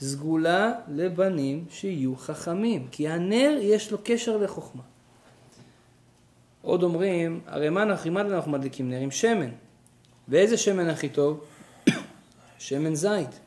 סגולה 0.00 0.72
לבנים 0.88 1.64
שיהיו 1.70 2.16
חכמים. 2.16 2.86
כי 2.90 3.08
הנר 3.08 3.58
יש 3.60 3.92
לו 3.92 3.98
קשר 4.04 4.36
לחוכמה. 4.36 4.82
עוד 6.62 6.82
אומרים, 6.82 7.40
הרי 7.46 7.68
מה 7.68 7.82
אנחנו, 7.82 8.12
מה 8.12 8.20
אנחנו 8.20 8.52
מדליקים 8.52 8.90
נר? 8.90 9.00
עם 9.00 9.10
שמן. 9.10 9.50
ואיזה 10.28 10.56
שמן 10.56 10.88
הכי 10.88 11.08
טוב? 11.08 11.44
שמן 12.58 12.94
זית. 12.94 13.40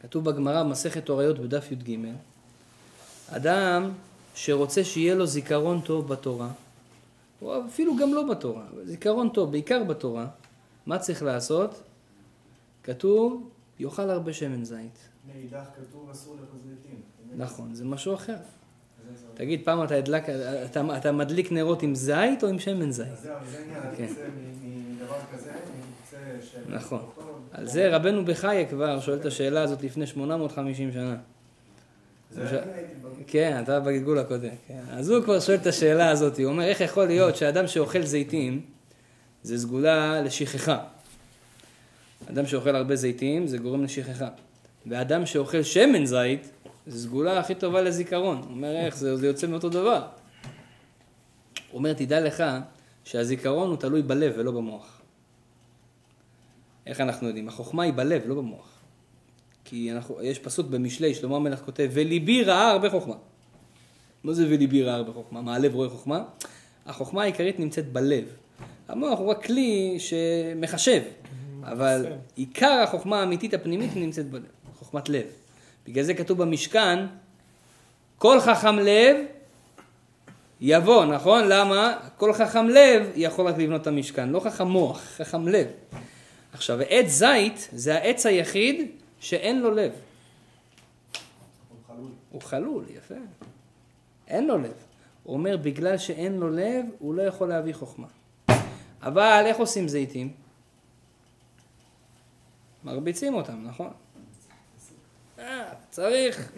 כתוב 0.00 0.24
בגמרא 0.24 0.62
במסכת 0.62 1.08
הוריות 1.08 1.38
בדף 1.38 1.72
י"ג, 1.72 1.96
אדם 3.28 3.92
שרוצה 4.34 4.84
שיהיה 4.84 5.14
לו 5.14 5.26
זיכרון 5.26 5.80
טוב 5.80 6.08
בתורה, 6.08 6.50
או 7.42 7.66
אפילו 7.66 7.96
גם 7.96 8.14
לא 8.14 8.30
בתורה, 8.30 8.64
זיכרון 8.84 9.28
טוב, 9.28 9.50
בעיקר 9.50 9.84
בתורה, 9.84 10.26
מה 10.86 10.98
צריך 10.98 11.22
לעשות? 11.22 11.82
כתוב, 12.82 13.48
יאכל 13.78 14.10
הרבה 14.10 14.32
שמן 14.32 14.64
זית. 14.64 14.98
מאידך 15.34 15.64
כתוב 15.76 16.10
אסור 16.10 16.36
לאכול 16.40 16.60
זיתים. 16.68 17.00
נכון, 17.36 17.74
זה 17.74 17.84
משהו 17.84 18.14
אחר. 18.14 18.36
תגיד, 19.34 19.60
פעם 19.64 19.84
אתה, 19.84 19.94
הדלק, 19.94 20.28
אתה, 20.70 20.96
אתה 20.96 21.12
מדליק 21.12 21.52
נרות 21.52 21.82
עם 21.82 21.94
זית 21.94 22.42
או 22.42 22.48
עם 22.48 22.58
שמן 22.58 22.90
זית? 22.90 23.06
זהו, 23.22 23.34
זה 23.50 23.58
העניין, 23.58 23.96
כן. 23.96 24.12
מדבר 25.02 25.14
כזה, 25.32 25.52
נכון. 26.68 27.06
על 27.52 27.66
זה 27.66 27.96
רבנו 27.96 28.24
בחייה 28.24 28.66
כבר 28.66 29.00
שואל 29.00 29.16
את 29.16 29.26
השאלה 29.26 29.62
הזאת 29.62 29.82
לפני 29.82 30.06
850 30.06 30.92
שנה. 30.92 31.16
כן, 33.26 33.60
אתה 33.62 33.80
בגלגול 33.80 34.18
הקודם. 34.18 34.48
כן. 34.68 34.80
אז 34.90 35.10
הוא 35.10 35.24
כבר 35.24 35.40
שואל 35.40 35.56
את 35.56 35.66
השאלה 35.66 36.10
הזאת, 36.10 36.38
הוא 36.38 36.46
אומר, 36.46 36.64
איך 36.64 36.80
יכול 36.80 37.06
להיות 37.06 37.36
שאדם 37.36 37.66
שאוכל 37.66 38.02
זיתים, 38.02 38.60
זה 39.42 39.58
סגולה 39.58 40.22
לשכחה. 40.22 40.78
אדם 42.30 42.46
שאוכל 42.46 42.76
הרבה 42.76 42.96
זיתים, 42.96 43.46
זה 43.46 43.58
גורם 43.58 43.84
לשכחה. 43.84 44.28
ואדם 44.86 45.26
שאוכל 45.26 45.62
שמן 45.62 46.04
זית, 46.06 46.50
זה 46.86 46.98
סגולה 47.02 47.38
הכי 47.38 47.54
טובה 47.54 47.82
לזיכרון. 47.82 48.36
הוא 48.36 48.50
אומר, 48.50 48.76
איך, 48.76 48.96
זה, 48.96 49.16
זה 49.16 49.26
יוצא 49.26 49.46
מאותו 49.46 49.68
דבר. 49.68 50.02
הוא 51.70 51.78
אומר, 51.78 51.92
תדע 51.92 52.20
לך 52.20 52.44
שהזיכרון 53.04 53.68
הוא 53.68 53.76
תלוי 53.76 54.02
בלב 54.02 54.32
ולא 54.36 54.50
במוח. 54.52 54.99
איך 56.90 57.00
אנחנו 57.00 57.26
יודעים? 57.26 57.48
החוכמה 57.48 57.82
היא 57.82 57.92
בלב, 57.92 58.22
לא 58.26 58.34
במוח. 58.34 58.68
כי 59.64 59.92
אנחנו, 59.92 60.22
יש 60.22 60.38
פסוק 60.38 60.66
במשלי, 60.66 61.14
שלמה 61.14 61.36
המלך 61.36 61.60
כותב, 61.64 61.90
וליבי 61.92 62.44
ראה 62.44 62.70
הרבה 62.70 62.90
חוכמה. 62.90 63.14
מה 64.24 64.32
זה 64.32 64.46
וליבי 64.46 64.82
ראה 64.82 64.94
הרבה 64.94 65.12
חוכמה? 65.12 65.40
מה, 65.40 65.54
הלב 65.54 65.74
רואה 65.74 65.88
חוכמה? 65.88 66.24
החוכמה 66.86 67.22
העיקרית 67.22 67.60
נמצאת 67.60 67.92
בלב. 67.92 68.24
המוח 68.88 69.18
הוא 69.18 69.30
רק 69.30 69.44
כלי 69.44 69.98
שמחשב, 69.98 71.02
אבל 71.62 72.06
עיקר 72.36 72.82
החוכמה 72.84 73.20
האמיתית 73.20 73.54
הפנימית 73.54 73.96
נמצאת 73.96 74.30
בלב, 74.30 74.42
חוכמת 74.78 75.08
לב. 75.08 75.26
בגלל 75.86 76.04
זה 76.04 76.14
כתוב 76.14 76.38
במשכן, 76.38 76.98
כל 78.18 78.40
חכם 78.40 78.78
לב 78.78 79.16
יבוא, 80.60 81.04
נכון? 81.04 81.44
למה? 81.48 81.96
כל 82.16 82.32
חכם 82.32 82.68
לב 82.68 83.10
יכול 83.14 83.46
רק 83.46 83.58
לבנות 83.58 83.82
את 83.82 83.86
המשכן, 83.86 84.28
לא 84.28 84.40
חכם 84.40 84.66
מוח, 84.68 85.00
חכם 85.16 85.48
לב. 85.48 85.66
עכשיו, 86.52 86.78
עץ 86.88 87.06
זית 87.06 87.68
זה 87.72 87.94
העץ 87.94 88.26
היחיד 88.26 88.90
שאין 89.20 89.60
לו 89.60 89.70
לב. 89.70 89.92
הוא 92.30 92.42
חלול, 92.42 92.84
יפה. 92.96 93.14
אין 94.28 94.46
לו 94.46 94.58
לב. 94.58 94.72
הוא 95.22 95.34
אומר, 95.34 95.56
בגלל 95.56 95.98
שאין 95.98 96.36
לו 96.36 96.50
לב, 96.50 96.84
הוא 96.98 97.14
לא 97.14 97.22
יכול 97.22 97.48
להביא 97.48 97.74
חוכמה. 97.74 98.06
אבל 99.02 99.42
איך 99.46 99.56
עושים 99.56 99.88
זיתים? 99.88 100.32
מרביצים 102.84 103.34
אותם, 103.34 103.64
נכון? 103.64 103.90
אה, 105.38 105.72
צריך. 105.90 106.52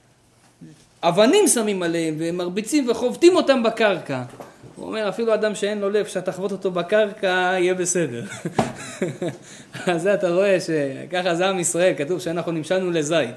אבנים 1.02 1.48
שמים 1.48 1.82
עליהם 1.82 2.16
ומרביצים 2.18 2.90
וחובטים 2.90 3.36
אותם 3.36 3.62
בקרקע. 3.62 4.24
אומר, 4.88 5.08
אפילו 5.08 5.34
אדם 5.34 5.54
שאין 5.54 5.78
לו 5.78 5.90
לב, 5.90 6.06
כשאתה 6.06 6.32
תחבוט 6.32 6.52
אותו 6.52 6.70
בקרקע, 6.70 7.26
יהיה 7.58 7.74
בסדר. 7.74 8.24
אז 9.86 10.02
זה 10.02 10.14
אתה 10.14 10.30
רואה 10.30 10.58
שככה 10.60 11.34
זה 11.34 11.48
עם 11.48 11.58
ישראל, 11.58 11.94
כתוב 11.96 12.20
שאנחנו 12.20 12.52
נמשלנו 12.52 12.90
לזית. 12.90 13.36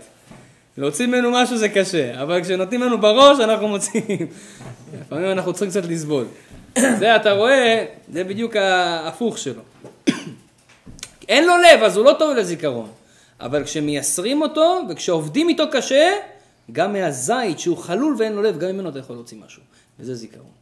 להוציא 0.78 1.08
ממנו 1.08 1.32
משהו 1.32 1.58
זה 1.58 1.70
קשה, 1.70 2.22
אבל 2.22 2.42
כשנותנים 2.44 2.82
לנו 2.82 3.02
בראש 3.02 3.40
אנחנו 3.40 3.68
מוציאים. 3.68 4.28
לפעמים 5.02 5.32
אנחנו 5.32 5.54
צריכים 5.54 5.70
קצת 5.70 5.90
לסבול. 5.90 6.26
זה 7.00 7.16
אתה 7.16 7.32
רואה, 7.32 7.86
זה 8.14 8.24
בדיוק 8.24 8.56
ההפוך 8.56 9.38
שלו. 9.38 9.62
אין 11.30 11.48
לו 11.48 11.54
לב, 11.58 11.84
אז 11.84 11.98
הוא 11.98 12.06
לא 12.06 12.16
טוב 12.20 12.38
לזיכרון. 12.38 12.90
אבל 13.40 13.64
כשמייסרים 13.64 14.42
אותו, 14.42 14.82
וכשעובדים 14.90 15.50
איתו 15.50 15.64
קשה, 15.72 16.12
גם 16.72 16.94
מהזית 16.94 17.60
שהוא 17.60 17.78
חלול 17.78 18.16
ואין 18.20 18.34
לו 18.34 18.42
לב, 18.42 18.60
גם 18.60 18.70
ממנו 18.70 18.90
אתה 18.90 19.00
יכול 19.00 19.16
להוציא 19.16 19.38
משהו. 19.46 19.62
וזה 20.00 20.16
זיכרון. 20.16 20.61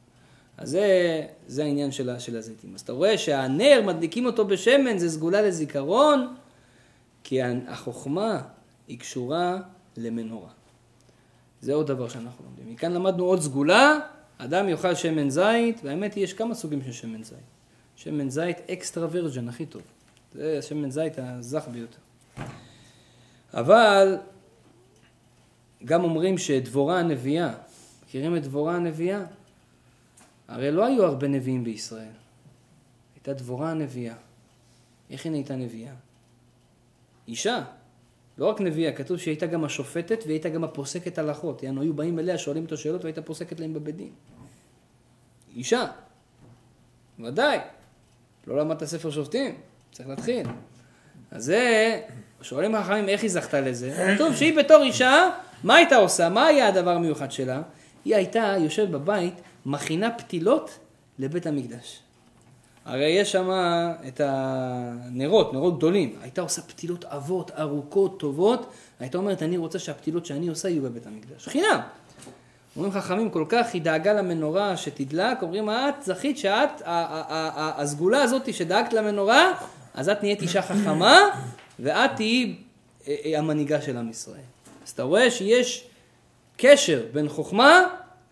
אז 0.59 0.69
זה, 0.69 1.25
זה 1.47 1.63
העניין 1.63 1.91
של, 1.91 2.19
של 2.19 2.37
הזיתים. 2.37 2.75
אז 2.75 2.81
אתה 2.81 2.91
רואה 2.91 3.17
שהנר, 3.17 3.81
מדליקים 3.85 4.25
אותו 4.25 4.47
בשמן, 4.47 4.97
זה 4.97 5.09
סגולה 5.09 5.41
לזיכרון, 5.41 6.35
כי 7.23 7.41
החוכמה 7.67 8.41
היא 8.87 8.99
קשורה 8.99 9.57
למנורה. 9.97 10.49
זה 11.61 11.73
עוד 11.73 11.87
דבר 11.87 12.09
שאנחנו 12.09 12.45
לומדים. 12.45 12.73
מכאן 12.73 12.93
למדנו 12.93 13.25
עוד 13.25 13.41
סגולה, 13.41 13.99
אדם 14.37 14.69
יאכל 14.69 14.95
שמן 14.95 15.29
זית, 15.29 15.79
והאמת 15.83 16.13
היא, 16.13 16.23
יש 16.23 16.33
כמה 16.33 16.55
סוגים 16.55 16.83
של 16.83 16.91
שמן 16.91 17.23
זית. 17.23 17.37
שמן 17.95 18.29
זית 18.29 18.57
אקסטרה 18.71 19.07
וירג'ן, 19.11 19.49
הכי 19.49 19.65
טוב. 19.65 19.81
זה 20.33 20.61
שמן 20.61 20.91
זית 20.91 21.13
הזך 21.17 21.67
ביותר. 21.71 21.99
אבל 23.53 24.17
גם 25.85 26.03
אומרים 26.03 26.37
שדבורה 26.37 26.99
הנביאה, 26.99 27.53
מכירים 28.05 28.35
את 28.35 28.43
דבורה 28.43 28.75
הנביאה? 28.75 29.23
הרי 30.49 30.71
לא 30.71 30.85
היו 30.85 31.05
הרבה 31.05 31.27
נביאים 31.27 31.63
בישראל. 31.63 32.11
הייתה 33.15 33.33
דבורה 33.33 33.71
הנביאה. 33.71 34.15
איך 35.09 35.25
היא 35.25 35.31
נהייתה 35.31 35.55
נביאה? 35.55 35.93
אישה. 37.27 37.63
לא 38.37 38.45
רק 38.45 38.61
נביאה, 38.61 38.91
כתוב 38.91 39.17
שהיא 39.17 39.31
הייתה 39.31 39.45
גם 39.45 39.63
השופטת 39.63 40.19
והיא 40.23 40.33
הייתה 40.33 40.49
גם 40.49 40.63
הפוסקת 40.63 41.17
הלכות. 41.17 41.63
יענו, 41.63 41.81
היו 41.81 41.93
באים 41.93 42.19
אליה, 42.19 42.37
שואלים 42.37 42.63
אותו 42.63 42.77
שאלות 42.77 43.03
והייתה 43.03 43.21
פוסקת 43.21 43.59
להם 43.59 43.73
בבית 43.73 43.95
דין. 43.95 44.11
אישה. 45.55 45.85
ודאי. 47.19 47.59
לא 48.47 48.57
למדת 48.57 48.83
ספר 48.83 49.11
שופטים, 49.11 49.55
צריך 49.91 50.09
להתחיל. 50.09 50.47
אז 51.31 51.45
זה, 51.45 52.01
שואלים 52.41 52.75
החכמים 52.75 53.09
איך 53.09 53.21
היא 53.21 53.29
זכתה 53.29 53.61
לזה. 53.61 54.15
כתוב 54.15 54.35
שהיא 54.35 54.57
בתור 54.57 54.83
אישה, 54.83 55.29
מה 55.63 55.75
הייתה 55.75 55.95
עושה? 55.95 56.29
מה 56.29 56.45
היה 56.45 56.67
הדבר 56.67 56.91
המיוחד 56.91 57.31
שלה? 57.31 57.61
היא 58.05 58.15
הייתה 58.15 58.55
יושבת 58.59 58.89
בבית, 58.89 59.33
מכינה 59.69 60.11
פתילות 60.11 60.79
לבית 61.19 61.47
המקדש. 61.47 61.99
הרי 62.85 63.09
יש 63.09 63.31
שם 63.31 63.49
את 64.07 64.21
הנרות, 64.23 65.53
נרות 65.53 65.77
גדולים. 65.77 66.15
הייתה 66.21 66.41
עושה 66.41 66.61
פתילות 66.61 67.05
עבות, 67.05 67.51
ארוכות, 67.51 68.19
טובות. 68.19 68.71
הייתה 68.99 69.17
אומרת, 69.17 69.43
אני 69.43 69.57
רוצה 69.57 69.79
שהפתילות 69.79 70.25
שאני 70.25 70.47
עושה 70.47 70.69
יהיו 70.69 70.81
בבית 70.81 71.07
המקדש. 71.07 71.47
חינם. 71.47 71.79
אומרים 72.75 72.93
חכמים, 72.93 73.29
כל 73.29 73.45
כך 73.49 73.73
היא 73.73 73.81
דאגה 73.81 74.13
למנורה 74.13 74.77
שתדלק, 74.77 75.41
אומרים, 75.41 75.69
את 75.69 76.03
זכית 76.03 76.37
שאת, 76.37 76.81
הסגולה 76.85 78.21
הזאת 78.21 78.53
שדאגת 78.53 78.93
למנורה, 78.93 79.51
אז 79.93 80.09
את 80.09 80.23
נהיית 80.23 80.41
אישה 80.41 80.61
חכמה, 80.61 81.19
ואת 81.79 82.11
תהיי 82.15 82.55
אה, 83.07 83.15
אה, 83.25 83.39
המנהיגה 83.39 83.81
של 83.81 83.97
עם 83.97 84.09
ישראל. 84.09 84.41
אז 84.85 84.89
אתה 84.89 85.03
רואה 85.03 85.31
שיש 85.31 85.87
קשר 86.57 87.03
בין 87.13 87.29
חוכמה 87.29 87.85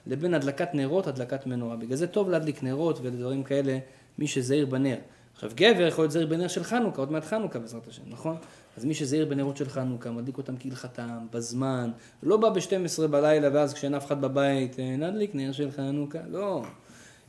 לבין 0.07 0.33
הדלקת 0.33 0.73
נרות, 0.73 1.07
הדלקת 1.07 1.45
מנורה. 1.45 1.75
בגלל 1.75 1.95
זה 1.95 2.07
טוב 2.07 2.29
להדליק 2.29 2.63
נרות 2.63 2.99
ודברים 3.01 3.43
כאלה, 3.43 3.77
מי 4.19 4.27
שזהיר 4.27 4.65
בנר. 4.65 4.97
עכשיו 5.37 5.51
גבר 5.55 5.87
יכול 5.87 6.03
להיות 6.03 6.11
זהיר 6.11 6.27
בנר 6.27 6.47
של 6.47 6.63
חנוכה, 6.63 7.01
עוד 7.01 7.11
מעט 7.11 7.25
חנוכה 7.25 7.59
בעזרת 7.59 7.87
השם, 7.87 8.01
נכון? 8.09 8.35
אז 8.77 8.85
מי 8.85 8.93
שזהיר 8.93 9.25
בנרות 9.25 9.57
של 9.57 9.69
חנוכה, 9.69 10.11
מדליק 10.11 10.37
אותם 10.37 10.53
כהלכתם, 10.59 11.17
בזמן, 11.31 11.91
לא 12.23 12.37
בא 12.37 12.49
ב-12 12.49 13.07
בלילה 13.07 13.49
ואז 13.53 13.73
כשאין 13.73 13.93
אף 13.95 14.05
אחד 14.05 14.21
בבית, 14.21 14.79
אה, 14.79 14.95
נדליק 14.97 15.35
נר 15.35 15.51
של 15.51 15.71
חנוכה, 15.71 16.19
לא. 16.31 16.63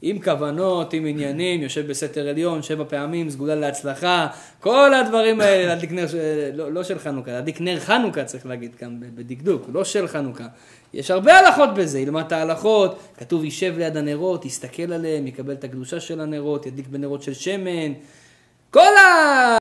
עם 0.02 0.22
כוונות, 0.22 0.92
עם 0.92 1.06
עניינים, 1.06 1.62
יושב 1.62 1.86
בסתר 1.86 2.28
עליון 2.28 2.62
שבע 2.62 2.84
פעמים, 2.88 3.30
סגולה 3.30 3.54
להצלחה, 3.54 4.26
כל 4.60 4.94
הדברים 4.94 5.40
האלה, 5.40 5.66
להדליק 5.66 5.92
נר, 5.92 6.06
לא, 6.54 6.72
לא 6.72 6.84
של 6.84 6.98
חנוכה, 6.98 7.30
להדליק 7.30 7.60
נר 7.60 7.80
חנוכה 7.80 8.24
צריך 8.24 8.46
להגיד 8.46 8.74
כאן 8.74 8.96
בדקדוק, 9.00 9.66
לא 9.72 9.84
של 9.84 10.08
חנוכה. 10.08 10.46
יש 10.94 11.10
הרבה 11.10 11.38
הלכות 11.38 11.74
בזה, 11.74 12.00
ילמד 12.00 12.24
את 12.26 12.32
ההלכות, 12.32 12.98
כתוב 13.18 13.44
יישב 13.44 13.74
ליד 13.78 13.96
הנרות, 13.96 14.44
יסתכל 14.44 14.92
עליהם, 14.92 15.26
יקבל 15.26 15.52
את 15.52 15.64
הקדושה 15.64 16.00
של 16.00 16.20
הנרות, 16.20 16.66
ידליק 16.66 16.86
בנרות 16.86 17.22
של 17.22 17.34
שמן, 17.34 17.92
כל 18.70 18.96
ה... 18.96 19.56